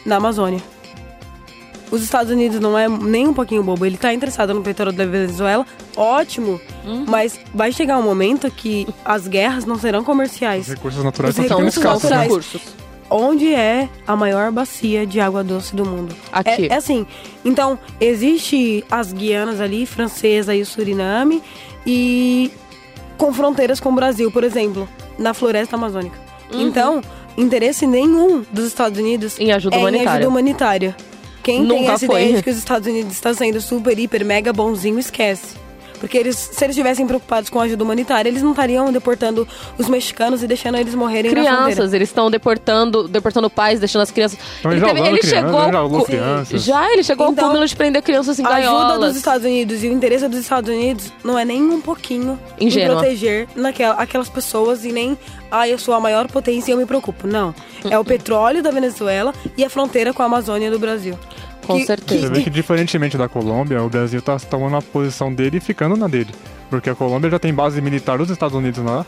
Na 0.04 0.16
Amazônia. 0.16 0.60
Os 1.90 2.02
Estados 2.02 2.32
Unidos 2.32 2.58
não 2.58 2.76
é 2.76 2.88
nem 2.88 3.28
um 3.28 3.34
pouquinho 3.34 3.62
bobo. 3.62 3.86
Ele 3.86 3.96
tá 3.96 4.12
interessado 4.12 4.52
no 4.52 4.62
petróleo 4.62 4.96
da 4.96 5.06
Venezuela, 5.06 5.64
ótimo. 5.96 6.60
Uhum. 6.84 7.04
Mas 7.06 7.38
vai 7.54 7.70
chegar 7.70 7.98
um 7.98 8.02
momento 8.02 8.50
que 8.50 8.88
as 9.04 9.28
guerras 9.28 9.64
não 9.64 9.78
serão 9.78 10.02
comerciais. 10.02 10.66
Os 10.66 10.74
recursos 10.74 11.04
naturais 11.04 11.38
Os 11.38 11.46
são 11.46 11.58
recursos 11.58 11.82
naturais 11.82 12.76
onde 13.10 13.52
é 13.54 13.88
a 14.06 14.16
maior 14.16 14.50
bacia 14.50 15.06
de 15.06 15.20
água 15.20 15.44
doce 15.44 15.74
do 15.74 15.84
mundo. 15.84 16.14
Aqui. 16.32 16.66
É, 16.68 16.72
é 16.72 16.74
assim. 16.74 17.06
Então, 17.44 17.78
existe 18.00 18.84
as 18.90 19.12
Guianas 19.12 19.60
ali, 19.60 19.86
francesa 19.86 20.54
e 20.54 20.62
o 20.62 20.66
Suriname, 20.66 21.42
e 21.86 22.50
com 23.16 23.32
fronteiras 23.32 23.80
com 23.80 23.90
o 23.90 23.94
Brasil, 23.94 24.30
por 24.30 24.44
exemplo, 24.44 24.88
na 25.18 25.32
floresta 25.32 25.76
amazônica. 25.76 26.16
Uhum. 26.52 26.62
Então, 26.62 27.02
interesse 27.36 27.86
nenhum 27.86 28.44
dos 28.52 28.66
Estados 28.66 28.98
Unidos 28.98 29.38
em 29.38 29.52
ajuda 29.52 29.76
é 29.76 29.78
humanitária. 29.78 30.08
em 30.08 30.12
ajuda 30.12 30.28
humanitária. 30.28 30.96
Quem 31.42 31.60
Nunca 31.62 31.74
tem 31.74 31.88
essa 31.88 32.06
foi. 32.06 32.22
ideia 32.22 32.36
de 32.36 32.42
que 32.42 32.50
os 32.50 32.56
Estados 32.56 32.88
Unidos 32.88 33.12
está 33.12 33.32
sendo 33.32 33.60
super, 33.60 33.96
hiper, 33.96 34.24
mega 34.24 34.52
bonzinho, 34.52 34.98
esquece. 34.98 35.65
Porque 35.96 36.16
eles, 36.16 36.36
se 36.36 36.64
eles 36.64 36.76
estivessem 36.76 37.06
preocupados 37.06 37.50
com 37.50 37.60
a 37.60 37.64
ajuda 37.64 37.82
humanitária, 37.84 38.28
eles 38.28 38.42
não 38.42 38.50
estariam 38.50 38.92
deportando 38.92 39.46
os 39.78 39.88
mexicanos 39.88 40.42
e 40.42 40.46
deixando 40.46 40.76
eles 40.76 40.94
morrerem 40.94 41.30
crianças, 41.30 41.92
eles 41.92 42.08
estão 42.08 42.30
deportando, 42.30 43.08
deportando 43.08 43.48
pais, 43.50 43.80
deixando 43.80 44.02
as 44.02 44.10
crianças. 44.10 44.38
Então, 44.60 44.72
ele, 44.72 44.80
teve, 44.80 45.00
ele 45.00 45.22
chegou 45.22 45.60
já, 45.72 46.04
crianças. 46.04 46.64
já 46.64 46.92
ele 46.92 47.02
chegou 47.02 47.30
então, 47.30 47.44
ao 47.44 47.50
cúmulo 47.50 47.66
de 47.66 47.76
prender 47.76 48.02
crianças 48.02 48.38
em 48.38 48.44
a 48.44 48.48
gaiolas. 48.48 48.82
A 48.82 48.88
ajuda 48.92 49.06
dos 49.08 49.16
Estados 49.16 49.44
Unidos 49.44 49.82
e 49.82 49.88
o 49.88 49.92
interesse 49.92 50.28
dos 50.28 50.40
Estados 50.40 50.70
Unidos 50.70 51.12
não 51.24 51.38
é 51.38 51.44
nem 51.44 51.62
um 51.62 51.80
pouquinho 51.80 52.38
Ingênua. 52.60 52.94
em 52.94 52.98
proteger 52.98 53.48
naquela, 53.54 53.94
aquelas 53.94 54.28
pessoas 54.28 54.84
e 54.84 54.92
nem 54.92 55.16
ah, 55.50 55.68
eu 55.68 55.78
sou 55.78 55.94
a 55.94 56.00
maior 56.00 56.26
potência 56.28 56.70
e 56.70 56.74
eu 56.74 56.78
me 56.78 56.86
preocupo. 56.86 57.26
Não. 57.26 57.54
É 57.88 57.98
o 57.98 58.04
petróleo 58.04 58.62
da 58.62 58.70
Venezuela 58.70 59.32
e 59.56 59.64
a 59.64 59.70
fronteira 59.70 60.12
com 60.12 60.22
a 60.22 60.26
Amazônia 60.26 60.70
do 60.70 60.78
Brasil. 60.78 61.18
Com 61.66 61.78
que, 61.78 61.86
certeza. 61.86 62.28
Você 62.28 62.32
vê 62.32 62.42
que, 62.42 62.50
diferentemente 62.50 63.18
da 63.18 63.28
Colômbia, 63.28 63.82
o 63.82 63.88
Brasil 63.88 64.18
está 64.20 64.38
tomando 64.38 64.76
a 64.76 64.82
posição 64.82 65.32
dele 65.32 65.58
e 65.58 65.60
ficando 65.60 65.96
na 65.96 66.06
dele. 66.06 66.30
Porque 66.70 66.90
a 66.90 66.94
Colômbia 66.94 67.30
já 67.30 67.38
tem 67.38 67.52
base 67.52 67.80
militar 67.80 68.18
dos 68.18 68.30
Estados 68.30 68.56
Unidos 68.56 68.84
lá. 68.84 69.04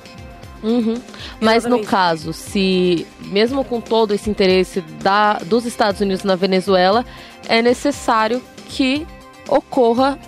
Uhum. 0.62 1.00
Mas 1.40 1.64
no 1.64 1.84
caso, 1.84 2.32
se 2.32 3.06
mesmo 3.26 3.64
com 3.64 3.80
todo 3.80 4.12
esse 4.12 4.28
interesse 4.28 4.80
da, 5.02 5.34
dos 5.34 5.64
Estados 5.64 6.00
Unidos 6.00 6.24
na 6.24 6.34
Venezuela, 6.34 7.04
é 7.48 7.62
necessário 7.62 8.42
que 8.68 9.06
ocorra 9.48 10.18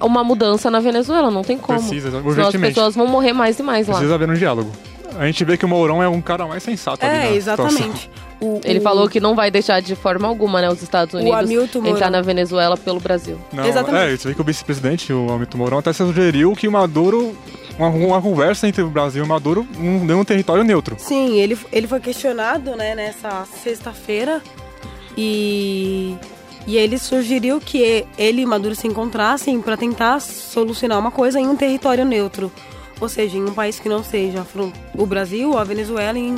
uma 0.00 0.24
mudança 0.24 0.68
na 0.70 0.80
Venezuela, 0.80 1.30
não 1.30 1.42
tem 1.42 1.56
como. 1.56 1.78
Precisa, 1.78 2.10
Senão 2.10 2.48
as 2.48 2.56
pessoas 2.56 2.94
vão 2.96 3.06
morrer 3.06 3.32
mais 3.32 3.58
e 3.58 3.62
mais 3.62 3.86
lá. 3.86 3.94
Precisa 3.94 4.14
haver 4.14 4.28
um 4.28 4.34
diálogo. 4.34 4.72
A 5.18 5.26
gente 5.26 5.44
vê 5.44 5.56
que 5.56 5.64
o 5.64 5.68
Mourão 5.68 6.02
é 6.02 6.08
um 6.08 6.20
cara 6.20 6.46
mais 6.46 6.62
sensato 6.62 7.04
ali 7.04 7.14
É, 7.14 7.18
na 7.30 7.30
exatamente. 7.36 8.10
O- 8.42 8.60
Ele 8.64 8.80
o- 8.80 8.82
falou 8.82 9.08
que 9.08 9.20
não 9.20 9.36
vai 9.36 9.52
deixar 9.52 9.80
de 9.80 9.94
forma 9.94 10.26
alguma, 10.26 10.60
né, 10.60 10.68
os 10.68 10.82
Estados 10.82 11.14
Unidos 11.14 11.48
entrar 11.52 11.80
Mourão. 11.80 12.10
na 12.10 12.20
Venezuela 12.22 12.76
pelo 12.76 12.98
Brasil. 12.98 13.38
Não, 13.52 13.64
Exatamente. 13.64 14.14
É, 14.14 14.16
você 14.16 14.28
vê 14.30 14.34
que 14.34 14.40
o 14.40 14.44
vice-presidente, 14.44 15.12
o 15.12 15.30
Hamilton 15.32 15.58
Mourão, 15.58 15.78
até 15.78 15.92
sugeriu 15.92 16.52
que 16.56 16.66
o 16.66 16.72
Maduro, 16.72 17.36
uma, 17.78 17.86
uma 17.88 18.20
conversa 18.20 18.66
entre 18.66 18.82
o 18.82 18.88
Brasil 18.90 19.22
e 19.22 19.24
o 19.24 19.28
Maduro, 19.28 19.64
um, 19.78 20.04
dê 20.04 20.12
um 20.12 20.24
território 20.24 20.64
neutro. 20.64 20.96
Sim, 20.98 21.38
ele, 21.38 21.56
ele 21.70 21.86
foi 21.86 22.00
questionado, 22.00 22.74
né, 22.74 22.96
nessa 22.96 23.44
sexta-feira 23.62 24.42
e, 25.16 26.16
e 26.66 26.76
ele 26.76 26.98
sugeriu 26.98 27.60
que 27.60 28.04
ele 28.18 28.42
e 28.42 28.46
Maduro 28.46 28.74
se 28.74 28.86
encontrassem 28.88 29.60
para 29.60 29.76
tentar 29.76 30.20
solucionar 30.20 30.98
uma 30.98 31.10
coisa 31.10 31.38
em 31.38 31.46
um 31.46 31.56
território 31.56 32.04
neutro. 32.04 32.50
Ou 33.02 33.08
seja, 33.08 33.36
em 33.36 33.42
um 33.42 33.52
país 33.52 33.80
que 33.80 33.88
não 33.88 34.04
seja 34.04 34.46
o 34.96 35.04
Brasil 35.04 35.50
ou 35.50 35.58
a 35.58 35.64
Venezuela. 35.64 36.16
Em... 36.16 36.36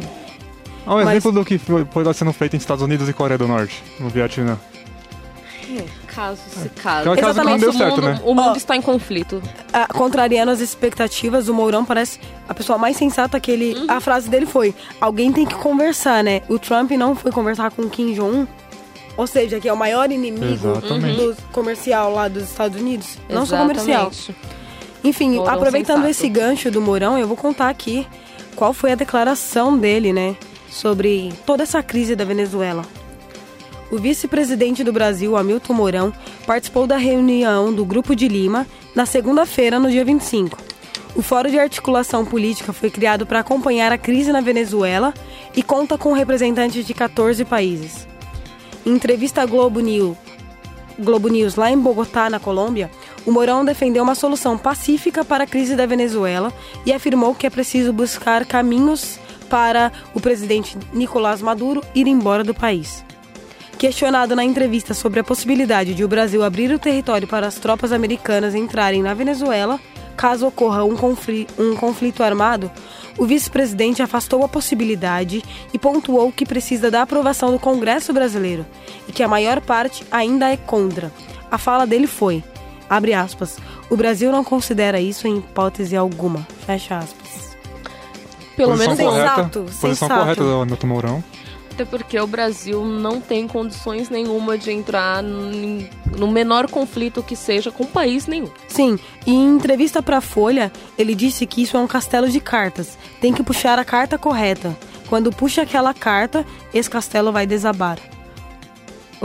É 0.86 0.90
um 0.90 0.94
Mas- 1.04 1.08
exemplo 1.08 1.32
do 1.32 1.44
que 1.44 1.58
foi, 1.58 1.84
foi 1.84 2.14
sendo 2.14 2.32
feito 2.32 2.54
em 2.54 2.56
Estados 2.56 2.82
Unidos 2.82 3.06
e 3.06 3.12
Coreia 3.12 3.36
do 3.36 3.46
Norte, 3.46 3.82
no 4.00 4.08
Vietnã. 4.08 4.58
Caso 6.06 6.40
se 6.48 6.68
caso. 6.70 7.08
É 7.08 7.12
o 7.12 7.16
caso 7.16 7.40
que 7.40 7.44
não 7.44 7.52
Nosso 7.52 7.60
deu 7.60 7.72
certo, 7.72 7.96
mundo- 7.96 8.06
né? 8.06 8.20
O 8.24 8.34
mundo 8.34 8.56
está 8.56 8.76
em 8.76 8.80
conflito. 8.80 9.42
Ah, 9.72 9.86
contrariando 9.88 10.52
as 10.52 10.60
expectativas, 10.60 11.48
o 11.48 11.54
Mourão 11.54 11.84
parece 11.84 12.18
a 12.48 12.54
pessoa 12.54 12.78
mais 12.78 12.96
sensata 12.96 13.38
que 13.40 13.50
ele. 13.50 13.84
A 13.88 14.00
frase 14.00 14.30
dele 14.30 14.46
foi: 14.46 14.74
alguém 15.00 15.32
tem 15.32 15.44
que 15.44 15.54
conversar, 15.56 16.22
né? 16.24 16.40
O 16.48 16.58
Trump 16.58 16.92
não 16.92 17.14
foi 17.14 17.30
conversar 17.32 17.72
com 17.72 17.82
o 17.82 17.90
Kim 17.90 18.14
Jong-un. 18.14 18.46
Ou 19.16 19.26
seja, 19.26 19.60
que 19.60 19.68
é 19.68 19.72
o 19.72 19.76
maior 19.76 20.10
inimigo 20.10 20.44
Exatamente. 20.44 21.16
do 21.16 21.36
comercial 21.52 22.12
lá 22.14 22.26
dos 22.28 22.44
Estados 22.44 22.80
Unidos. 22.80 23.18
Não 23.28 23.44
só 23.44 23.58
comercial. 23.58 24.10
Enfim, 25.04 25.36
Mourão 25.36 25.52
aproveitando 25.52 26.08
esse 26.08 26.28
gancho 26.30 26.70
do 26.70 26.80
Mourão, 26.80 27.18
eu 27.18 27.28
vou 27.28 27.36
contar 27.36 27.68
aqui 27.68 28.06
qual 28.56 28.72
foi 28.72 28.92
a 28.92 28.94
declaração 28.94 29.76
dele, 29.76 30.12
né, 30.12 30.34
sobre 30.70 31.32
toda 31.44 31.62
essa 31.62 31.82
crise 31.82 32.16
da 32.16 32.24
Venezuela. 32.24 32.82
O 33.90 33.98
vice-presidente 33.98 34.82
do 34.82 34.92
Brasil, 34.92 35.36
Hamilton 35.36 35.74
Mourão, 35.74 36.12
participou 36.46 36.86
da 36.86 36.96
reunião 36.96 37.72
do 37.72 37.84
Grupo 37.84 38.16
de 38.16 38.26
Lima 38.26 38.66
na 38.94 39.04
segunda-feira, 39.04 39.78
no 39.78 39.90
dia 39.90 40.04
25. 40.04 40.56
O 41.14 41.22
Fórum 41.22 41.50
de 41.50 41.58
Articulação 41.58 42.24
Política 42.24 42.72
foi 42.72 42.90
criado 42.90 43.24
para 43.24 43.40
acompanhar 43.40 43.92
a 43.92 43.98
crise 43.98 44.32
na 44.32 44.40
Venezuela 44.40 45.14
e 45.54 45.62
conta 45.62 45.96
com 45.96 46.12
representantes 46.12 46.84
de 46.84 46.94
14 46.94 47.44
países. 47.44 48.08
Em 48.84 48.92
entrevista 48.92 49.42
à 49.42 49.46
Globo 49.46 49.80
News, 49.80 50.16
Globo 50.98 51.28
News 51.28 51.54
lá 51.54 51.70
em 51.70 51.78
Bogotá, 51.78 52.28
na 52.28 52.40
Colômbia, 52.40 52.90
o 53.26 53.32
Mourão 53.32 53.64
defendeu 53.64 54.02
uma 54.02 54.14
solução 54.14 54.58
pacífica 54.58 55.24
para 55.24 55.44
a 55.44 55.46
crise 55.46 55.74
da 55.74 55.86
Venezuela 55.86 56.52
e 56.84 56.92
afirmou 56.92 57.34
que 57.34 57.46
é 57.46 57.50
preciso 57.50 57.92
buscar 57.92 58.44
caminhos 58.44 59.18
para 59.48 59.92
o 60.14 60.20
presidente 60.20 60.76
Nicolás 60.92 61.40
Maduro 61.40 61.82
ir 61.94 62.06
embora 62.06 62.44
do 62.44 62.54
país. 62.54 63.04
Questionado 63.78 64.36
na 64.36 64.44
entrevista 64.44 64.94
sobre 64.94 65.20
a 65.20 65.24
possibilidade 65.24 65.94
de 65.94 66.04
o 66.04 66.08
Brasil 66.08 66.42
abrir 66.42 66.70
o 66.70 66.78
território 66.78 67.26
para 67.26 67.46
as 67.46 67.56
tropas 67.56 67.92
americanas 67.92 68.54
entrarem 68.54 69.02
na 69.02 69.14
Venezuela, 69.14 69.80
caso 70.16 70.46
ocorra 70.46 70.84
um, 70.84 70.94
um 70.94 71.76
conflito 71.76 72.22
armado, 72.22 72.70
o 73.18 73.26
vice-presidente 73.26 74.02
afastou 74.02 74.44
a 74.44 74.48
possibilidade 74.48 75.42
e 75.72 75.78
pontuou 75.78 76.32
que 76.32 76.46
precisa 76.46 76.90
da 76.90 77.02
aprovação 77.02 77.52
do 77.52 77.58
Congresso 77.58 78.12
brasileiro 78.12 78.64
e 79.08 79.12
que 79.12 79.22
a 79.22 79.28
maior 79.28 79.60
parte 79.60 80.04
ainda 80.10 80.50
é 80.50 80.56
contra. 80.56 81.12
A 81.50 81.58
fala 81.58 81.86
dele 81.86 82.06
foi, 82.06 82.42
abre 82.88 83.12
aspas, 83.14 83.56
o 83.90 83.96
Brasil 83.96 84.30
não 84.32 84.44
considera 84.44 85.00
isso 85.00 85.26
em 85.26 85.38
hipótese 85.38 85.96
alguma, 85.96 86.46
fecha 86.66 86.98
aspas. 86.98 87.54
Pelo 88.56 88.72
posição 88.72 88.94
menos 88.96 89.14
sensato, 89.14 89.34
correta, 89.36 89.60
Posição 89.60 89.90
sensato. 89.90 90.20
correta 90.20 90.42
do 90.44 90.60
Hamilton 90.62 90.86
Mourão. 90.86 91.24
até 91.72 91.84
porque 91.84 92.20
o 92.20 92.26
Brasil 92.26 92.84
não 92.84 93.20
tem 93.20 93.48
condições 93.48 94.08
nenhuma 94.08 94.56
de 94.56 94.70
entrar 94.70 95.20
no 95.24 96.28
menor 96.28 96.70
conflito 96.70 97.20
que 97.20 97.34
seja 97.34 97.72
com 97.72 97.84
país 97.84 98.28
nenhum. 98.28 98.48
Sim, 98.68 98.96
e 99.26 99.32
em 99.32 99.56
entrevista 99.56 100.00
para 100.00 100.18
a 100.18 100.20
Folha, 100.20 100.70
ele 100.96 101.16
disse 101.16 101.46
que 101.46 101.62
isso 101.62 101.76
é 101.76 101.80
um 101.80 101.88
castelo 101.88 102.28
de 102.28 102.38
cartas. 102.40 102.96
Tem 103.20 103.32
que 103.32 103.42
puxar 103.42 103.76
a 103.76 103.84
carta 103.84 104.16
correta. 104.16 104.76
Quando 105.08 105.32
puxa 105.32 105.62
aquela 105.62 105.92
carta, 105.92 106.46
esse 106.72 106.88
castelo 106.88 107.32
vai 107.32 107.46
desabar. 107.48 107.98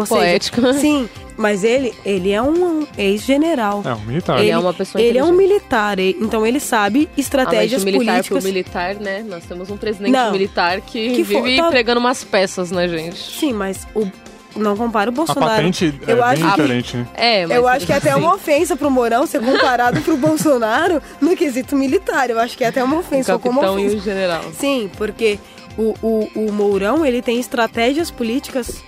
Ou 0.02 0.08
Poético. 0.08 0.62
Seja, 0.62 0.74
sim, 0.80 1.10
mas 1.38 1.64
ele, 1.64 1.94
ele 2.06 2.32
é 2.32 2.42
um 2.42 2.86
ex-general. 2.98 3.82
É, 3.86 3.94
um 3.94 4.00
militar. 4.02 4.40
Ele 4.40 4.50
é 4.52 4.58
uma 4.58 4.74
pessoa 4.74 5.02
Ele 5.02 5.18
é 5.18 5.24
um 5.24 5.32
militar, 5.34 6.00
e- 6.00 6.16
então 6.20 6.46
ele 6.46 6.60
sabe 6.60 7.10
estratégias 7.18 7.84
de 7.84 7.92
militar 7.92 8.14
políticas. 8.24 8.44
militar, 8.44 8.96
né? 8.96 9.24
Nós 9.28 9.44
temos 9.46 9.70
um 9.70 9.78
presidente 9.78 10.12
Não. 10.12 10.32
militar 10.32 10.82
que, 10.82 11.12
Que 11.16 11.24
for- 11.26 11.44
vive 11.44 11.58
tá- 11.62 11.70
pregando 11.70 12.00
umas 12.00 12.24
peças 12.24 12.72
na 12.72 12.88
gente. 12.88 13.18
Sim, 13.18 13.54
mas 13.54 13.88
o 13.96 14.08
não 14.56 14.76
compara 14.76 15.12
o 15.12 15.14
A 15.14 15.16
Bolsonaro. 15.16 15.52
patente 15.58 15.94
é 16.08 16.12
eu 16.12 16.24
acho 16.24 16.42
bem 16.42 16.52
que- 16.52 16.56
diferente, 16.62 16.98
né? 16.98 17.08
É, 17.16 17.46
mas 17.46 17.56
Eu 17.58 17.68
acho 17.68 17.86
que 17.86 17.94
é 17.94 17.96
até 17.96 18.16
uma 18.16 18.34
ofensa 18.34 18.76
pro 18.76 18.90
Mourão 18.90 19.26
ser 19.28 19.40
comparado 19.42 20.02
pro 20.02 20.18
Bolsonaro 20.18 21.02
no 21.22 21.36
quesito 21.38 21.76
militar. 21.76 22.30
Eu 22.32 22.40
acho 22.40 22.58
que 22.58 22.64
é 22.64 22.68
até 22.68 22.84
uma 22.84 22.96
o 22.98 23.00
ofensa. 23.00 23.38
como 23.38 23.60
capitão 23.62 23.80
e 23.80 23.86
ofensa. 23.86 23.98
o 23.98 24.04
general. 24.04 24.44
Sim, 24.58 24.90
porque 24.98 25.38
o, 25.78 25.94
o, 26.02 26.30
o 26.48 26.52
Mourão 26.52 27.06
ele 27.06 27.22
tem 27.22 27.40
estratégias 27.40 28.10
políticas 28.10 28.84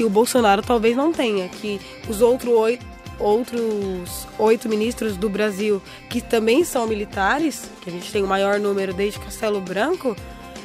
que 0.00 0.04
o 0.04 0.08
Bolsonaro 0.08 0.62
talvez 0.62 0.96
não 0.96 1.12
tenha. 1.12 1.46
Que 1.46 1.78
os 2.08 2.22
outro 2.22 2.52
oito, 2.52 2.86
outros 3.18 4.26
oito 4.38 4.66
ministros 4.66 5.14
do 5.14 5.28
Brasil, 5.28 5.82
que 6.08 6.22
também 6.22 6.64
são 6.64 6.86
militares, 6.86 7.68
que 7.82 7.90
a 7.90 7.92
gente 7.92 8.10
tem 8.10 8.22
o 8.22 8.26
maior 8.26 8.58
número 8.58 8.94
desde 8.94 9.20
Castelo 9.20 9.60
Branco, 9.60 10.16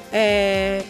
é, 0.09 0.83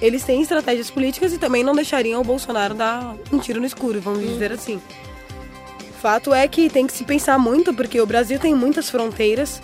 eles 0.00 0.24
têm 0.24 0.40
estratégias 0.40 0.90
políticas 0.90 1.34
e 1.34 1.38
também 1.38 1.62
não 1.62 1.74
deixariam 1.74 2.22
o 2.22 2.24
Bolsonaro 2.24 2.72
dar 2.72 3.14
um 3.30 3.38
tiro 3.38 3.60
no 3.60 3.66
escuro, 3.66 4.00
vamos 4.00 4.26
dizer 4.26 4.50
assim. 4.50 4.80
Fato 6.00 6.32
é 6.32 6.48
que 6.48 6.70
tem 6.70 6.86
que 6.86 6.94
se 6.94 7.04
pensar 7.04 7.38
muito, 7.38 7.74
porque 7.74 8.00
o 8.00 8.06
Brasil 8.06 8.38
tem 8.38 8.54
muitas 8.54 8.88
fronteiras. 8.88 9.60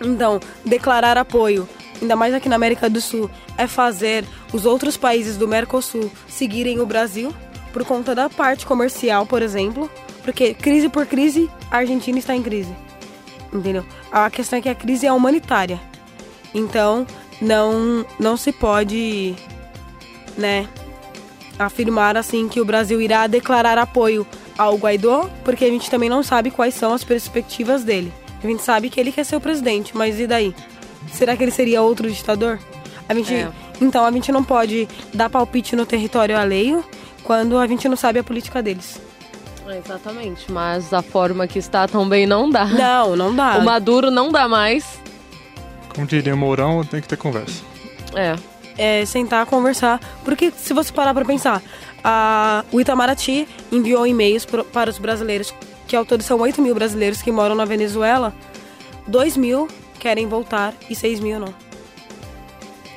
Então, 0.00 0.38
declarar 0.64 1.18
apoio, 1.18 1.68
ainda 2.00 2.14
mais 2.14 2.32
aqui 2.32 2.48
na 2.48 2.54
América 2.54 2.88
do 2.88 3.00
Sul, 3.00 3.28
é 3.58 3.66
fazer 3.66 4.24
os 4.52 4.64
outros 4.64 4.96
países 4.96 5.36
do 5.36 5.48
Mercosul 5.48 6.12
seguirem 6.28 6.78
o 6.78 6.86
Brasil 6.86 7.34
por 7.72 7.84
conta 7.84 8.14
da 8.14 8.28
parte 8.28 8.66
comercial, 8.66 9.26
por 9.26 9.42
exemplo. 9.42 9.90
Porque 10.22 10.54
crise 10.54 10.88
por 10.88 11.06
crise, 11.06 11.48
a 11.70 11.78
Argentina 11.78 12.18
está 12.18 12.34
em 12.34 12.42
crise. 12.42 12.74
Entendeu? 13.52 13.84
A 14.10 14.28
questão 14.28 14.58
é 14.58 14.62
que 14.62 14.68
a 14.68 14.74
crise 14.74 15.06
é 15.06 15.12
humanitária. 15.12 15.80
Então, 16.54 17.06
não, 17.40 18.04
não 18.18 18.36
se 18.36 18.50
pode, 18.50 19.34
né, 20.36 20.68
afirmar 21.58 22.16
assim 22.16 22.48
que 22.48 22.60
o 22.60 22.64
Brasil 22.64 23.00
irá 23.00 23.26
declarar 23.26 23.78
apoio 23.78 24.26
ao 24.58 24.76
Guaidó, 24.76 25.28
porque 25.44 25.64
a 25.64 25.70
gente 25.70 25.90
também 25.90 26.08
não 26.08 26.22
sabe 26.22 26.50
quais 26.50 26.74
são 26.74 26.92
as 26.92 27.04
perspectivas 27.04 27.84
dele. 27.84 28.12
A 28.42 28.46
gente 28.46 28.62
sabe 28.62 28.90
que 28.90 28.98
ele 28.98 29.12
quer 29.12 29.24
ser 29.24 29.36
o 29.36 29.40
presidente, 29.40 29.96
mas 29.96 30.18
e 30.18 30.26
daí? 30.26 30.54
Será 31.12 31.36
que 31.36 31.42
ele 31.42 31.50
seria 31.50 31.82
outro 31.82 32.10
ditador? 32.10 32.58
A 33.08 33.14
gente, 33.14 33.32
É. 33.34 33.50
Então 33.80 34.04
a 34.04 34.10
gente 34.10 34.32
não 34.32 34.42
pode 34.42 34.88
dar 35.12 35.28
palpite 35.28 35.76
no 35.76 35.84
território 35.84 36.36
alheio 36.36 36.84
quando 37.26 37.58
a 37.58 37.66
gente 37.66 37.88
não 37.88 37.96
sabe 37.96 38.18
a 38.18 38.24
política 38.24 38.62
deles. 38.62 39.00
É, 39.68 39.78
Exatamente, 39.78 40.50
mas 40.50 40.92
a 40.94 41.02
forma 41.02 41.46
que 41.46 41.58
está 41.58 41.86
também 41.88 42.24
não 42.26 42.48
dá. 42.48 42.64
Não, 42.66 43.16
não 43.16 43.34
dá. 43.34 43.58
O 43.58 43.64
Maduro 43.64 44.10
não 44.10 44.30
dá 44.30 44.46
mais. 44.48 45.00
Como 45.94 46.06
diria 46.06 46.34
o 46.34 46.36
Mourão, 46.36 46.84
tem 46.84 47.00
que 47.00 47.08
ter 47.08 47.16
conversa. 47.16 47.62
É. 48.14 48.36
é, 48.78 49.04
sentar, 49.04 49.44
conversar. 49.46 49.98
Porque 50.24 50.52
se 50.56 50.72
você 50.72 50.92
parar 50.92 51.12
pra 51.12 51.24
pensar, 51.24 51.60
a, 52.04 52.64
o 52.70 52.80
Itamaraty 52.80 53.48
enviou 53.72 54.06
e-mails 54.06 54.44
pro- 54.44 54.64
para 54.64 54.88
os 54.88 54.98
brasileiros, 54.98 55.52
que 55.88 55.96
ao 55.96 56.04
todo 56.04 56.22
são 56.22 56.38
8 56.38 56.62
mil 56.62 56.74
brasileiros 56.74 57.20
que 57.20 57.32
moram 57.32 57.54
na 57.56 57.64
Venezuela, 57.64 58.32
2 59.08 59.36
mil 59.36 59.66
querem 59.98 60.28
voltar 60.28 60.74
e 60.88 60.94
6 60.94 61.18
mil 61.20 61.40
não. 61.40 61.52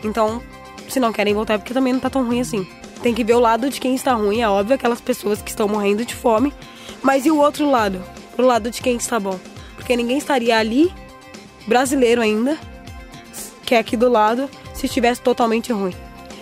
Então, 0.04 0.42
se 0.88 1.00
não 1.00 1.12
querem 1.12 1.34
voltar 1.34 1.56
é 1.56 1.58
porque 1.58 1.74
também 1.74 1.94
não 1.94 2.00
tá 2.00 2.10
tão 2.10 2.26
ruim 2.26 2.42
assim. 2.42 2.68
Tem 3.02 3.14
que 3.14 3.24
ver 3.24 3.36
o 3.36 3.40
lado 3.40 3.70
de 3.70 3.80
quem 3.80 3.96
está 3.96 4.14
ruim, 4.14 4.42
é 4.42 4.50
óbvio, 4.50 4.76
aquelas 4.76 5.00
pessoas 5.00 5.42
que 5.42 5.50
estão 5.50 5.68
morrendo 5.68 6.04
de 6.06 6.14
fome. 6.14 6.54
Mas 7.02 7.26
e 7.26 7.32
o 7.32 7.38
outro 7.40 7.70
lado? 7.70 8.02
Pro 8.36 8.46
lado 8.46 8.70
de 8.70 8.82
quem 8.82 8.96
está 8.98 9.20
bom? 9.20 9.40
Porque 9.76 9.96
ninguém 9.96 10.18
estaria 10.18 10.58
ali, 10.58 10.92
brasileiro 11.66 12.22
ainda, 12.22 12.58
que 13.66 13.74
é 13.76 13.80
aqui 13.80 13.96
do 13.96 14.10
lado, 14.10 14.50
se 14.74 14.86
estivesse 14.86 15.22
totalmente 15.22 15.72
ruim. 15.72 15.94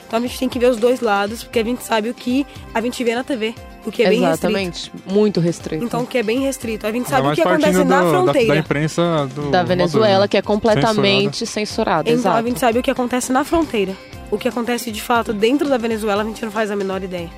Então 0.07 0.17
a 0.17 0.21
gente 0.21 0.39
tem 0.39 0.49
que 0.49 0.57
ver 0.57 0.69
os 0.71 0.77
dois 0.77 0.99
lados, 1.01 1.43
porque 1.43 1.59
a 1.59 1.63
gente 1.63 1.83
sabe 1.83 2.09
o 2.09 2.13
que 2.13 2.45
a 2.73 2.81
gente 2.81 3.03
vê 3.03 3.13
na 3.13 3.23
TV, 3.23 3.53
o 3.85 3.91
que 3.91 4.03
é 4.03 4.09
bem 4.09 4.21
restrito. 4.21 4.47
Exatamente. 4.47 4.91
Muito 5.05 5.39
restrito. 5.39 5.83
Então 5.83 6.01
o 6.03 6.07
que 6.07 6.17
é 6.17 6.23
bem 6.23 6.39
restrito. 6.39 6.87
A 6.87 6.91
gente 6.91 7.09
sabe 7.09 7.21
o 7.21 7.25
mais 7.25 7.35
que 7.35 7.41
acontece 7.41 7.73
partindo 7.73 7.89
na 7.89 7.99
do- 8.01 8.03
da- 8.05 8.09
fronteira. 8.23 8.53
Da, 8.53 8.59
imprensa 8.59 9.29
do 9.35 9.51
da 9.51 9.63
Venezuela, 9.63 10.09
Maduro, 10.13 10.29
que 10.29 10.37
é 10.37 10.41
completamente 10.41 11.45
censurada. 11.45 12.09
Então 12.09 12.31
a 12.31 12.35
exato. 12.35 12.47
gente 12.47 12.59
sabe 12.59 12.79
o 12.79 12.81
que 12.83 12.89
acontece 12.91 13.31
na 13.31 13.43
fronteira. 13.43 13.95
O 14.29 14.37
que 14.37 14.47
acontece 14.47 14.91
de 14.91 15.01
fato 15.01 15.33
dentro 15.33 15.69
da 15.69 15.77
Venezuela, 15.77 16.21
a 16.21 16.25
gente 16.25 16.43
não 16.43 16.51
faz 16.51 16.69
a 16.69 16.75
menor 16.75 17.01
ideia. 17.03 17.29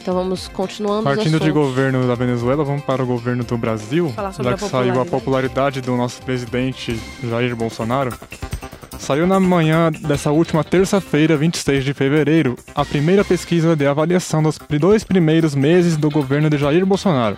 Então 0.00 0.14
vamos 0.14 0.48
continuando. 0.48 1.04
Partindo 1.04 1.38
de 1.38 1.50
governo 1.50 2.06
da 2.06 2.14
Venezuela, 2.14 2.64
vamos 2.64 2.82
para 2.84 3.02
o 3.02 3.06
governo 3.06 3.44
do 3.44 3.56
Brasil. 3.56 4.10
Falar 4.10 4.32
sobre 4.32 4.50
Já 4.50 4.56
a 4.56 4.58
que 4.58 4.68
saiu 4.68 5.00
a 5.00 5.06
popularidade 5.06 5.80
do 5.80 5.96
nosso 5.96 6.22
presidente 6.22 6.98
Jair 7.22 7.54
Bolsonaro. 7.54 8.12
Saiu 8.98 9.26
na 9.26 9.40
manhã 9.40 9.90
dessa 9.90 10.30
última 10.30 10.62
terça-feira, 10.62 11.36
26 11.36 11.84
de 11.84 11.92
fevereiro, 11.92 12.56
a 12.72 12.84
primeira 12.84 13.24
pesquisa 13.24 13.74
de 13.74 13.84
avaliação 13.84 14.42
dos 14.42 14.58
dois 14.78 15.02
primeiros 15.02 15.56
meses 15.56 15.96
do 15.96 16.08
governo 16.08 16.48
de 16.48 16.56
Jair 16.56 16.86
Bolsonaro. 16.86 17.36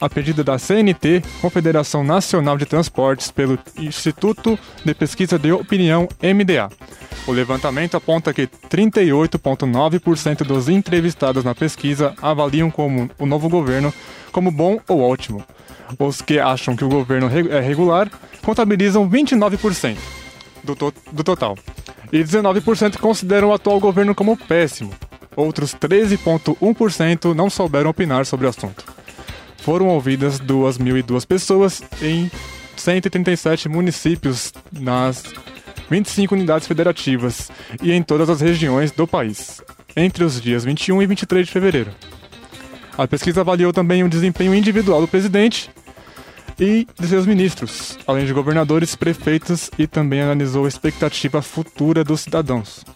A 0.00 0.08
pedido 0.08 0.44
da 0.44 0.58
CNT, 0.58 1.22
Confederação 1.40 2.04
Nacional 2.04 2.56
de 2.56 2.64
Transportes, 2.66 3.30
pelo 3.32 3.58
Instituto 3.76 4.56
de 4.84 4.94
Pesquisa 4.94 5.38
de 5.38 5.50
Opinião, 5.50 6.08
MDA. 6.22 6.70
O 7.26 7.32
levantamento 7.32 7.96
aponta 7.96 8.32
que 8.32 8.46
38,9% 8.46 10.44
dos 10.44 10.68
entrevistados 10.68 11.42
na 11.44 11.54
pesquisa 11.54 12.14
avaliam 12.22 12.70
como 12.70 13.10
o 13.18 13.26
novo 13.26 13.48
governo 13.48 13.92
como 14.30 14.50
bom 14.50 14.78
ou 14.86 15.00
ótimo. 15.00 15.44
Os 15.98 16.22
que 16.22 16.38
acham 16.38 16.76
que 16.76 16.84
o 16.84 16.88
governo 16.88 17.28
é 17.50 17.60
regular 17.60 18.08
contabilizam 18.44 19.08
29% 19.10 19.96
do, 20.62 20.76
to- 20.76 20.94
do 21.12 21.24
total. 21.24 21.56
E 22.12 22.18
19% 22.22 22.98
consideram 22.98 23.48
o 23.48 23.52
atual 23.52 23.80
governo 23.80 24.14
como 24.14 24.36
péssimo. 24.36 24.92
Outros 25.34 25.74
13,1% 25.74 27.34
não 27.34 27.50
souberam 27.50 27.90
opinar 27.90 28.24
sobre 28.26 28.46
o 28.46 28.48
assunto. 28.50 28.84
Foram 29.68 29.88
ouvidas 29.88 30.40
2.002 30.40 31.26
pessoas 31.26 31.82
em 32.00 32.30
137 32.74 33.68
municípios 33.68 34.50
nas 34.72 35.22
25 35.90 36.34
unidades 36.34 36.66
federativas 36.66 37.50
e 37.82 37.92
em 37.92 38.02
todas 38.02 38.30
as 38.30 38.40
regiões 38.40 38.90
do 38.92 39.06
país, 39.06 39.60
entre 39.94 40.24
os 40.24 40.40
dias 40.40 40.64
21 40.64 41.02
e 41.02 41.06
23 41.06 41.46
de 41.46 41.52
fevereiro. 41.52 41.90
A 42.96 43.06
pesquisa 43.06 43.42
avaliou 43.42 43.70
também 43.70 44.02
o 44.02 44.08
desempenho 44.08 44.54
individual 44.54 45.02
do 45.02 45.06
presidente 45.06 45.68
e 46.58 46.88
de 46.98 47.06
seus 47.06 47.26
ministros, 47.26 47.98
além 48.06 48.24
de 48.24 48.32
governadores, 48.32 48.96
prefeitos 48.96 49.70
e 49.78 49.86
também 49.86 50.22
analisou 50.22 50.64
a 50.64 50.68
expectativa 50.68 51.42
futura 51.42 52.02
dos 52.02 52.22
cidadãos. 52.22 52.86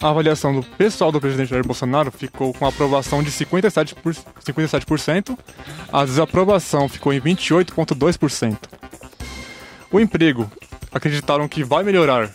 A 0.00 0.08
avaliação 0.08 0.54
do 0.54 0.62
pessoal 0.62 1.12
do 1.12 1.20
presidente 1.20 1.50
Jair 1.50 1.64
Bolsonaro 1.66 2.10
ficou 2.10 2.54
com 2.54 2.66
aprovação 2.66 3.22
de 3.22 3.30
57%, 3.30 3.94
por- 3.96 4.14
57%, 4.14 5.38
a 5.92 6.04
desaprovação 6.04 6.88
ficou 6.88 7.12
em 7.12 7.20
28,2%. 7.20 8.56
O 9.92 10.00
emprego, 10.00 10.50
acreditaram 10.90 11.46
que 11.46 11.62
vai 11.62 11.84
melhorar 11.84 12.30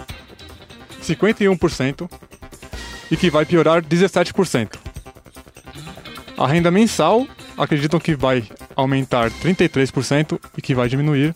51% 1.01 2.09
e 3.09 3.18
que 3.18 3.30
vai 3.32 3.45
piorar 3.45 3.82
17%. 3.82 4.78
A 6.38 6.47
renda 6.47 6.70
mensal, 6.70 7.26
acreditam 7.57 7.99
que 7.99 8.16
vai 8.16 8.43
aumentar 8.76 9.32
33% 9.32 10.39
e 10.57 10.61
que 10.61 10.76
vai 10.76 10.88
diminuir 10.88 11.34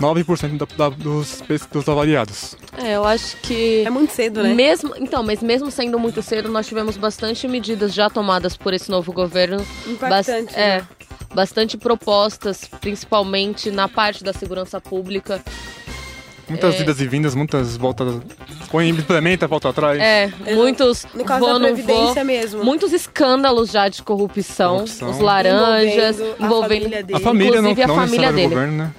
9% 0.00 0.56
da, 0.56 0.66
da, 0.76 0.88
dos, 0.94 1.42
dos 1.72 1.88
avaliados. 1.88 2.54
É, 2.76 2.96
eu 2.96 3.04
acho 3.04 3.36
que. 3.38 3.82
É 3.84 3.90
muito 3.90 4.12
cedo, 4.12 4.42
né? 4.42 4.54
Mesmo, 4.54 4.94
então, 4.96 5.22
mas 5.22 5.42
mesmo 5.42 5.70
sendo 5.70 5.98
muito 5.98 6.22
cedo, 6.22 6.48
nós 6.48 6.66
tivemos 6.66 6.96
bastante 6.96 7.46
medidas 7.48 7.92
já 7.92 8.08
tomadas 8.08 8.56
por 8.56 8.72
esse 8.72 8.90
novo 8.90 9.12
governo. 9.12 9.64
Impactante, 9.86 10.54
é, 10.54 10.78
né? 10.78 10.88
bastante 11.34 11.76
propostas, 11.76 12.68
principalmente 12.80 13.70
na 13.70 13.88
parte 13.88 14.22
da 14.22 14.32
segurança 14.32 14.80
pública. 14.80 15.42
Muitas 16.48 16.76
É. 16.76 16.80
idas 16.80 16.98
e 17.00 17.06
vindas, 17.06 17.34
muitas 17.34 17.76
voltas. 17.76 18.22
Põe, 18.70 18.88
implementa, 18.88 19.46
volta 19.46 19.68
atrás. 19.68 20.00
É, 20.00 20.32
muitos 20.54 21.04
No 21.12 21.22
caso 21.24 21.40
vou, 21.44 21.58
da 21.58 21.66
Previdência 21.66 22.24
mesmo. 22.24 22.64
Muitos 22.64 22.92
escândalos 22.94 23.70
já 23.70 23.86
de 23.88 24.02
corrupção, 24.02 24.76
Corrupção. 24.76 25.10
os 25.10 25.18
laranjas, 25.18 26.18
Envolvendo 26.18 26.36
a 26.40 26.46
envolvendo, 26.46 26.82
família 26.82 27.02
dele. 27.02 27.18
A 27.18 27.20
família 27.20 27.62
não, 27.62 27.70
Inclusive 27.72 27.82
a 27.82 27.86
não 27.88 27.94
família 27.96 28.32
necessariamente 28.32 28.32
o 28.32 28.34
dele. 28.36 28.48
governo, 28.54 28.76
né? 28.78 28.94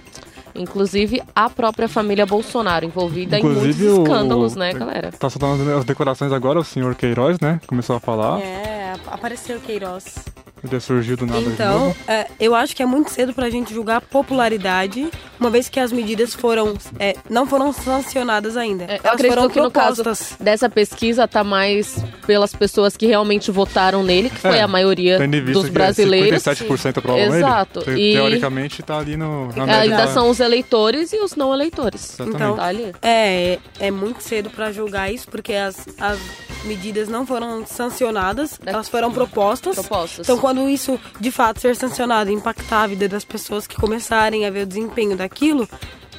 Inclusive 0.60 1.22
a 1.36 1.50
própria 1.50 1.88
família 1.88 2.26
Bolsonaro 2.26 2.86
envolvida 2.86 3.38
Inclusive, 3.40 3.86
em 3.86 3.88
o- 3.88 3.96
muitos 3.96 4.08
escândalos, 4.12 4.56
né, 4.56 4.74
galera? 4.74 5.12
Tá 5.12 5.30
soltando 5.30 5.72
as 5.78 5.86
decorações 5.86 6.32
agora, 6.32 6.60
o 6.60 6.64
senhor 6.64 6.94
Queiroz, 6.96 7.40
né? 7.40 7.60
Começou 7.66 7.96
a 7.96 8.00
falar. 8.00 8.40
É, 8.42 8.94
apareceu 9.08 9.60
Queiroz. 9.60 10.16
Ele 10.64 10.80
surgiu 10.80 11.16
do 11.18 11.26
nada 11.26 11.40
de 11.42 11.48
Então, 11.50 11.80
novo. 11.80 11.96
é, 12.08 12.28
eu 12.40 12.54
acho 12.56 12.76
que 12.76 12.84
é 12.84 12.86
muito 12.86 13.12
cedo 13.12 13.34
pra 13.34 13.50
gente 13.50 13.74
julgar 13.74 13.98
a 13.98 14.02
popularidade, 14.02 15.10
uma 15.40 15.50
vez 15.50 15.70
que 15.70 15.80
as 15.80 15.92
medidas 15.92 16.34
foram 16.34 16.74
é, 17.00 17.16
não 17.30 17.46
foram 17.46 17.72
sancionadas 17.72 18.58
ainda. 18.58 18.84
É, 18.86 19.00
eu 19.04 19.12
acredito 19.12 19.36
foram 19.36 19.50
que 19.50 19.60
no 19.62 19.72
caso 19.72 20.04
propostas. 20.04 20.38
dessa 20.40 20.70
pesquisa 20.70 21.28
tá 21.28 21.44
mais 21.44 22.04
pelas 22.26 22.54
pessoas 22.54 22.96
que 22.98 23.06
realmente 23.06 23.52
votaram 23.52 24.04
nele, 24.04 24.30
que 24.30 24.38
foi 24.38 24.58
É, 24.58 24.62
a 24.62 24.68
maioria 24.68 25.18
dos 25.20 25.66
é 25.66 25.70
brasileiros. 25.70 26.44
57% 26.44 26.98
aprovam 26.98 27.22
ele. 27.22 27.36
Exato, 27.38 27.82
te- 27.82 27.92
e- 27.92 28.14
Teoricamente 28.14 28.84
tá 28.84 28.98
ali 29.00 29.16
no, 29.16 29.48
na 29.56 29.66
média. 29.66 29.82
Ainda 29.82 29.98
da- 30.06 30.08
são 30.08 30.30
os 30.30 30.40
eleitores 30.40 31.14
e 31.14 31.18
os 31.24 31.36
não 31.36 31.54
eleitores. 31.54 32.14
Exatamente. 32.16 32.36
Então, 32.36 32.56
Tá 32.56 32.66
ali. 32.66 32.94
É, 33.02 33.60
é 33.80 33.92
muito 33.92 34.22
cedo 34.22 34.50
pra 34.50 34.72
julgar 34.72 35.12
isso, 35.14 35.28
porque 35.30 35.54
as, 35.54 35.88
as 36.00 36.20
medidas 36.66 37.08
não 37.08 37.26
foram 37.26 37.66
sancionadas, 37.66 38.60
elas 38.66 38.90
foram 38.90 39.12
propostas. 39.12 39.76
Propostas. 39.76 40.28
Então, 40.28 40.38
quando 40.50 40.68
isso 40.68 41.00
de 41.20 41.30
fato 41.30 41.62
ser 41.62 41.76
sancionado 41.76 42.32
e 42.32 42.34
impactar 42.34 42.82
a 42.82 42.88
vida 42.88 43.08
das 43.08 43.24
pessoas 43.24 43.68
que 43.68 43.76
começarem 43.76 44.48
a 44.48 44.50
ver 44.50 44.64
o 44.64 44.66
desempenho 44.66 45.16
daquilo, 45.16 45.70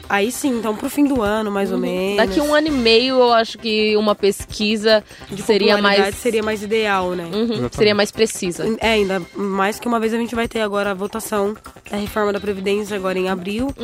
aí 0.09 0.31
sim, 0.31 0.59
então 0.59 0.77
pro 0.77 0.89
fim 0.89 1.05
do 1.05 1.21
ano, 1.21 1.51
mais 1.51 1.73
ou 1.73 1.79
menos. 1.79 2.11
Uhum. 2.11 2.17
Daqui 2.17 2.41
um 2.41 2.55
ano 2.55 2.69
e 2.69 2.71
meio, 2.71 3.17
eu 3.17 3.33
acho 3.33 3.59
que 3.59 3.97
uma 3.97 4.15
pesquisa 4.15 5.03
de 5.29 5.43
seria 5.43 5.79
mais, 5.79 6.15
seria 6.15 6.45
mais 6.45 6.63
ideal, 6.63 7.11
né? 7.17 7.25
Uhum, 7.25 7.69
seria 7.73 7.93
mais 7.93 8.13
precisa. 8.13 8.65
É, 8.81 8.93
ainda 8.93 9.21
mais 9.35 9.81
que 9.81 9.89
uma 9.89 9.99
vez 9.99 10.15
a 10.15 10.17
gente 10.17 10.33
vai 10.33 10.47
ter 10.47 10.61
agora 10.61 10.93
a 10.93 10.95
votação 10.95 11.57
da 11.91 11.97
reforma 11.97 12.33
da 12.33 12.39
Previdência 12.39 12.97
agora 12.97 13.19
em 13.19 13.29
abril. 13.29 13.75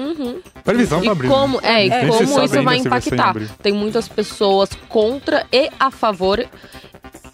Previsão 0.62 1.00
pra 1.00 1.08
E 1.08 1.10
abrir. 1.10 1.28
como, 1.28 1.60
é, 1.60 1.86
e 1.86 1.90
se 1.90 2.06
como 2.26 2.44
isso 2.44 2.62
vai 2.62 2.76
impactar? 2.76 3.30
abril. 3.30 3.48
Tem 3.60 3.72
muitas 3.72 4.06
pessoas 4.08 4.70
contra 4.88 5.44
e 5.50 5.68
a 5.80 5.90
favor. 5.90 6.46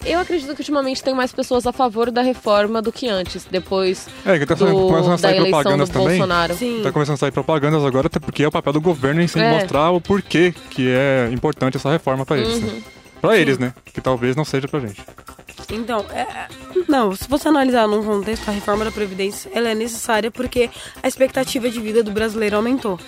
Eu 0.04 0.18
acredito 0.20 0.52
que 0.54 0.60
ultimamente 0.60 1.02
tem 1.02 1.14
mais 1.14 1.32
pessoas 1.32 1.66
a 1.66 1.72
favor 1.72 2.10
da 2.10 2.22
reforma 2.22 2.82
do 2.82 2.90
que 2.92 3.08
antes, 3.08 3.46
depois 3.50 4.08
É, 4.26 4.38
que 4.38 4.44
tá 4.46 4.54
do, 4.54 4.66
começando 4.66 5.08
a 5.08 5.10
da 5.12 5.18
sair 5.18 5.36
eleição 5.36 5.44
do 5.50 5.62
propagandas 5.62 5.88
também. 5.90 6.08
Bolsonaro. 6.18 6.54
Sim. 6.54 6.80
Tá 6.82 6.92
começando 6.92 7.14
a 7.14 7.18
sair 7.18 7.30
propagandas 7.30 7.84
agora, 7.84 8.08
até 8.08 8.18
porque 8.18 8.42
é 8.42 8.48
o 8.48 8.50
papel 8.50 8.72
do 8.72 8.80
governo 8.80 9.20
em 9.22 9.28
si 9.28 9.38
É. 9.38 9.50
mostrar 9.60 9.90
o 9.90 10.00
porquê 10.00 10.52
que 10.70 10.88
é 10.88 11.28
importante 11.32 11.76
essa 11.76 11.90
reforma 11.90 12.26
pra 12.26 12.36
eles. 12.38 12.54
Uhum. 12.54 12.60
Né? 12.66 12.82
Pra 13.20 13.38
eles, 13.38 13.56
né? 13.58 13.72
Que 13.94 14.00
talvez 14.00 14.34
não 14.34 14.44
seja 14.44 14.66
pra 14.66 14.80
gente. 14.80 15.00
Então, 15.70 16.04
é, 16.12 16.26
não, 16.88 17.14
se 17.14 17.28
você 17.28 17.46
analisar 17.48 17.86
num 17.86 18.02
contexto, 18.04 18.48
a 18.48 18.52
reforma 18.52 18.84
da 18.84 18.90
Previdência 18.90 19.48
ela 19.54 19.68
é 19.68 19.74
necessária 19.74 20.28
porque 20.30 20.68
a 21.00 21.06
expectativa 21.06 21.70
de 21.70 21.80
vida 21.80 22.02
do 22.02 22.10
brasileiro 22.10 22.56
aumentou. 22.56 22.98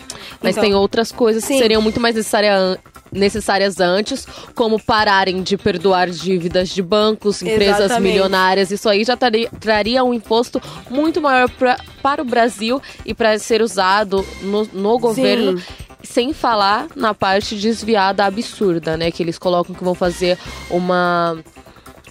Mas 0.40 0.52
Então, 0.52 0.62
tem 0.62 0.74
outras 0.74 1.10
coisas 1.10 1.42
que 1.44 1.54
Sim. 1.54 1.58
seriam 1.58 1.82
muito 1.82 2.00
mais 2.00 2.14
necessária- 2.14 2.78
necessárias 3.14 3.80
antes, 3.80 4.26
como 4.54 4.80
pararem 4.80 5.42
de 5.42 5.56
perdoar 5.56 6.10
dívidas 6.10 6.68
de 6.68 6.82
bancos, 6.82 7.42
empresas 7.42 7.86
Exatamente. 7.86 8.12
milionárias. 8.12 8.70
Isso 8.70 8.88
aí 8.88 9.04
já 9.04 9.16
traria, 9.16 9.48
traria 9.60 10.04
um 10.04 10.12
imposto 10.12 10.60
muito 10.90 11.20
maior 11.20 11.48
pra, 11.48 11.78
para 12.02 12.20
o 12.20 12.24
Brasil 12.24 12.80
e 13.04 13.14
para 13.14 13.38
ser 13.38 13.62
usado 13.62 14.24
no, 14.42 14.68
no 14.72 14.98
governo. 14.98 15.60
Sem 16.02 16.34
falar 16.34 16.88
na 16.94 17.14
parte 17.14 17.56
desviada 17.56 18.26
absurda, 18.26 18.94
né? 18.94 19.10
Que 19.10 19.22
eles 19.22 19.38
colocam 19.38 19.74
que 19.74 19.82
vão 19.82 19.94
fazer 19.94 20.38
uma 20.68 21.38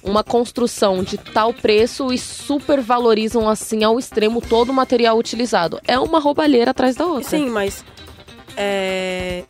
uma 0.04 0.24
construção 0.24 1.02
de 1.02 1.18
tal 1.18 1.54
preço 1.54 2.12
e 2.12 2.18
supervalorizam 2.18 3.48
assim 3.48 3.84
ao 3.84 3.98
extremo 3.98 4.42
todo 4.42 4.70
o 4.70 4.74
material 4.74 5.18
utilizado. 5.18 5.80
É 5.88 5.98
uma 5.98 6.20
roubalheira 6.20 6.72
atrás 6.72 6.96
da 6.96 7.06
outra. 7.06 7.30
Sim, 7.30 7.50
mas 7.50 7.86
é, 8.58 9.44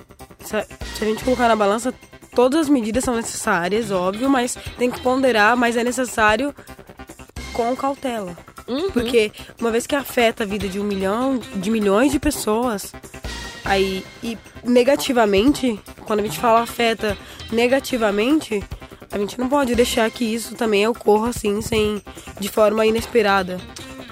se, 0.44 0.56
a, 0.56 1.06
gente 1.06 1.24
colocar 1.24 1.48
na 1.48 1.56
balança, 1.56 1.94
todas 2.36 2.62
as 2.62 2.70
medidas 2.70 3.04
são 3.04 3.16
necessárias, 3.16 3.92
óbvio, 3.92 4.30
mas 4.30 4.58
tem 4.78 4.90
que 4.90 5.00
ponderar, 5.02 5.56
mas 5.56 5.78
é 5.78 5.84
necessário 5.84 6.54
com 7.54 7.76
cautela. 7.76 8.36
Uhum. 8.68 8.92
Porque 8.92 9.32
uma 9.60 9.72
vez 9.72 9.86
que 9.86 9.96
afeta 9.96 10.44
a 10.44 10.48
vida 10.48 10.68
de 10.68 10.80
um 10.80 10.84
milhão, 10.84 11.38
de 11.38 11.70
milhões 11.70 12.12
de 12.12 12.20
pessoas, 12.20 12.94
aí 13.64 14.06
e 14.24 14.38
negativamente, 14.64 15.80
quando 16.06 16.22
a 16.22 16.24
gente 16.24 16.40
fala 16.40 16.62
afeta 16.62 17.18
negativamente, 17.52 18.64
a 19.12 19.18
gente 19.18 19.38
não 19.40 19.48
pode 19.48 19.76
deixar 19.76 20.10
que 20.10 20.26
isso 20.26 20.56
também 20.56 20.88
ocorra 20.88 21.30
assim, 21.30 21.62
sem 21.62 22.02
de 22.40 22.50
forma 22.50 22.86
inesperada. 22.86 23.60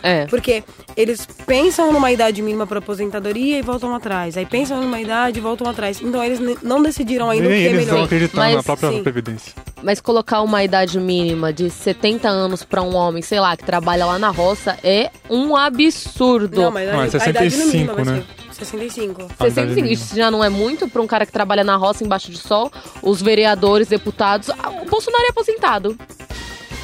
É. 0.04 0.26
Porque 0.26 0.64
eles 0.97 1.26
pensam 1.45 1.91
numa 1.93 2.12
idade 2.12 2.41
mínima 2.41 2.66
para 2.68 2.80
aposentadoria 2.80 3.60
e 3.60 3.62
voltam 3.62 3.93
atrás. 3.95 4.36
Aí 4.38 4.45
pensam 4.45 4.82
numa 4.82 4.99
idade 4.99 5.39
e 5.39 5.41
voltam 5.41 5.68
atrás. 5.70 6.02
Então 6.02 6.24
eles 6.24 6.39
não 6.64 6.82
decidiram 6.82 7.30
ainda 7.30 7.47
Nem 7.47 7.58
o 7.58 7.62
que 7.62 7.68
é 7.68 7.70
eles 7.70 7.82
estão 7.82 7.93
melhor. 7.95 8.06
acreditando 8.06 8.38
Mas, 8.41 8.56
na 8.56 8.64
própria 8.64 8.89
sim. 8.91 9.04
Previdência. 9.04 9.54
Mas 9.84 9.99
colocar 10.02 10.41
uma 10.41 10.64
idade 10.64 10.99
mínima 10.99 11.52
de 11.54 11.70
70 11.70 12.28
anos 12.30 12.64
pra 12.64 12.82
um 12.82 12.95
homem, 12.95 13.22
sei 13.22 13.39
lá, 13.39 13.56
que 13.58 13.64
trabalha 13.66 14.06
lá 14.06 14.18
na 14.20 14.30
roça, 14.30 14.78
é 14.84 15.10
um 15.30 15.56
absurdo. 15.56 16.62
Não, 16.62 16.72
mas, 16.72 16.89
a- 16.89 16.93
Não, 16.93 17.02
é 17.04 17.06
a 17.06 17.30
idade 17.30 17.58
no 17.58 17.66
mínimo 17.68 17.95
65, 17.95 17.95
vai 17.95 18.06
né? 18.06 18.24
ser 18.52 18.66
65. 18.66 19.22
A 19.22 19.26
idade 19.26 19.54
65, 19.54 19.76
mínima. 19.76 19.93
isso 19.93 20.16
já 20.16 20.30
não 20.30 20.43
é 20.43 20.49
muito 20.49 20.88
pra 20.88 21.02
um 21.02 21.08
cara 21.08 21.26
que 21.26 21.32
trabalha 21.32 21.64
na 21.64 21.76
roça 21.78 22.04
embaixo 22.04 22.30
de 22.32 22.38
sol, 22.38 22.72
os 23.02 23.22
vereadores, 23.22 23.88
deputados. 23.88 24.49
Ah, 24.52 24.70
O 24.70 24.86
Bolsonaro 24.89 25.24
é 25.26 25.30
aposentado. 25.32 25.97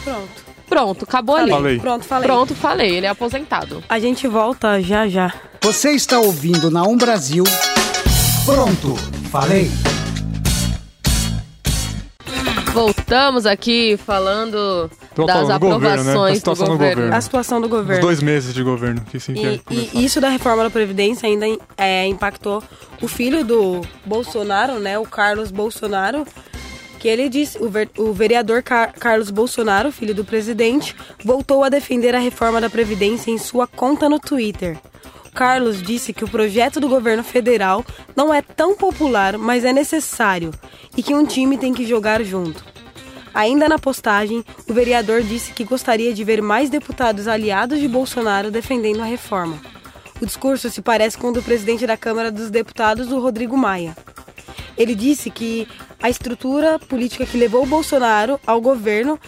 Pronto. 0.03 0.47
Pronto, 0.68 1.05
acabou 1.05 1.36
ali. 1.36 1.49
Falei. 1.51 1.80
Pronto, 1.80 2.05
falei. 2.05 2.28
Pronto, 2.28 2.55
falei. 2.55 2.95
Ele 2.97 3.05
é 3.05 3.09
aposentado. 3.09 3.84
A 3.88 3.99
gente 3.99 4.28
volta 4.28 4.82
já 4.82 5.07
já. 5.07 5.34
Você 5.61 5.91
está 5.91 6.20
ouvindo 6.20 6.70
na 6.70 6.84
Um 6.84 6.97
Brasil. 6.97 7.43
Pronto, 8.45 8.95
falei. 9.32 9.70
Voltamos 12.74 13.45
aqui 13.47 13.97
falando 14.05 14.89
Tô 15.15 15.26
das 15.26 15.36
falando 15.47 15.59
do 15.59 15.68
governo, 15.70 15.80
né? 15.80 15.95
Da 15.95 16.01
aprovações 16.01 16.34
do 16.34 16.38
situação 16.38 16.65
do 16.68 16.72
governo. 16.74 16.95
governo. 16.95 17.15
A 17.18 17.22
situação 17.22 17.59
do 17.61 17.65
Os 17.65 17.72
governo. 17.72 18.01
dois 18.01 18.22
meses 18.22 18.53
de 18.53 18.61
governo 18.61 19.01
que 19.01 19.20
sim 19.20 19.34
E, 19.36 19.61
e 19.93 20.05
isso 20.05 20.22
da 20.22 20.30
reforma 20.30 20.63
da 20.63 20.70
Previdência 20.70 21.28
ainda 21.28 21.45
é, 21.76 22.05
impactou 22.05 22.61
o 23.01 23.07
filho 23.07 23.43
do 23.43 23.82
Bolsonaro, 24.05 24.80
né? 24.80 24.99
O 24.99 25.05
Carlos 25.05 25.49
Bolsonaro. 25.49 26.24
Que 27.00 27.08
ele 27.08 27.30
disse, 27.30 27.58
o, 27.62 27.70
ver- 27.70 27.89
o 27.98 28.12
vereador 28.12 28.64
Car- 28.64 28.93
Carlos 29.00 29.30
Bolsonaro, 29.30 29.91
filho 29.91 30.16
do 30.16 30.26
presidente, 30.26 30.95
voltou 31.24 31.64
a 31.64 31.70
defender 31.70 32.16
a 32.16 32.20
reforma 32.20 32.60
da 32.60 32.70
Previdência 32.70 33.30
em 33.32 33.38
sua 33.38 33.68
conta 33.68 34.10
no 34.10 34.20
Twitter. 34.20 34.78
Carlos 35.34 35.84
disse 35.84 36.12
que 36.12 36.24
o 36.24 36.28
projeto 36.28 36.80
do 36.80 36.89
governo 36.89 37.24
federal 37.24 37.86
não 38.16 38.34
é 38.34 38.41
tão 38.41 38.76
popular, 38.76 39.38
mas 39.38 39.64
é 39.64 39.72
necessário 39.72 40.52
e 40.95 41.04
que 41.04 41.14
um 41.14 41.26
time 41.28 41.60
tem 41.60 41.72
que 41.76 41.86
jogar 41.86 42.24
junto. 42.24 42.66
Ainda 43.32 43.70
na 43.70 43.78
postagem, 43.78 44.43
o 44.68 44.74
vereador 44.74 45.22
disse 45.22 45.52
que 45.52 45.64
gostaria 45.64 46.12
de 46.12 46.24
ver 46.24 46.41
mais 46.41 46.72
deputados 46.72 47.28
aliados 47.28 47.80
de 47.80 47.88
Bolsonaro 47.88 48.50
defendendo 48.50 49.02
a 49.02 49.06
reforma. 49.06 49.60
O 50.20 50.26
discurso 50.26 50.72
se 50.72 50.82
parece 50.82 51.16
com 51.20 51.28
o 51.28 51.32
do 51.34 51.43
presidente 51.43 51.86
da 51.86 51.95
Câmara 51.95 52.32
dos 52.32 52.50
Deputados, 52.50 53.12
o 53.12 53.20
Rodrigo 53.20 53.56
Maia. 53.56 53.95
Ele 54.76 54.95
disse 54.95 55.30
que 55.30 55.68
a 56.02 56.10
estrutura 56.10 56.78
política 56.80 57.26
que 57.26 57.38
levou 57.38 57.64
o 57.64 57.68
Bolsonaro 57.68 58.39
ao 58.45 58.62
governo 58.62 59.20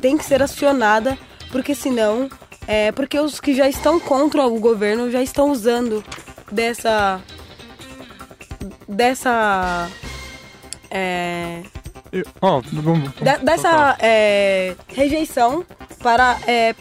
tem 0.00 0.16
que 0.16 0.24
ser 0.24 0.42
acionada, 0.42 1.16
porque 1.52 1.74
senão, 1.74 2.28
é, 2.66 2.90
porque 2.92 3.18
os 3.18 3.38
que 3.40 3.54
já 3.54 3.68
estão 3.68 4.00
contra 4.00 4.46
o 4.46 4.58
governo 4.58 5.10
já 5.10 5.22
estão 5.22 5.50
usando 5.50 6.02
dessa 6.50 7.20
dessa 8.88 9.88
é, 10.90 11.62
Eu- 12.12 12.24
vamos. 12.72 13.10
de- 13.14 13.44
dessa 13.44 13.96
é, 14.00 14.74
rejeição 14.88 15.64
para 16.02 16.36
é, 16.46 16.74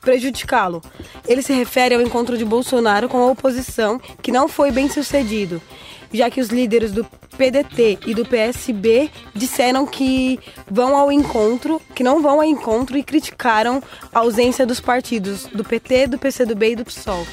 prejudicá-lo. 0.00 0.82
Ele 1.26 1.42
se 1.42 1.52
refere 1.52 1.94
ao 1.94 2.02
encontro 2.02 2.36
de 2.36 2.44
Bolsonaro 2.44 3.08
com 3.08 3.18
a 3.18 3.26
oposição, 3.30 3.98
que 4.20 4.32
não 4.32 4.48
foi 4.48 4.70
bem 4.70 4.88
sucedido, 4.90 5.62
já 6.14 6.30
que 6.30 6.40
os 6.40 6.48
líderes 6.48 6.92
do 6.92 7.04
PDT 7.36 7.98
e 8.06 8.14
do 8.14 8.24
PSB 8.24 9.10
disseram 9.34 9.84
que 9.84 10.38
vão 10.70 10.96
ao 10.96 11.10
encontro, 11.10 11.82
que 11.94 12.04
não 12.04 12.22
vão 12.22 12.40
ao 12.40 12.44
encontro 12.44 12.96
e 12.96 13.02
criticaram 13.02 13.82
a 14.12 14.20
ausência 14.20 14.64
dos 14.64 14.78
partidos 14.78 15.46
do 15.46 15.64
PT, 15.64 16.06
do 16.06 16.18
PCdoB 16.18 16.70
e 16.70 16.76
do 16.76 16.84
PSOL. 16.84 17.26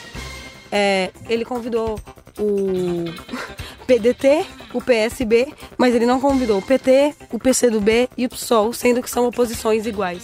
É, 0.71 1.11
ele 1.29 1.45
convidou 1.45 1.99
o 2.39 3.05
PDT, 3.85 4.45
o 4.73 4.81
PSB, 4.81 5.53
mas 5.77 5.93
ele 5.93 6.05
não 6.05 6.19
convidou 6.19 6.57
o 6.57 6.61
PT, 6.61 7.13
o 7.31 7.37
PCdoB 7.37 8.09
e 8.17 8.25
o 8.25 8.29
PSOL, 8.29 8.73
sendo 8.73 9.01
que 9.01 9.09
são 9.09 9.27
oposições 9.27 9.85
iguais. 9.85 10.23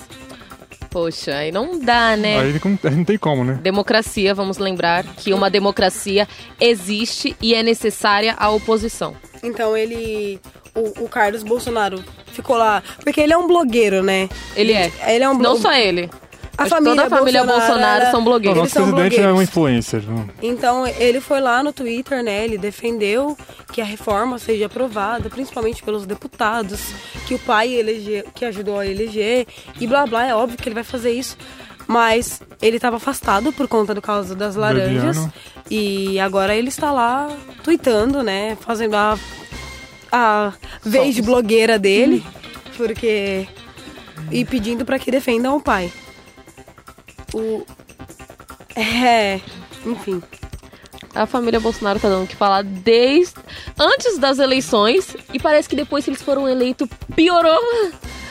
Poxa, 0.97 1.35
aí 1.35 1.51
não 1.51 1.77
dá, 1.77 2.17
né? 2.17 2.39
Aí 2.39 2.59
não, 2.83 2.91
não 2.97 3.03
tem 3.05 3.19
como, 3.19 3.43
né? 3.43 3.59
Democracia, 3.61 4.33
vamos 4.33 4.57
lembrar 4.57 5.03
que 5.03 5.31
uma 5.31 5.47
democracia 5.47 6.27
existe 6.59 7.35
e 7.39 7.53
é 7.53 7.61
necessária 7.61 8.33
a 8.35 8.49
oposição. 8.49 9.15
Então 9.43 9.77
ele, 9.77 10.39
o, 10.73 11.03
o 11.03 11.07
Carlos 11.07 11.43
Bolsonaro 11.43 12.03
ficou 12.31 12.57
lá, 12.57 12.81
porque 13.03 13.21
ele 13.21 13.31
é 13.31 13.37
um 13.37 13.45
blogueiro, 13.45 14.01
né? 14.01 14.27
Ele 14.55 14.73
é. 14.73 14.91
Ele 15.07 15.23
é 15.23 15.29
um 15.29 15.33
Não 15.33 15.51
blo- 15.51 15.57
só 15.57 15.71
ele. 15.71 16.09
A 16.58 16.64
Acho 16.64 16.70
família 16.72 17.03
toda 17.03 17.16
a 17.16 17.20
família 17.20 17.43
Bolsonaro 17.43 17.68
Bolsonaro 17.70 18.01
era- 18.01 18.12
são 18.12 18.22
O 18.22 18.24
blogueiros. 18.24 18.58
Eles 18.60 18.74
nosso 18.74 18.93
presidente 18.95 19.22
é 19.22 19.32
um 19.32 19.41
influencer. 19.41 20.01
não. 20.08 20.28
Então 20.41 20.88
ele 20.88 21.22
foi 21.22 21.39
lá 21.39 21.62
no 21.62 21.72
Twitter, 21.72 22.24
né? 22.24 22.43
Ele 22.45 22.58
defendeu 22.58 23.38
que 23.72 23.80
a 23.80 23.86
reforma 23.86 24.39
seja 24.39 24.66
aprovada, 24.66 25.30
principalmente 25.30 25.84
pelos 25.84 26.05
deputados, 26.08 26.80
que 27.28 27.36
o 27.36 27.39
pai 27.39 27.74
elege, 27.74 28.24
que 28.34 28.43
ajudou 28.43 28.80
a 28.80 28.88
eleger 28.88 29.45
e 29.80 29.86
blá 29.86 30.05
blá. 30.08 30.26
É 30.26 30.34
óbvio 30.34 30.58
que 30.58 30.68
ele 30.68 30.74
vai 30.76 30.84
fazer 30.84 31.12
isso. 31.12 31.38
Mas 31.88 32.41
ele 32.62 32.78
estava 32.78 32.97
afastado 32.97 33.53
por 33.53 33.68
conta 33.68 33.93
do 33.93 34.01
caso 34.01 34.36
das 34.36 34.55
laranjas. 34.55 35.16
Bebiano. 35.16 35.34
E 35.70 36.20
agora 36.20 36.55
ele 36.55 36.70
está 36.70 36.91
lá 36.91 37.30
tweetando, 37.64 38.24
né? 38.24 38.58
Fazendo 38.60 38.95
a, 38.95 39.18
a 40.12 40.53
vez 40.84 41.14
de 41.16 41.22
blogueira 41.22 41.78
dele. 41.80 42.24
Porque. 42.76 43.47
E 44.32 44.43
pedindo 44.43 44.84
para 44.84 44.99
que 44.99 45.10
defendam 45.12 45.55
o 45.55 45.62
pai. 45.62 45.91
O. 47.38 47.65
É. 48.75 49.39
Enfim. 49.85 50.21
A 51.13 51.25
família 51.25 51.59
Bolsonaro 51.59 51.99
tá 51.99 52.09
dando 52.09 52.25
o 52.25 52.27
que 52.27 52.35
falar 52.35 52.63
desde 52.63 53.33
antes 53.79 54.17
das 54.17 54.38
eleições 54.38 55.15
e 55.33 55.39
parece 55.39 55.67
que 55.67 55.75
depois 55.75 56.03
que 56.05 56.11
eles 56.11 56.21
foram 56.21 56.47
eleitos 56.47 56.88
piorou. 57.15 57.59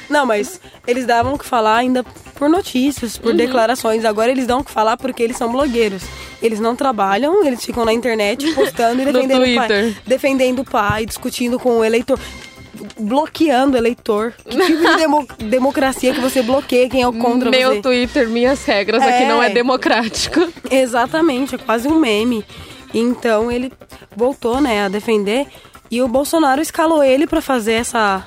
Não, 0.09 0.25
mas 0.25 0.61
eles 0.87 1.05
davam 1.05 1.35
o 1.35 1.39
que 1.39 1.45
falar 1.45 1.79
ainda 1.79 2.05
por 2.37 2.49
notícias, 2.49 3.19
por 3.19 3.35
declarações. 3.35 4.05
Agora 4.05 4.31
eles 4.31 4.47
dão 4.47 4.61
o 4.61 4.65
que 4.65 4.71
falar 4.71 4.97
porque 4.97 5.23
eles 5.23 5.37
são 5.37 5.51
blogueiros. 5.51 6.03
Eles 6.41 6.61
não 6.61 6.77
trabalham, 6.77 7.45
eles 7.45 7.65
ficam 7.65 7.85
na 7.85 7.93
internet 7.93 8.53
postando 8.55 9.03
e 9.03 9.05
defendendo 9.07 9.43
o 9.43 9.55
pai. 9.55 9.97
Defendendo 10.07 10.59
o 10.61 10.65
pai, 10.65 11.07
discutindo 11.07 11.59
com 11.59 11.79
o 11.79 11.85
eleitor. 11.85 12.21
Bloqueando 12.99 13.77
eleitor. 13.77 14.33
Que 14.49 14.57
tipo 14.57 14.79
de 14.87 14.97
demo- 14.97 15.27
democracia 15.39 16.13
que 16.15 16.21
você 16.21 16.43
bloqueia 16.43 16.89
quem 16.89 17.03
é 17.03 17.09
o 17.09 17.13
contra 17.13 17.51
Meu 17.51 17.75
você? 17.75 17.83
Twitter, 17.83 18.29
minhas 18.29 18.65
regras, 18.65 19.03
aqui 19.03 19.25
É. 19.25 19.29
não 19.29 19.43
é 19.43 19.49
democrático. 19.51 20.41
Exatamente, 20.71 21.55
é 21.55 21.59
quase 21.59 21.89
um 21.89 21.99
meme. 21.99 22.45
Então 22.95 23.51
ele 23.51 23.73
voltou, 24.17 24.61
né, 24.61 24.85
a 24.85 24.89
defender 24.89 25.47
e 25.91 26.01
o 26.03 26.09
Bolsonaro 26.09 26.61
escalou 26.63 27.03
ele 27.03 27.27
pra 27.27 27.41
fazer 27.41 27.75
essa 27.75 28.27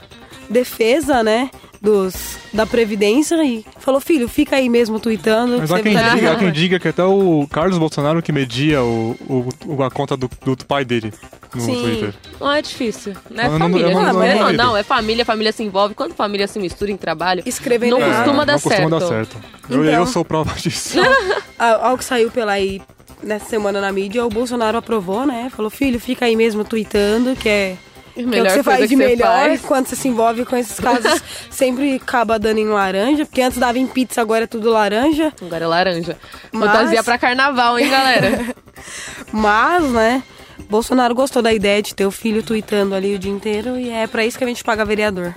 defesa, 0.49 1.23
né, 1.23 1.49
dos 1.81 2.37
da 2.53 2.65
previdência 2.65 3.35
e 3.43 3.63
falou: 3.79 3.99
"Filho, 4.01 4.27
fica 4.27 4.55
aí 4.57 4.67
mesmo 4.69 4.99
tweetando". 4.99 5.57
Mas 5.59 5.71
há 5.71 5.79
quem, 5.81 5.93
tá 5.93 5.99
diga, 6.01 6.11
há 6.11 6.15
ligado?" 6.15 6.39
quem 6.39 6.51
diga 6.51 6.79
que 6.79 6.87
até 6.87 7.03
o 7.03 7.47
Carlos 7.51 7.77
Bolsonaro 7.77 8.21
que 8.21 8.31
media 8.31 8.83
o, 8.83 9.15
o- 9.67 9.83
a 9.83 9.89
conta 9.91 10.15
do, 10.17 10.29
do 10.45 10.65
pai 10.65 10.83
dele 10.83 11.13
no 11.53 11.61
Sim. 11.61 11.81
Twitter. 11.81 12.13
Não 12.39 12.51
é 12.51 12.61
difícil, 12.61 13.13
né? 13.29 13.45
Eu 13.47 13.51
não- 13.51 13.59
família. 13.59 13.89
não- 13.89 13.93
não, 13.93 13.99
eu 13.99 14.13
não 14.13 14.13
não, 14.35 14.41
duvido. 14.45 14.63
não, 14.63 14.77
é 14.77 14.83
família, 14.83 15.25
família 15.25 15.51
se 15.51 15.63
envolve. 15.63 15.95
Quando 15.95 16.13
família 16.13 16.47
se 16.47 16.59
mistura 16.59 16.91
em 16.91 16.97
trabalho, 16.97 17.43
Escrevendo 17.45 17.91
não 17.97 17.99
errado. 18.01 18.23
costuma 18.25 18.45
dar 18.45 18.53
não 18.53 18.59
costuma 18.59 18.89
dar 18.89 18.99
certo. 19.01 19.33
certo. 19.33 19.37
Eu, 19.69 19.83
Então- 19.85 19.93
eu 19.99 20.05
sou 20.07 20.23
prova 20.25 20.53
disso. 20.55 20.97
Ao 21.57 21.97
que 21.97 22.05
saiu 22.05 22.29
pela 22.31 22.51
aí 22.53 22.81
nessa 23.23 23.45
semana 23.45 23.81
na 23.81 23.91
mídia, 23.91 24.25
o 24.25 24.29
Bolsonaro 24.29 24.77
aprovou, 24.77 25.25
né? 25.25 25.49
Falou: 25.53 25.69
"Filho, 25.71 25.99
fica 25.99 26.25
aí 26.25 26.35
mesmo 26.35 26.63
tweetando, 26.63 27.35
que 27.35 27.49
é 27.49 27.77
que 28.23 28.35
é 28.35 28.39
o 28.39 28.43
Melhor 28.43 28.47
que 28.47 28.53
você 28.53 28.63
faz 28.63 28.89
de 28.89 28.95
melhor 28.95 29.27
faz. 29.27 29.61
quando 29.61 29.87
você 29.87 29.95
se 29.95 30.07
envolve 30.07 30.45
com 30.45 30.55
esses 30.55 30.79
casos, 30.79 31.21
sempre 31.49 31.95
acaba 31.95 32.37
dando 32.39 32.57
em 32.59 32.67
laranja, 32.67 33.25
porque 33.25 33.41
antes 33.41 33.57
dava 33.57 33.77
em 33.79 33.87
pizza, 33.87 34.21
agora 34.21 34.43
é 34.43 34.47
tudo 34.47 34.69
laranja. 34.69 35.33
Agora 35.41 35.63
é 35.63 35.67
laranja. 35.67 36.17
Mas- 36.51 36.71
Fantasia 36.71 37.03
pra 37.03 37.17
carnaval, 37.17 37.77
hein, 37.79 37.89
galera? 37.89 38.55
Mas, 39.31 39.83
né, 39.91 40.23
Bolsonaro 40.69 41.13
gostou 41.15 41.41
da 41.41 41.53
ideia 41.53 41.81
de 41.81 41.93
ter 41.95 42.05
o 42.05 42.11
filho 42.11 42.43
tweetando 42.43 42.93
ali 42.95 43.15
o 43.15 43.19
dia 43.19 43.31
inteiro 43.31 43.77
e 43.77 43.89
é 43.89 44.07
pra 44.07 44.25
isso 44.25 44.37
que 44.37 44.43
a 44.43 44.47
gente 44.47 44.63
paga 44.63 44.83
vereador. 44.85 45.33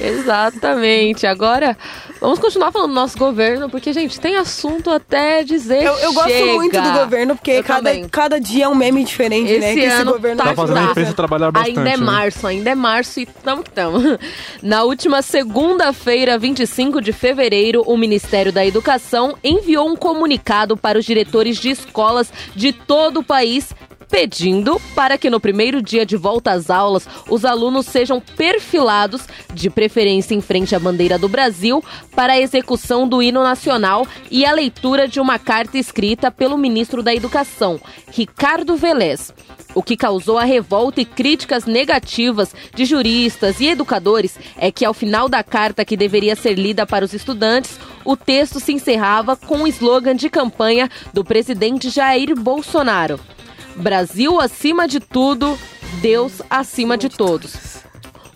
Exatamente. 0.00 1.26
Agora, 1.26 1.76
vamos 2.20 2.38
continuar 2.38 2.72
falando 2.72 2.90
do 2.90 2.94
nosso 2.94 3.16
governo, 3.18 3.68
porque, 3.70 3.92
gente, 3.92 4.18
tem 4.20 4.36
assunto 4.36 4.90
até 4.90 5.42
dizer 5.42 5.82
Eu, 5.82 5.94
eu 5.98 6.12
gosto 6.12 6.46
muito 6.54 6.80
do 6.80 6.92
governo, 6.92 7.36
porque 7.36 7.52
Eu 7.52 7.64
cada, 7.64 7.90
também. 7.90 8.08
cada 8.08 8.40
dia 8.40 8.64
é 8.64 8.68
um 8.68 8.74
meme 8.74 9.04
diferente, 9.04 9.50
Esse 9.50 9.60
né? 9.60 9.74
Que 9.74 9.80
esse 9.80 10.00
ano 10.00 10.12
governo 10.12 10.36
tá 10.38 10.44
Tá 10.44 10.54
fazendo 10.54 10.78
a 10.78 10.82
imprensa 10.84 11.12
trabalhar 11.12 11.50
bastante. 11.50 11.78
Ainda 11.78 11.90
é 11.90 11.96
né? 11.96 12.04
março, 12.04 12.46
ainda 12.46 12.70
é 12.70 12.74
março 12.74 13.20
e 13.20 13.26
tamo 13.26 13.62
que 13.62 13.70
tamo. 13.70 13.98
Na 14.62 14.82
última 14.84 15.22
segunda-feira, 15.22 16.38
25 16.38 17.00
de 17.00 17.12
fevereiro, 17.12 17.82
o 17.86 17.96
Ministério 17.96 18.52
da 18.52 18.64
Educação 18.64 19.36
enviou 19.42 19.88
um 19.88 19.96
comunicado 19.96 20.76
para 20.76 20.98
os 20.98 21.04
diretores 21.04 21.58
de 21.58 21.70
escolas 21.70 22.32
de 22.54 22.72
todo 22.72 23.20
o 23.20 23.24
país 23.24 23.74
pedindo 24.04 24.80
para 24.94 25.18
que 25.18 25.30
no 25.30 25.40
primeiro 25.40 25.82
dia 25.82 26.04
de 26.04 26.16
volta 26.16 26.52
às 26.52 26.70
aulas 26.70 27.08
os 27.28 27.44
alunos 27.44 27.86
sejam 27.86 28.20
perfilados, 28.20 29.22
de 29.52 29.70
preferência 29.70 30.34
em 30.34 30.40
frente 30.40 30.74
à 30.74 30.78
bandeira 30.78 31.18
do 31.18 31.28
Brasil, 31.28 31.82
para 32.14 32.34
a 32.34 32.40
execução 32.40 33.08
do 33.08 33.22
hino 33.22 33.42
nacional 33.42 34.06
e 34.30 34.44
a 34.44 34.52
leitura 34.52 35.08
de 35.08 35.20
uma 35.20 35.38
carta 35.38 35.78
escrita 35.78 36.30
pelo 36.30 36.58
ministro 36.58 37.02
da 37.02 37.14
Educação, 37.14 37.80
Ricardo 38.12 38.76
Velez. 38.76 39.32
O 39.74 39.82
que 39.82 39.96
causou 39.96 40.38
a 40.38 40.44
revolta 40.44 41.00
e 41.00 41.04
críticas 41.04 41.64
negativas 41.64 42.54
de 42.74 42.84
juristas 42.84 43.60
e 43.60 43.66
educadores 43.66 44.38
é 44.56 44.70
que, 44.70 44.84
ao 44.84 44.94
final 44.94 45.28
da 45.28 45.42
carta 45.42 45.84
que 45.84 45.96
deveria 45.96 46.36
ser 46.36 46.54
lida 46.54 46.86
para 46.86 47.04
os 47.04 47.12
estudantes, 47.12 47.78
o 48.04 48.16
texto 48.16 48.60
se 48.60 48.72
encerrava 48.72 49.34
com 49.34 49.62
o 49.62 49.66
slogan 49.66 50.14
de 50.14 50.30
campanha 50.30 50.88
do 51.12 51.24
presidente 51.24 51.90
Jair 51.90 52.36
Bolsonaro: 52.36 53.18
Brasil 53.76 54.40
acima 54.40 54.86
de 54.86 55.00
tudo, 55.00 55.58
Deus 56.00 56.40
acima 56.48 56.96
de 56.96 57.08
todos. 57.08 57.82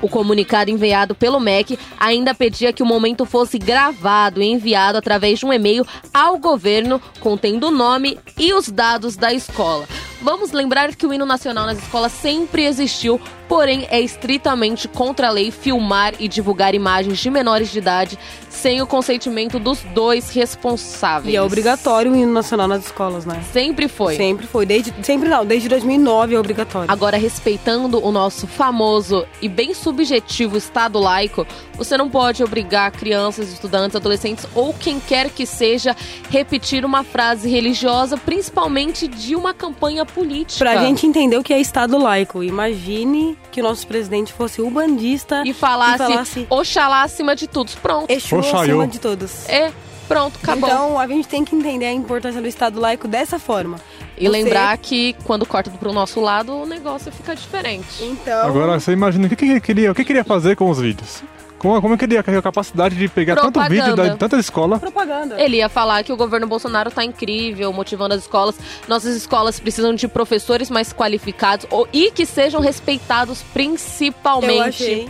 O 0.00 0.08
comunicado 0.08 0.70
enviado 0.70 1.14
pelo 1.14 1.40
MEC 1.40 1.78
ainda 1.98 2.34
pedia 2.34 2.72
que 2.72 2.82
o 2.82 2.86
momento 2.86 3.24
fosse 3.24 3.58
gravado 3.58 4.40
e 4.40 4.46
enviado 4.46 4.96
através 4.96 5.40
de 5.40 5.46
um 5.46 5.52
e-mail 5.52 5.84
ao 6.14 6.38
governo 6.38 7.00
contendo 7.20 7.68
o 7.68 7.70
nome 7.72 8.18
e 8.38 8.52
os 8.54 8.68
dados 8.68 9.16
da 9.16 9.32
escola. 9.32 9.88
Vamos 10.20 10.50
lembrar 10.50 10.94
que 10.96 11.06
o 11.06 11.12
hino 11.12 11.24
nacional 11.24 11.64
nas 11.64 11.78
escolas 11.78 12.10
sempre 12.10 12.64
existiu, 12.64 13.20
porém 13.48 13.86
é 13.88 14.00
estritamente 14.00 14.88
contra 14.88 15.28
a 15.28 15.30
lei 15.30 15.52
filmar 15.52 16.14
e 16.18 16.26
divulgar 16.26 16.74
imagens 16.74 17.18
de 17.18 17.30
menores 17.30 17.70
de 17.70 17.78
idade 17.78 18.18
sem 18.50 18.82
o 18.82 18.86
consentimento 18.86 19.60
dos 19.60 19.80
dois 19.94 20.30
responsáveis. 20.30 21.32
E 21.32 21.36
é 21.36 21.42
obrigatório 21.42 22.10
o 22.10 22.16
hino 22.16 22.32
nacional 22.32 22.66
nas 22.66 22.86
escolas, 22.86 23.24
né? 23.24 23.40
Sempre 23.52 23.86
foi. 23.86 24.16
Sempre 24.16 24.46
foi. 24.48 24.66
Desde, 24.66 24.92
sempre 25.02 25.28
não, 25.28 25.46
desde 25.46 25.68
2009 25.68 26.34
é 26.34 26.38
obrigatório. 26.38 26.90
Agora, 26.90 27.16
respeitando 27.16 28.04
o 28.04 28.10
nosso 28.10 28.48
famoso 28.48 29.24
e 29.40 29.48
bem 29.48 29.72
subjetivo 29.72 30.56
Estado 30.56 30.98
laico, 30.98 31.46
você 31.74 31.96
não 31.96 32.10
pode 32.10 32.42
obrigar 32.42 32.90
crianças, 32.90 33.52
estudantes, 33.52 33.94
adolescentes 33.94 34.44
ou 34.52 34.74
quem 34.74 34.98
quer 34.98 35.30
que 35.30 35.46
seja 35.46 35.94
repetir 36.28 36.84
uma 36.84 37.04
frase 37.04 37.48
religiosa, 37.48 38.16
principalmente 38.16 39.06
de 39.06 39.36
uma 39.36 39.54
campanha 39.54 40.04
política. 40.08 40.58
Pra 40.64 40.76
gente 40.78 41.06
entender 41.06 41.36
o 41.36 41.42
que 41.42 41.52
é 41.54 41.60
Estado 41.60 41.96
laico, 41.98 42.42
imagine 42.42 43.36
que 43.50 43.60
o 43.60 43.64
nosso 43.64 43.86
presidente 43.86 44.32
fosse 44.32 44.60
o 44.60 44.70
bandista 44.70 45.42
E 45.46 45.52
falasse, 45.52 45.94
e 46.04 46.06
falasse 46.08 46.46
Oxalá 46.50 47.02
acima 47.02 47.34
de 47.36 47.46
tudo. 47.46 47.70
Pronto. 47.82 48.10
Exu 48.10 48.36
Oxaiô. 48.36 48.60
acima 48.60 48.86
de 48.86 48.98
todos. 48.98 49.48
É, 49.48 49.72
pronto, 50.06 50.38
acabou. 50.42 50.68
Então 50.68 50.98
a 50.98 51.06
gente 51.06 51.28
tem 51.28 51.44
que 51.44 51.54
entender 51.54 51.86
a 51.86 51.92
importância 51.92 52.40
do 52.40 52.48
Estado 52.48 52.80
laico 52.80 53.06
dessa 53.08 53.38
forma. 53.38 53.78
e 54.16 54.24
Você- 54.24 54.28
lembrar 54.30 54.76
que 54.78 55.14
quando 55.24 55.46
corta 55.46 55.70
pro 55.70 55.92
nosso 55.92 56.20
lado, 56.20 56.52
o 56.52 56.66
negócio 56.66 57.12
fica 57.12 57.36
diferente. 57.36 57.86
Então. 58.02 58.46
Agora 58.48 58.80
você 58.80 58.90
imagina 58.92 59.26
o 59.26 59.28
que, 59.28 59.36
que 59.36 59.44
ele 59.44 59.60
queria, 59.60 59.92
o 59.92 59.94
que 59.94 60.04
queria 60.04 60.24
fazer 60.24 60.56
com 60.56 60.68
os 60.68 60.80
vídeos? 60.80 61.22
Como, 61.58 61.80
como 61.82 61.98
que 61.98 62.04
ele 62.04 62.14
ia 62.14 62.22
ter 62.22 62.36
a 62.36 62.42
capacidade 62.42 62.94
de 62.94 63.08
pegar 63.08 63.34
tanto 63.34 63.60
vídeo 63.62 63.82
Propaganda. 63.84 64.10
da 64.10 64.16
tanta 64.16 64.36
escola? 64.38 64.78
Propaganda. 64.78 65.40
Ele 65.42 65.56
ia 65.56 65.68
falar 65.68 66.04
que 66.04 66.12
o 66.12 66.16
governo 66.16 66.46
Bolsonaro 66.46 66.90
tá 66.90 67.04
incrível, 67.04 67.72
motivando 67.72 68.14
as 68.14 68.20
escolas. 68.22 68.54
Nossas 68.86 69.16
escolas 69.16 69.58
precisam 69.58 69.92
de 69.94 70.06
professores 70.06 70.70
mais 70.70 70.92
qualificados 70.92 71.66
ou- 71.70 71.88
e 71.92 72.12
que 72.12 72.24
sejam 72.24 72.60
respeitados 72.60 73.42
principalmente. 73.52 74.56
Eu 74.56 74.62
achei. 74.62 75.08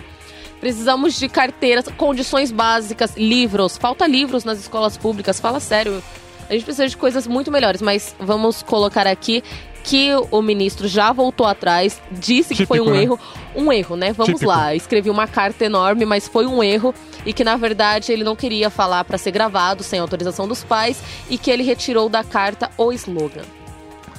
Precisamos 0.61 1.19
de 1.19 1.29
carteiras, 1.29 1.85
condições 1.97 2.51
básicas, 2.51 3.17
livros. 3.17 3.77
Falta 3.77 4.07
livros 4.07 4.43
nas 4.45 4.59
escolas 4.59 4.97
públicas, 4.97 5.39
fala 5.39 5.61
sério. 5.61 6.03
A 6.49 6.53
gente 6.55 6.65
precisa 6.65 6.89
de 6.89 6.97
coisas 6.97 7.27
muito 7.27 7.51
melhores, 7.53 7.83
mas 7.83 8.17
vamos 8.19 8.63
colocar 8.63 9.07
aqui 9.07 9.45
que 9.85 10.11
o 10.31 10.43
ministro 10.43 10.89
já 10.89 11.13
voltou 11.13 11.47
atrás, 11.47 12.01
disse 12.11 12.55
que 12.55 12.67
foi 12.67 12.79
Típico, 12.79 12.91
um 12.95 12.97
né? 12.97 13.03
erro. 13.05 13.21
Um 13.59 13.73
erro, 13.73 13.97
né? 13.97 14.13
Vamos 14.13 14.35
Típico. 14.35 14.49
lá. 14.51 14.75
Escrevi 14.75 15.11
uma 15.11 15.27
carta 15.27 15.65
enorme, 15.65 16.05
mas 16.05 16.29
foi 16.29 16.47
um 16.47 16.63
erro 16.63 16.95
e 17.27 17.33
que 17.33 17.43
na 17.43 17.57
verdade 17.57 18.13
ele 18.13 18.23
não 18.25 18.37
queria 18.37 18.71
falar 18.71 19.05
para 19.05 19.19
ser 19.19 19.33
gravado 19.33 19.83
sem 19.83 19.99
autorização 19.99 20.47
dos 20.47 20.63
pais 20.63 21.03
e 21.29 21.37
que 21.37 21.51
ele 21.51 21.63
retirou 21.65 22.09
da 22.09 22.23
carta 22.23 22.71
o 22.79 22.93
slogan. 22.93 23.43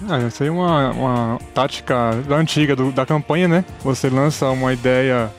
Ah, 0.09 0.19
isso 0.19 0.43
aí 0.43 0.49
é 0.49 0.51
uma, 0.51 0.91
uma 0.91 1.39
tática 1.53 2.11
da 2.27 2.35
antiga 2.35 2.75
do- 2.75 2.91
da 2.91 3.05
campanha, 3.05 3.47
né? 3.47 3.65
Você 3.81 4.09
lança 4.09 4.49
uma 4.49 4.71
ideia 4.73 5.29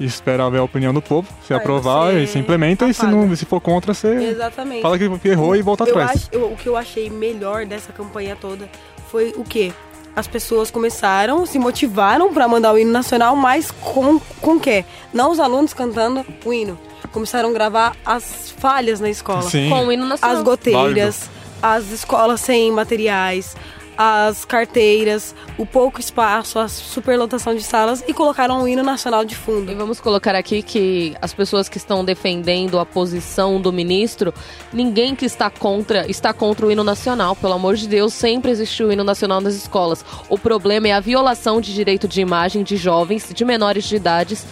e 0.00 0.04
espera 0.04 0.48
ver 0.50 0.58
a 0.58 0.62
opinião 0.64 0.92
do 0.94 1.02
povo. 1.02 1.28
Se 1.46 1.52
Aí 1.52 1.58
aprovar, 1.58 2.12
você 2.12 2.22
e 2.22 2.26
se 2.26 2.38
implementa, 2.38 2.86
e 2.88 2.94
se, 2.94 3.04
não, 3.06 3.34
se 3.36 3.44
for 3.44 3.60
contra, 3.60 3.92
você 3.94 4.08
Exatamente. 4.30 4.82
fala 4.82 4.96
que 4.98 5.28
errou 5.28 5.54
e 5.56 5.62
volta 5.62 5.84
eu 5.84 5.88
atrás. 5.90 6.10
acho- 6.12 6.28
eu- 6.32 6.52
o 6.52 6.56
que 6.56 6.68
eu 6.68 6.76
achei 6.76 7.08
melhor 7.10 7.64
dessa 7.66 7.92
campanha 7.92 8.36
toda 8.40 8.68
foi 9.10 9.32
o 9.36 9.44
quê? 9.44 9.72
As 10.16 10.26
pessoas 10.26 10.70
começaram, 10.70 11.46
se 11.46 11.58
motivaram 11.58 12.32
pra 12.32 12.48
mandar 12.48 12.72
o 12.72 12.78
hino 12.78 12.90
nacional, 12.90 13.36
mas 13.36 13.70
com 13.70 14.18
com 14.40 14.56
o 14.56 14.60
quê? 14.60 14.84
Não 15.12 15.30
os 15.30 15.38
alunos 15.38 15.72
cantando 15.72 16.24
o 16.44 16.52
hino. 16.52 16.78
Começaram 17.12 17.50
a 17.50 17.52
gravar 17.52 17.96
as 18.04 18.50
falhas 18.58 19.00
na 19.00 19.08
escola. 19.08 19.42
Sim. 19.42 19.70
Com 19.70 19.86
o 19.86 19.92
hino 19.92 20.04
nacional. 20.04 20.36
As 20.36 20.42
goteiras, 20.42 21.30
as 21.62 21.90
escolas 21.90 22.40
sem 22.40 22.70
materiais, 22.72 23.56
as 24.00 24.44
carteiras, 24.44 25.34
o 25.58 25.66
pouco 25.66 25.98
espaço, 25.98 26.60
a 26.60 26.68
superlotação 26.68 27.52
de 27.52 27.62
salas 27.64 28.04
e 28.06 28.14
colocaram 28.14 28.62
o 28.62 28.68
hino 28.68 28.84
nacional 28.84 29.24
de 29.24 29.34
E 29.34 29.36
fundo. 29.36 29.74
vamos 29.76 30.00
colocar 30.00 30.36
aqui 30.36 30.62
que 30.62 31.16
as 31.20 31.34
pessoas 31.34 31.68
que 31.68 31.78
estão 31.78 32.04
defendendo 32.04 32.78
a 32.78 32.86
posição 32.86 33.60
do 33.60 33.72
ministro, 33.72 34.32
ninguém 34.72 35.16
que 35.16 35.26
está 35.26 35.50
contra 35.50 36.08
está 36.08 36.32
contra 36.32 36.64
o 36.64 36.70
hino 36.70 36.84
nacional. 36.84 37.34
Pelo 37.34 37.54
amor 37.54 37.74
de 37.74 37.88
Deus, 37.88 38.14
sempre 38.14 38.52
existiu 38.52 38.86
o 38.86 38.92
hino 38.92 39.02
nacional 39.02 39.40
nas 39.40 39.54
escolas. 39.54 40.04
O 40.28 40.38
problema 40.38 40.86
é 40.86 40.92
a 40.92 41.00
violação 41.00 41.60
de 41.60 41.74
direito 41.74 42.06
de 42.06 42.20
imagem 42.20 42.62
de 42.62 42.76
jovens, 42.76 43.28
de 43.34 43.44
menores 43.44 43.82
de 43.84 43.96
idades 43.96 44.46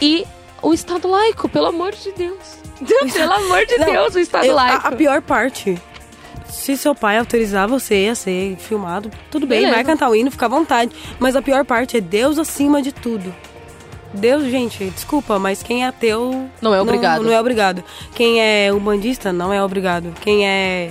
e 0.00 0.24
o 0.62 0.72
Estado 0.72 1.06
laico, 1.08 1.46
pelo 1.46 1.66
amor 1.66 1.92
de 1.92 2.10
Deus. 2.12 2.38
pelo 3.12 3.32
amor 3.32 3.66
de 3.66 3.76
Não, 3.76 3.86
Deus, 3.92 4.14
o 4.14 4.18
Estado 4.18 4.46
eu- 4.46 4.52
a- 4.58 4.62
laico. 4.62 4.86
A, 4.88 4.92
pior 4.92 5.20
parte. 5.20 5.78
Se 6.68 6.76
seu 6.76 6.94
pai 6.94 7.16
autorizar 7.16 7.66
você 7.66 8.08
a 8.12 8.14
ser 8.14 8.54
filmado, 8.58 9.10
tudo 9.30 9.46
bem, 9.46 9.60
Beleza. 9.60 9.74
vai 9.76 9.84
cantar 9.84 10.10
o 10.10 10.14
hino, 10.14 10.30
fica 10.30 10.44
à 10.44 10.48
vontade. 10.50 10.92
Mas 11.18 11.34
a 11.34 11.40
pior 11.40 11.64
parte 11.64 11.96
é 11.96 12.00
Deus 12.00 12.38
acima 12.38 12.82
de 12.82 12.92
tudo. 12.92 13.34
Deus, 14.12 14.44
gente, 14.50 14.84
desculpa, 14.90 15.38
mas 15.38 15.62
quem 15.62 15.82
é 15.82 15.86
ateu. 15.86 16.46
Não 16.60 16.74
é 16.74 16.80
obrigado. 16.82 17.22
Não, 17.22 17.32
é 17.32 17.40
obrigado. 17.40 17.82
Quem 18.14 18.38
é 18.38 18.70
umbandista, 18.70 19.32
não 19.32 19.50
é 19.50 19.64
obrigado. 19.64 20.12
Quem 20.20 20.46
é. 20.46 20.90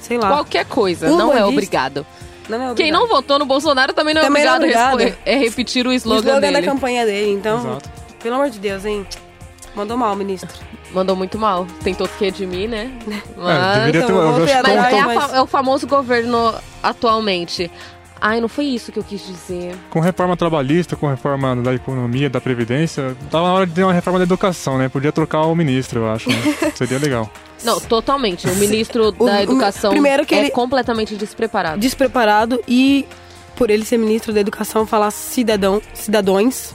Sei 0.00 0.16
lá. 0.18 0.28
Qualquer 0.28 0.64
coisa, 0.66 1.10
Um 1.10 1.16
não 1.16 1.36
é 1.36 1.44
obrigado. 1.44 2.06
Não 2.48 2.54
é 2.54 2.70
obrigado. 2.70 2.76
Quem 2.76 2.92
não 2.92 3.08
votou 3.08 3.40
no 3.40 3.44
Bolsonaro 3.44 3.92
também 3.92 4.14
não 4.14 4.22
é 4.22 4.24
Também 4.24 4.44
não 4.44 4.52
é 4.52 4.56
obrigado, 4.56 4.92
obrigado. 4.94 5.18
é 5.26 5.36
repetir 5.36 5.84
o 5.84 5.90
O 5.90 5.92
slogan, 5.94 6.20
slogan 6.20 6.40
dele. 6.40 6.60
da 6.60 6.72
campanha 6.72 7.04
dele, 7.04 7.32
então. 7.32 7.58
Exato. 7.58 7.90
Pelo 8.22 8.36
amor 8.36 8.50
de 8.50 8.60
Deus, 8.60 8.84
hein? 8.84 9.04
Mandou 9.78 9.96
mal, 9.96 10.16
ministro. 10.16 10.50
Mandou 10.92 11.14
muito 11.14 11.38
mal. 11.38 11.64
Tentou 11.84 12.08
se 12.08 12.12
redimir, 12.18 12.68
né? 12.68 12.90
É, 13.06 13.74
deveria 13.78 14.00
ter 14.00 14.06
então, 14.12 14.16
eu 14.22 14.28
acho 14.44 14.46
que 14.46 14.62
Mas 14.62 14.92
é, 14.92 15.02
mas- 15.04 15.32
é 15.34 15.40
o 15.40 15.46
famoso 15.46 15.86
governo 15.86 16.52
atualmente. 16.82 17.70
Ai, 18.20 18.40
não 18.40 18.48
foi 18.48 18.64
isso 18.64 18.90
que 18.90 18.98
eu 18.98 19.04
quis 19.04 19.24
dizer. 19.24 19.76
Com 19.90 20.00
reforma 20.00 20.36
trabalhista, 20.36 20.96
com 20.96 21.06
reforma 21.06 21.54
da 21.54 21.72
economia, 21.72 22.28
da 22.28 22.40
previdência, 22.40 23.16
tava 23.30 23.46
na 23.46 23.54
hora 23.54 23.66
de 23.68 23.72
ter 23.72 23.84
uma 23.84 23.92
reforma 23.92 24.18
da 24.18 24.24
educação, 24.24 24.76
né? 24.78 24.88
Podia 24.88 25.12
trocar 25.12 25.42
o 25.42 25.54
ministro, 25.54 26.00
eu 26.00 26.10
acho. 26.10 26.28
Né? 26.28 26.36
Seria 26.74 26.98
legal. 26.98 27.30
Não, 27.62 27.78
totalmente. 27.80 28.48
O 28.48 28.56
ministro 28.56 29.04
O- 29.16 29.26
da 29.26 29.34
o- 29.36 29.42
Educação 29.42 29.90
primeiro 29.92 30.26
que 30.26 30.34
é 30.34 30.38
ele- 30.40 30.50
completamente 30.50 31.14
despreparado. 31.14 31.78
Despreparado 31.78 32.60
e, 32.66 33.06
por 33.54 33.70
ele 33.70 33.84
ser 33.84 33.98
ministro 33.98 34.32
da 34.32 34.40
educação, 34.40 34.84
falar 34.84 35.12
cidadão, 35.12 35.80
cidadões. 35.94 36.74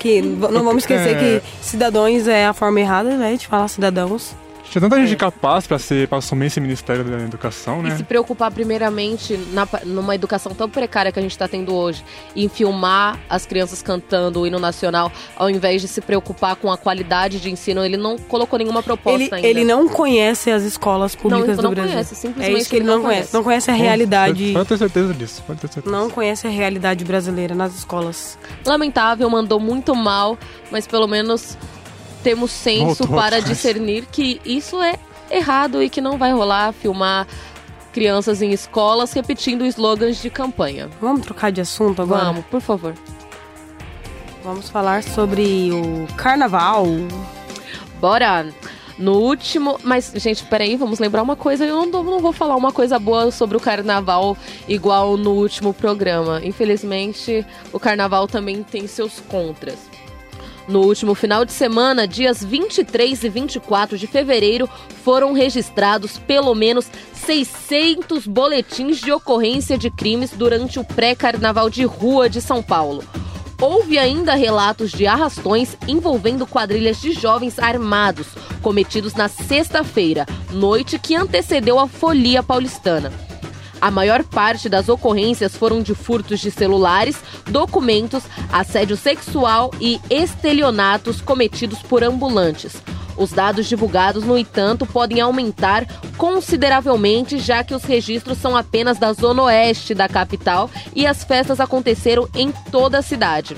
Que 0.00 0.20
não 0.22 0.64
vamos 0.64 0.82
esquecer 0.82 1.14
É. 1.16 1.40
que 1.40 1.42
cidadãos 1.62 2.26
é 2.26 2.46
a 2.46 2.52
forma 2.52 2.80
errada, 2.80 3.16
né? 3.16 3.36
De 3.36 3.46
falar 3.46 3.68
cidadãos. 3.68 4.34
Tinha 4.70 4.80
tanta 4.80 5.04
gente 5.04 5.16
capaz 5.16 5.66
pra, 5.66 5.78
ser, 5.80 6.06
pra 6.06 6.18
assumir 6.18 6.46
esse 6.46 6.60
Ministério 6.60 7.02
da 7.02 7.18
Educação, 7.18 7.80
E 7.80 7.88
né? 7.88 7.96
se 7.96 8.04
preocupar 8.04 8.52
primeiramente 8.52 9.36
na, 9.52 9.66
numa 9.84 10.14
educação 10.14 10.54
tão 10.54 10.70
precária 10.70 11.10
que 11.10 11.18
a 11.18 11.22
gente 11.22 11.32
está 11.32 11.48
tendo 11.48 11.74
hoje, 11.74 12.04
em 12.36 12.48
filmar 12.48 13.18
as 13.28 13.44
crianças 13.44 13.82
cantando 13.82 14.40
o 14.40 14.46
hino 14.46 14.60
nacional, 14.60 15.10
ao 15.36 15.50
invés 15.50 15.82
de 15.82 15.88
se 15.88 16.00
preocupar 16.00 16.54
com 16.54 16.70
a 16.70 16.78
qualidade 16.78 17.40
de 17.40 17.50
ensino, 17.50 17.84
ele 17.84 17.96
não 17.96 18.16
colocou 18.16 18.58
nenhuma 18.58 18.80
proposta 18.82 19.16
Ele, 19.24 19.34
ainda. 19.34 19.46
ele 19.48 19.64
não 19.64 19.88
conhece 19.88 20.50
as 20.52 20.62
escolas 20.62 21.16
públicas 21.16 21.56
não 21.56 21.64
do 21.64 21.70
Brasil. 21.70 21.90
conhece, 21.92 22.14
simplesmente 22.14 22.56
é 22.56 22.60
isso 22.60 22.70
que 22.70 22.76
ele 22.76 22.84
ele 22.84 22.88
não, 22.90 22.96
não 22.98 23.02
conhece. 23.02 23.20
conhece. 23.22 23.34
Não 23.34 23.42
conhece 23.42 23.70
a 23.70 23.74
realidade. 23.74 24.52
Pode 24.52 24.68
ter 24.68 24.78
certeza 24.78 25.14
disso, 25.14 25.42
pode 25.46 25.60
ter 25.60 25.68
certeza. 25.72 25.94
Não 25.96 26.08
conhece 26.08 26.46
a 26.46 26.50
realidade 26.50 27.04
brasileira 27.04 27.56
nas 27.56 27.74
escolas. 27.74 28.38
Lamentável, 28.64 29.28
mandou 29.28 29.58
muito 29.58 29.96
mal, 29.96 30.38
mas 30.70 30.86
pelo 30.86 31.08
menos 31.08 31.58
temos 32.22 32.50
senso 32.50 33.04
Voltou 33.04 33.16
para 33.16 33.40
discernir 33.40 34.06
que 34.10 34.40
isso 34.44 34.80
é 34.82 34.94
errado 35.30 35.82
e 35.82 35.88
que 35.88 36.00
não 36.00 36.18
vai 36.18 36.32
rolar 36.32 36.72
filmar 36.72 37.26
crianças 37.92 38.40
em 38.42 38.52
escolas 38.52 39.12
repetindo 39.12 39.64
slogans 39.66 40.20
de 40.20 40.30
campanha. 40.30 40.88
Vamos 41.00 41.22
trocar 41.22 41.50
de 41.50 41.60
assunto 41.60 42.02
agora? 42.02 42.24
Vamos, 42.24 42.44
por 42.46 42.60
favor. 42.60 42.94
Vamos 44.42 44.70
falar 44.70 45.02
sobre 45.02 45.70
o 45.72 46.06
carnaval. 46.16 46.86
Bora! 48.00 48.46
No 48.96 49.14
último. 49.14 49.78
Mas, 49.82 50.12
gente, 50.14 50.44
peraí, 50.44 50.76
vamos 50.76 50.98
lembrar 50.98 51.22
uma 51.22 51.34
coisa. 51.34 51.64
Eu 51.64 51.86
não, 51.86 52.02
não 52.02 52.20
vou 52.20 52.32
falar 52.32 52.54
uma 52.54 52.70
coisa 52.70 52.98
boa 52.98 53.30
sobre 53.30 53.56
o 53.56 53.60
carnaval 53.60 54.36
igual 54.68 55.16
no 55.16 55.32
último 55.32 55.72
programa. 55.72 56.40
Infelizmente, 56.44 57.44
o 57.72 57.80
carnaval 57.80 58.28
também 58.28 58.62
tem 58.62 58.86
seus 58.86 59.18
contras. 59.20 59.89
No 60.70 60.82
último 60.82 61.16
final 61.16 61.44
de 61.44 61.50
semana, 61.50 62.06
dias 62.06 62.44
23 62.44 63.24
e 63.24 63.28
24 63.28 63.98
de 63.98 64.06
fevereiro, 64.06 64.70
foram 65.02 65.32
registrados 65.32 66.16
pelo 66.16 66.54
menos 66.54 66.86
600 67.12 68.24
boletins 68.24 69.00
de 69.00 69.10
ocorrência 69.10 69.76
de 69.76 69.90
crimes 69.90 70.30
durante 70.30 70.78
o 70.78 70.84
pré-carnaval 70.84 71.68
de 71.68 71.82
rua 71.82 72.30
de 72.30 72.40
São 72.40 72.62
Paulo. 72.62 73.02
Houve 73.60 73.98
ainda 73.98 74.36
relatos 74.36 74.92
de 74.92 75.08
arrastões 75.08 75.76
envolvendo 75.88 76.46
quadrilhas 76.46 77.00
de 77.00 77.10
jovens 77.10 77.58
armados, 77.58 78.28
cometidos 78.62 79.14
na 79.14 79.26
sexta-feira, 79.26 80.24
noite 80.52 81.00
que 81.00 81.16
antecedeu 81.16 81.80
a 81.80 81.88
folia 81.88 82.44
paulistana. 82.44 83.10
A 83.80 83.90
maior 83.90 84.22
parte 84.22 84.68
das 84.68 84.88
ocorrências 84.88 85.56
foram 85.56 85.80
de 85.82 85.94
furtos 85.94 86.40
de 86.40 86.50
celulares, 86.50 87.16
documentos, 87.46 88.22
assédio 88.52 88.96
sexual 88.96 89.70
e 89.80 90.00
estelionatos 90.10 91.20
cometidos 91.20 91.78
por 91.80 92.04
ambulantes. 92.04 92.76
Os 93.16 93.30
dados 93.32 93.68
divulgados, 93.68 94.24
no 94.24 94.36
entanto, 94.36 94.86
podem 94.86 95.20
aumentar 95.20 95.86
consideravelmente, 96.16 97.38
já 97.38 97.62
que 97.62 97.74
os 97.74 97.84
registros 97.84 98.38
são 98.38 98.56
apenas 98.56 98.98
da 98.98 99.12
zona 99.12 99.42
oeste 99.42 99.94
da 99.94 100.08
capital 100.08 100.70
e 100.94 101.06
as 101.06 101.24
festas 101.24 101.60
aconteceram 101.60 102.28
em 102.34 102.52
toda 102.70 102.98
a 102.98 103.02
cidade. 103.02 103.56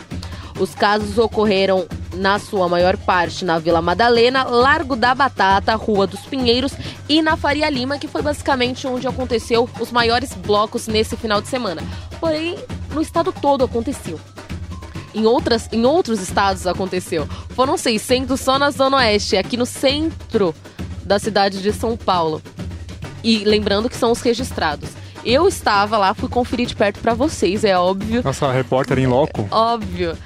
Os 0.59 0.75
casos 0.75 1.19
ocorreram, 1.19 1.87
na 2.13 2.39
sua 2.39 2.69
maior 2.69 2.97
parte, 2.97 3.45
na 3.45 3.59
Vila 3.59 3.81
Madalena, 3.81 4.45
Largo 4.45 4.95
da 4.97 5.15
Batata, 5.15 5.75
Rua 5.75 6.07
dos 6.07 6.21
Pinheiros 6.21 6.73
e 7.09 7.23
na 7.23 7.37
Faria 7.37 7.69
Lima, 7.71 7.99
que 7.99 8.09
foi 8.09 8.23
basicamente 8.23 8.87
onde 8.87 9.07
aconteceu 9.07 9.69
os 9.81 9.91
maiores 9.91 10.33
blocos 10.35 10.87
nesse 10.87 11.17
final 11.17 11.41
de 11.41 11.49
semana. 11.49 11.83
Porém, 12.21 12.57
no 12.93 13.01
estado 13.01 13.33
todo 13.33 13.65
aconteceu. 13.65 14.21
Em, 15.15 15.27
outras, 15.27 15.69
em 15.73 15.85
outros 15.85 16.21
estados 16.21 16.67
aconteceu. 16.67 17.29
Foram 17.51 17.77
600 17.77 18.39
só 18.41 18.59
na 18.59 18.71
Zona 18.71 18.99
Oeste, 18.99 19.37
aqui 19.37 19.57
no 19.57 19.67
centro 19.67 20.55
da 21.05 21.19
cidade 21.19 21.61
de 21.61 21.73
São 21.73 21.97
Paulo. 21.97 22.41
E 23.23 23.45
lembrando 23.45 23.89
que 23.89 23.97
são 23.97 24.11
os 24.11 24.21
registrados. 24.21 24.91
Eu 25.25 25.47
estava 25.47 25.97
lá, 25.99 26.15
fui 26.15 26.29
conferir 26.29 26.67
de 26.67 26.75
perto 26.75 26.99
para 27.01 27.15
vocês, 27.15 27.65
é 27.65 27.79
óbvio. 27.79 28.23
Nossa, 28.25 28.51
repórter 28.51 28.99
em 28.99 29.07
loco. 29.07 29.47
Óbvio. 29.51 30.17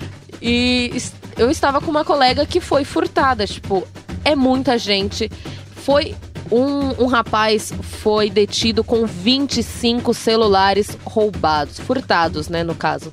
E 0.41 0.91
eu 1.37 1.51
estava 1.51 1.81
com 1.81 1.91
uma 1.91 2.05
colega 2.05 2.47
que 2.47 2.61
foi 2.61 2.85
furtada. 2.85 3.47
Tipo, 3.47 3.87
é 4.25 4.35
muita 4.35 4.79
gente. 4.79 5.31
Foi. 5.77 6.15
Um, 6.51 7.03
um 7.03 7.07
rapaz 7.07 7.73
foi 7.83 8.31
detido 8.31 8.85
com 8.85 9.05
25 9.05 10.15
celulares 10.15 10.97
roubados, 11.05 11.81
furtados, 11.81 12.49
né, 12.49 12.63
no 12.63 12.75
caso. 12.75 13.13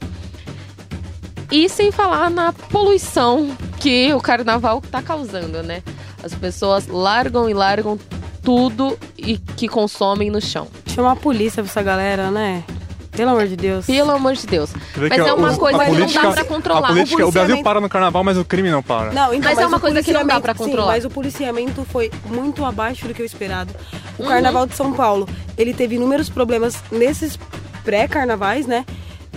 E 1.52 1.68
sem 1.68 1.92
falar 1.92 2.30
na 2.30 2.54
poluição 2.54 3.58
que 3.80 4.14
o 4.14 4.22
carnaval 4.22 4.82
tá 4.82 5.02
causando, 5.02 5.64
né? 5.64 5.82
As 6.24 6.34
pessoas 6.36 6.86
largam 6.88 7.50
e 7.50 7.54
largam 7.56 7.98
tudo 8.44 8.98
e 9.18 9.38
que 9.38 9.68
consomem 9.68 10.30
no 10.30 10.42
chão. 10.42 10.68
Chamar 10.88 11.14
a 11.14 11.16
polícia 11.16 11.64
pra 11.64 11.70
essa 11.72 11.82
galera, 11.82 12.30
né? 12.30 12.64
Pelo 13.16 13.30
amor 13.32 13.48
de 13.48 13.56
Deus. 13.56 13.86
Pelo 13.86 14.12
amor 14.12 14.34
de 14.34 14.48
Deus. 14.48 14.72
Mas 14.98 15.20
é 15.20 15.34
uma 15.34 15.52
os- 15.52 15.58
coisa 15.58 15.78
a 15.82 15.86
que 15.86 15.92
não 15.92 15.98
política- 16.00 16.22
dá 16.28 16.32
pra 16.34 16.44
controlar. 16.46 16.80
A 16.88 16.92
política, 16.92 17.16
o, 17.16 17.18
Brasil 17.32 17.32
policiamento- 17.34 17.64
para 17.64 17.80
no 17.82 17.90
carnaval, 17.90 18.24
mas 18.24 18.38
o 18.38 18.44
crime 18.46 18.72
não 18.72 18.82
para. 18.82 19.12
Não, 19.12 19.34
então, 19.34 19.52
Mas 19.52 19.60
é 19.60 19.68
uma 19.68 19.78
o 19.78 19.80
coisa 19.80 20.02
que 20.02 20.12
não 20.12 20.26
dá 20.26 20.42
pra 20.42 20.56
controlar. 20.56 20.82
Sim, 20.94 20.98
mas 20.98 21.06
o 21.06 21.10
policiamento 21.12 21.86
foi 21.92 22.12
muito 22.26 22.66
abaixo 22.66 23.08
do 23.08 23.14
que 23.14 23.22
o 23.22 23.26
esperado. 23.26 23.74
O 24.18 24.24
Uhum. 24.24 24.30
Carnaval 24.30 24.66
de 24.66 24.76
São 24.76 24.94
Paulo, 24.94 25.28
ele 25.58 25.74
teve 25.74 25.96
inúmeros 25.96 26.28
problemas 26.30 26.76
nesses 26.92 27.38
pré-carnavais, 27.84 28.66
né? 28.66 28.86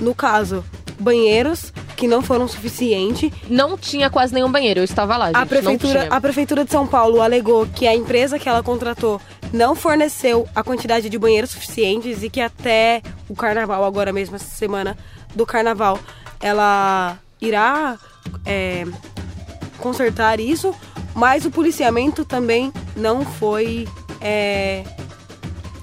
No 0.00 0.14
caso, 0.14 0.64
banheiros 0.98 1.72
que 1.96 2.06
não 2.06 2.22
foram 2.22 2.46
suficientes. 2.46 3.30
Não 3.48 3.76
tinha 3.76 4.10
quase 4.10 4.34
nenhum 4.34 4.50
banheiro. 4.50 4.80
Eu 4.80 4.84
estava 4.84 5.16
lá, 5.16 5.26
gente. 5.26 5.36
A 5.36 5.46
prefeitura, 5.46 6.08
a 6.10 6.20
prefeitura 6.20 6.64
de 6.64 6.70
São 6.70 6.86
Paulo 6.86 7.20
alegou 7.20 7.66
que 7.66 7.86
a 7.86 7.94
empresa 7.94 8.38
que 8.38 8.48
ela 8.48 8.62
contratou 8.62 9.20
não 9.52 9.74
forneceu 9.74 10.48
a 10.54 10.62
quantidade 10.62 11.08
de 11.08 11.18
banheiros 11.18 11.50
suficientes 11.50 12.22
e 12.22 12.30
que 12.30 12.40
até 12.40 13.02
o 13.28 13.34
carnaval, 13.34 13.84
agora 13.84 14.12
mesmo, 14.12 14.36
essa 14.36 14.56
semana 14.56 14.96
do 15.34 15.46
carnaval, 15.46 15.98
ela 16.40 17.18
irá 17.40 17.98
é, 18.44 18.84
consertar 19.78 20.40
isso, 20.40 20.74
mas 21.14 21.44
o 21.44 21.50
policiamento 21.50 22.24
também 22.24 22.72
não 22.96 23.24
foi. 23.24 23.88
é, 24.20 24.84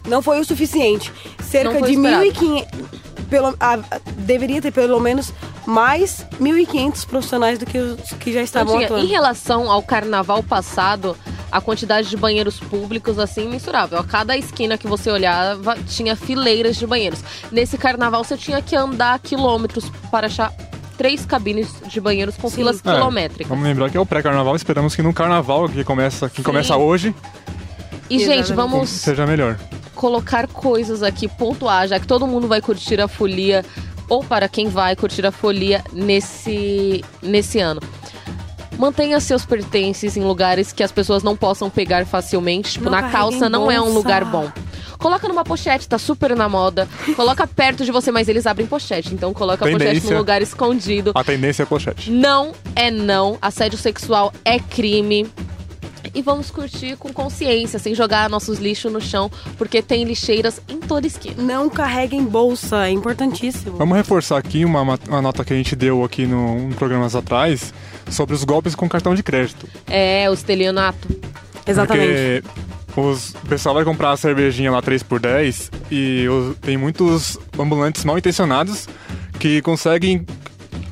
não 0.08 0.22
foi 0.22 0.40
o 0.40 0.46
suficiente. 0.46 1.12
Cerca 1.42 1.80
foi 1.80 1.84
de 1.84 1.94
esperado. 1.94 2.24
1.500. 2.26 3.03
Pelo, 3.34 3.56
a- 3.60 3.80
deveria 4.16 4.62
ter 4.62 4.70
pelo 4.72 5.00
menos 5.00 5.34
mais 5.66 6.24
1.500 6.40 7.04
profissionais 7.08 7.58
do 7.58 7.66
que 7.66 7.80
os 7.80 8.00
que 8.20 8.32
já 8.32 8.44
estavam 8.44 8.76
tinha. 8.76 8.86
atuando. 8.86 9.04
Em 9.06 9.08
relação 9.08 9.72
ao 9.72 9.82
carnaval 9.82 10.44
passado, 10.44 11.18
a 11.52 11.60
quantidade 11.60 12.10
de 12.12 12.16
banheiros 12.16 12.60
públicos, 12.60 13.18
assim, 13.18 13.48
mensurável. 13.50 13.98
A 13.98 14.04
cada 14.04 14.38
esquina 14.38 14.78
que 14.78 14.86
você 14.86 15.10
olhava, 15.10 15.76
tinha 15.88 16.16
fileiras 16.16 16.76
de 16.76 16.86
banheiros. 16.86 17.22
Nesse 17.52 17.76
carnaval, 17.76 18.24
você 18.24 18.38
tinha 18.38 18.62
que 18.62 18.76
andar 18.76 19.18
quilômetros 19.18 19.92
para 20.12 20.28
achar 20.28 20.54
três 20.96 21.26
cabines 21.26 21.70
de 21.88 22.00
banheiros 22.00 22.38
com 22.38 22.52
filas 22.52 22.80
É, 22.86 22.94
quilométricas. 22.94 23.48
Vamos 23.48 23.64
lembrar 23.64 23.90
que 23.90 23.98
é 23.98 24.00
o 24.00 24.06
pré-carnaval. 24.06 24.56
Esperamos 24.56 24.96
que 24.96 25.02
no 25.02 25.12
carnaval, 25.12 25.68
que 25.68 25.84
começa, 25.84 26.30
que 26.30 26.38
Sim. 26.38 26.44
começa 26.44 26.78
hoje, 26.78 27.16
E, 28.16 28.26
gente, 28.26 28.54
vamos 28.54 28.90
seja 28.90 29.26
melhor. 29.26 29.58
colocar 29.96 30.48
coisas 30.48 31.02
aqui, 31.04 31.28
pontuar, 31.28 31.88
já 31.88 32.00
que 32.00 32.08
todo 32.08 32.28
mundo 32.28 32.48
vai 32.48 32.62
curtir 32.62 33.00
a 33.02 33.08
folia, 33.08 33.64
ou 34.10 34.24
para 34.24 34.48
quem 34.50 34.68
vai 34.68 34.96
curtir 34.96 35.26
a 35.26 35.32
folia 35.32 35.84
nesse, 35.94 37.04
nesse 37.22 37.60
ano. 37.60 37.82
Mantenha 38.78 39.20
seus 39.20 39.46
pertences 39.46 40.18
em 40.18 40.22
lugares 40.24 40.72
que 40.74 40.84
as 40.84 40.92
pessoas 40.92 41.22
não 41.24 41.36
possam 41.36 41.70
pegar 41.70 42.06
facilmente. 42.06 42.74
Tipo, 42.74 42.86
Não 42.86 42.92
na 42.92 43.10
calça 43.10 43.48
não 43.48 43.72
é 43.72 43.80
um 43.80 43.84
bolsa. 43.84 43.98
lugar 43.98 44.26
bom. 44.26 44.52
Coloca 44.98 45.28
numa 45.28 45.44
pochete, 45.44 45.88
tá 45.88 45.98
super 46.00 46.36
na 46.36 46.50
moda. 46.50 46.88
Coloca 47.16 47.46
perto 47.46 47.84
de 47.86 47.92
você, 47.92 48.10
mas 48.12 48.28
eles 48.28 48.48
abrem 48.48 48.66
pochete. 48.66 49.14
Então 49.14 49.32
coloca 49.34 49.66
a 49.66 49.70
pochete 49.70 49.86
Tendência. 49.86 50.12
num 50.12 50.18
lugar 50.18 50.42
escondido. 50.42 51.12
A 51.14 51.24
tendência 51.24 51.64
é 51.64 51.66
pochete. 51.66 52.10
Não 52.10 52.54
é 52.76 52.90
não. 52.90 53.38
Assédio 53.42 53.78
sexual 53.78 54.34
é 54.44 54.58
crime. 54.60 55.28
E 56.14 56.22
vamos 56.22 56.52
curtir 56.52 56.96
com 56.98 57.12
consciência, 57.12 57.80
sem 57.80 57.96
jogar 57.96 58.30
nossos 58.30 58.60
lixos 58.60 58.92
no 58.94 59.02
chão, 59.02 59.32
porque 59.58 59.82
tem 59.82 60.04
lixeiras 60.04 60.62
em 60.70 60.78
toda 60.80 61.08
esquina. 61.08 61.42
Não 61.42 61.70
carreguem 61.70 62.24
bolsa, 62.24 62.86
é 62.88 62.92
importantíssimo. 62.92 63.78
Vamos 63.78 63.98
reforçar 63.98 64.38
aqui 64.38 64.64
uma, 64.64 64.86
ma- 64.86 65.00
uma 65.08 65.22
nota 65.22 65.44
que 65.44 65.52
a 65.54 65.56
gente 65.56 65.76
deu 65.76 66.04
aqui 66.04 66.26
no, 66.28 66.70
em 66.70 66.72
programas 66.74 67.16
atrás 67.16 67.74
sobre 68.12 68.36
os 68.36 68.44
golpes 68.44 68.76
com 68.76 68.88
cartão 68.88 69.16
de 69.16 69.24
crédito. 69.24 69.68
É, 69.88 70.30
o 70.30 70.34
estelionato. 70.34 71.08
Exatamente. 71.66 72.44
Porque 72.88 73.00
os, 73.02 73.30
o 73.32 73.48
pessoal 73.48 73.74
vai 73.74 73.84
comprar 73.84 74.12
a 74.12 74.18
cervejinha 74.18 74.70
lá 74.72 74.82
3 74.82 75.02
por 75.02 75.20
10 75.20 75.72
e 75.90 76.28
os- 76.30 76.56
tem 76.58 76.78
muitos 76.78 77.40
ambulantes 77.58 78.04
mal 78.06 78.18
intencionados 78.18 78.88
que 79.40 79.62
conseguem. 79.64 80.26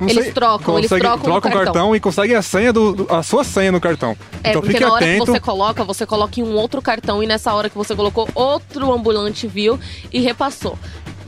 Não 0.01 0.09
Eles 0.09 0.33
trocam, 0.33 0.77
eles 0.77 0.89
conseguem- 0.89 1.09
trocam 1.19 1.37
o 1.37 1.41
cartão. 1.41 1.63
cartão 1.63 1.95
e 1.95 1.99
conseguem 1.99 2.35
a 2.35 2.41
senha 2.41 2.73
do, 2.73 2.93
do- 2.93 3.13
a 3.13 3.21
sua 3.23 3.43
senha 3.43 3.71
no 3.71 3.79
cartão. 3.79 4.15
É, 4.43 4.49
então 4.49 4.61
porque 4.61 4.73
fique 4.73 4.83
na 4.85 4.93
hora 4.93 5.05
atento. 5.05 5.25
que 5.25 5.31
você 5.31 5.39
coloca, 5.39 5.83
você 5.83 6.05
coloca 6.05 6.39
em 6.39 6.43
um 6.43 6.53
outro 6.55 6.81
cartão 6.81 7.21
e 7.23 7.27
nessa 7.27 7.53
hora 7.53 7.69
que 7.69 7.77
você 7.77 7.95
colocou, 7.95 8.27
outro 8.35 8.91
ambulante 8.93 9.47
viu 9.47 9.79
e 10.11 10.19
repassou. 10.19 10.77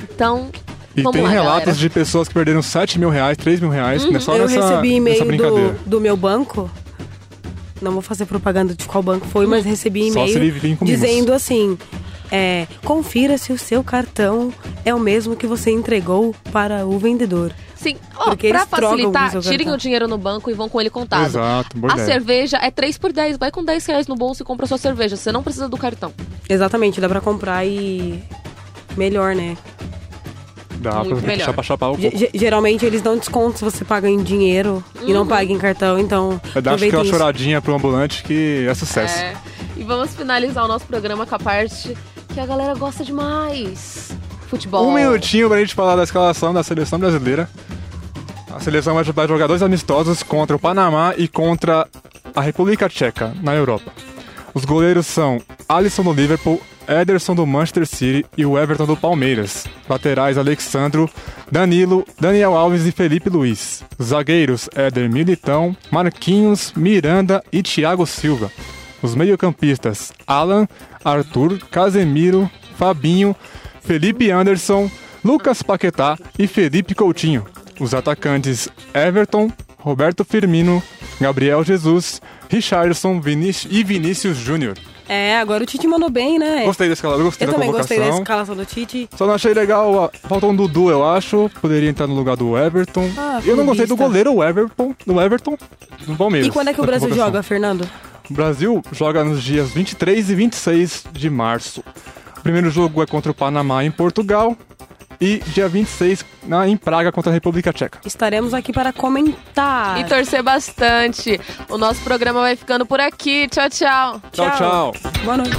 Então, 0.02 0.50
E 0.96 1.02
vamos 1.02 1.14
tem 1.16 1.24
lá, 1.24 1.30
relatos 1.30 1.52
galera. 1.60 1.72
Uhum. 1.72 1.78
de 1.78 1.90
pessoas 1.90 2.28
que 2.28 2.34
perderam 2.34 2.62
7 2.62 3.00
mil 3.00 3.10
reais, 3.10 3.38
3 3.38 3.60
mil 3.60 3.70
reais, 3.70 4.06
né, 4.10 4.20
só 4.20 4.36
Eu 4.36 4.48
nessa, 4.48 4.70
recebi 4.70 4.96
e-mail 4.96 5.26
brincadeira. 5.26 5.70
do, 5.86 5.90
do 5.90 6.02
meu 6.02 6.16
banco. 6.18 6.70
Não 7.82 7.92
vou 7.92 8.02
fazer 8.02 8.26
propaganda 8.26 8.74
de 8.74 8.86
qual 8.86 9.04
banco 9.04 9.28
foi, 9.28 9.46
mas 9.46 9.66
recebi 9.66 10.10
se 10.12 10.18
ele 10.20 10.50
e-mail 10.58 10.78
dizendo 10.84 11.34
assim: 11.34 11.78
é, 12.32 12.66
confira 12.86 13.38
se 13.38 13.52
o 13.52 13.58
seu 13.58 13.84
cartão 13.84 14.54
é 14.86 14.96
o 14.96 15.00
mesmo 15.00 15.36
que 15.36 15.46
você 15.46 15.70
entregou 15.70 16.34
para 16.52 16.86
o 16.86 16.98
vendedor. 16.98 17.52
Sim, 17.84 17.98
Porque 18.24 18.48
pra 18.50 18.66
facilitar, 18.66 19.40
tirem 19.42 19.70
o 19.72 19.78
dinheiro 19.78 20.08
no 20.08 20.18
banco 20.18 20.50
e 20.50 20.54
vão 20.54 20.70
com 20.70 20.80
ele 20.80 20.90
contado. 20.90 21.26
Exato, 21.26 21.78
boa 21.78 21.92
A 21.94 21.96
ideia. 21.98 22.08
cerveja 22.14 22.58
é 22.62 22.72
3 22.72 22.98
por 22.98 23.12
10, 23.12 23.38
vai 23.38 23.52
com 23.52 23.64
10 23.64 23.86
reais 23.86 24.08
no 24.08 24.16
bolso 24.16 24.42
e 24.42 24.46
compra 24.46 24.66
sua 24.66 24.78
cerveja. 24.78 25.16
Você 25.18 25.32
não 25.32 25.44
precisa 25.44 25.68
do 25.70 25.78
cartão. 25.78 26.14
Exatamente, 26.50 27.00
dá 27.02 27.10
pra 27.10 27.20
comprar 27.22 27.66
e. 27.66 28.24
Melhor, 28.98 29.36
né? 29.36 29.58
Dá 30.78 31.04
Muito 31.04 31.18
pra 31.20 31.28
melhor. 31.28 31.46
chapa 31.46 31.64
chapar 31.64 31.92
o 31.92 31.98
ge- 31.98 32.30
geralmente 32.34 32.86
eles 32.86 33.02
dão 33.02 33.18
desconto 33.18 33.58
se 33.60 33.64
você 33.64 33.86
paga 33.86 34.10
em 34.10 34.22
dinheiro 34.22 34.84
e 35.02 35.06
Uhum. 35.06 35.14
não 35.14 35.28
paga 35.28 35.52
em 35.52 35.58
cartão, 35.58 35.98
então. 35.98 36.42
É 36.54 36.60
dar 36.62 36.72
aproveitem 36.72 36.88
aquela 36.90 37.04
isso. 37.04 37.12
choradinha 37.14 37.62
pro 37.62 37.74
ambulante 37.76 38.22
que 38.24 38.66
é 38.70 38.74
sucesso. 38.74 39.18
É. 39.18 39.34
E 39.78 39.84
vamos 39.84 40.14
finalizar 40.14 40.66
o 40.66 40.68
nosso 40.68 40.86
programa 40.86 41.26
com 41.26 41.36
a 41.36 41.40
parte 41.40 41.96
que 42.34 42.40
a 42.40 42.46
galera 42.46 42.76
gosta 42.76 43.04
demais. 43.06 44.12
Futebol. 44.54 44.88
Um 44.88 44.94
minutinho 44.94 45.50
pra 45.50 45.60
gente 45.60 45.74
falar 45.74 45.96
da 45.96 46.04
escalação 46.04 46.54
da 46.54 46.62
seleção 46.62 47.00
brasileira. 47.00 47.50
A 48.56 48.60
seleção 48.60 48.94
vai 48.94 49.28
jogar 49.28 49.48
dois 49.48 49.64
amistosos 49.64 50.22
contra 50.22 50.56
o 50.56 50.60
Panamá 50.60 51.16
e 51.18 51.28
contra 51.28 51.88
a 52.36 52.40
República 52.40 52.88
Tcheca, 52.88 53.34
na 53.42 53.56
Europa. 53.56 53.92
Os 54.54 54.64
goleiros 54.64 55.08
são 55.08 55.42
Alisson 55.68 56.04
do 56.04 56.14
Liverpool, 56.14 56.62
Ederson 56.88 57.34
do 57.34 57.48
Manchester 57.48 57.88
City 57.88 58.24
e 58.38 58.46
o 58.46 58.56
Everton 58.56 58.86
do 58.86 58.96
Palmeiras. 58.96 59.66
Laterais 59.90 60.38
Alexandro, 60.38 61.10
Danilo, 61.52 62.06
Daniel 62.20 62.56
Alves 62.56 62.86
e 62.86 62.92
Felipe 62.92 63.32
Luiz. 63.32 63.84
Zagueiros 64.00 64.70
Éder 64.76 65.12
Militão, 65.12 65.76
Marquinhos, 65.90 66.72
Miranda 66.76 67.44
e 67.52 67.64
Thiago 67.64 68.06
Silva. 68.06 68.52
Os 69.02 69.16
meio-campistas 69.16 70.14
Alan, 70.28 70.68
Arthur, 71.04 71.58
Casemiro, 71.72 72.48
Fabinho, 72.76 73.36
Felipe 73.86 74.32
Anderson, 74.32 74.90
Lucas 75.24 75.62
Paquetá 75.62 76.18
e 76.38 76.48
Felipe 76.48 76.96
Coutinho. 76.96 77.46
Os 77.80 77.94
atacantes 77.94 78.70
Everton, 78.94 79.52
Roberto 79.78 80.24
Firmino, 80.24 80.82
Gabriel 81.20 81.64
Jesus, 81.64 82.22
Richardson 82.50 83.20
Viníci- 83.20 83.68
e 83.72 83.84
Vinícius 83.84 84.38
Júnior. 84.38 84.78
É, 85.10 85.38
agora 85.38 85.64
o 85.64 85.66
Tite 85.66 85.86
mandou 85.86 86.10
bem, 86.10 86.40
né? 86.40 86.64
Gostei 86.64 86.88
da 86.88 86.94
escalada, 86.94 87.22
gostei 87.22 87.46
Eu 87.46 87.52
da 87.52 87.54
também 87.56 87.68
convocação. 87.72 87.98
gostei 87.98 88.12
da 88.14 88.20
escalação 88.22 88.56
do 88.56 88.66
Tite. 88.66 89.10
Só 89.18 89.28
não 89.28 89.34
achei 89.34 89.54
legal, 89.54 90.06
a- 90.06 90.10
faltou 90.30 90.50
um 90.52 90.56
Dudu, 90.56 90.90
eu 90.90 91.06
acho. 91.06 91.52
Poderia 91.60 91.90
entrar 91.90 92.08
no 92.08 92.16
lugar 92.16 92.38
do 92.38 92.58
Everton. 92.58 93.10
Ah, 93.18 93.42
eu 93.46 93.58
não 93.58 93.66
gostei 93.66 93.86
do 93.86 93.98
goleiro 93.98 94.42
Everton, 94.42 94.96
do 95.06 95.20
Everton, 95.20 95.58
do 96.08 96.16
Palmeiras. 96.16 96.48
E 96.48 96.52
quando 96.52 96.70
é 96.70 96.74
que 96.74 96.80
o 96.80 96.86
Brasil 96.86 97.10
convocação. 97.10 97.32
joga, 97.34 97.44
Fernando? 97.44 97.90
O 98.30 98.34
Brasil 98.34 98.82
joga 98.94 99.26
nos 99.26 99.44
dias 99.44 99.72
23 99.72 100.30
e 100.30 100.36
26 100.36 101.04
de 101.12 101.30
março. 101.30 101.84
O 102.44 102.52
primeiro 102.54 102.70
jogo 102.70 103.02
é 103.02 103.06
contra 103.06 103.32
o 103.32 103.34
Panamá 103.34 103.86
em 103.86 103.90
Portugal. 103.90 104.58
E 105.22 105.38
dia 105.48 105.70
26 105.70 106.26
na, 106.46 106.68
em 106.68 106.76
Praga 106.76 107.10
contra 107.10 107.32
a 107.32 107.34
República 107.34 107.72
Tcheca. 107.72 108.02
Estaremos 108.06 108.54
aqui 108.54 108.74
para 108.74 108.92
comentar. 108.92 109.98
E 109.98 110.04
torcer 110.04 110.44
bastante. 110.44 111.40
O 111.70 111.78
nosso 111.78 112.02
programa 112.02 112.42
vai 112.42 112.58
ficando 112.58 112.86
por 112.86 113.00
aqui. 113.00 113.48
Tchau, 113.48 113.70
tchau. 113.70 114.22
Tchau, 114.34 114.52
tchau. 114.58 114.94
Boa 115.24 115.38
noite. 115.38 115.56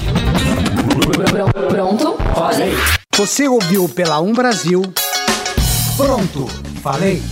Pronto? 1.70 2.18
Falei. 2.34 2.74
Você 3.16 3.48
ouviu 3.48 3.88
pela 3.88 4.20
Um 4.20 4.34
Brasil. 4.34 4.82
Pronto, 5.96 6.46
falei. 6.82 7.22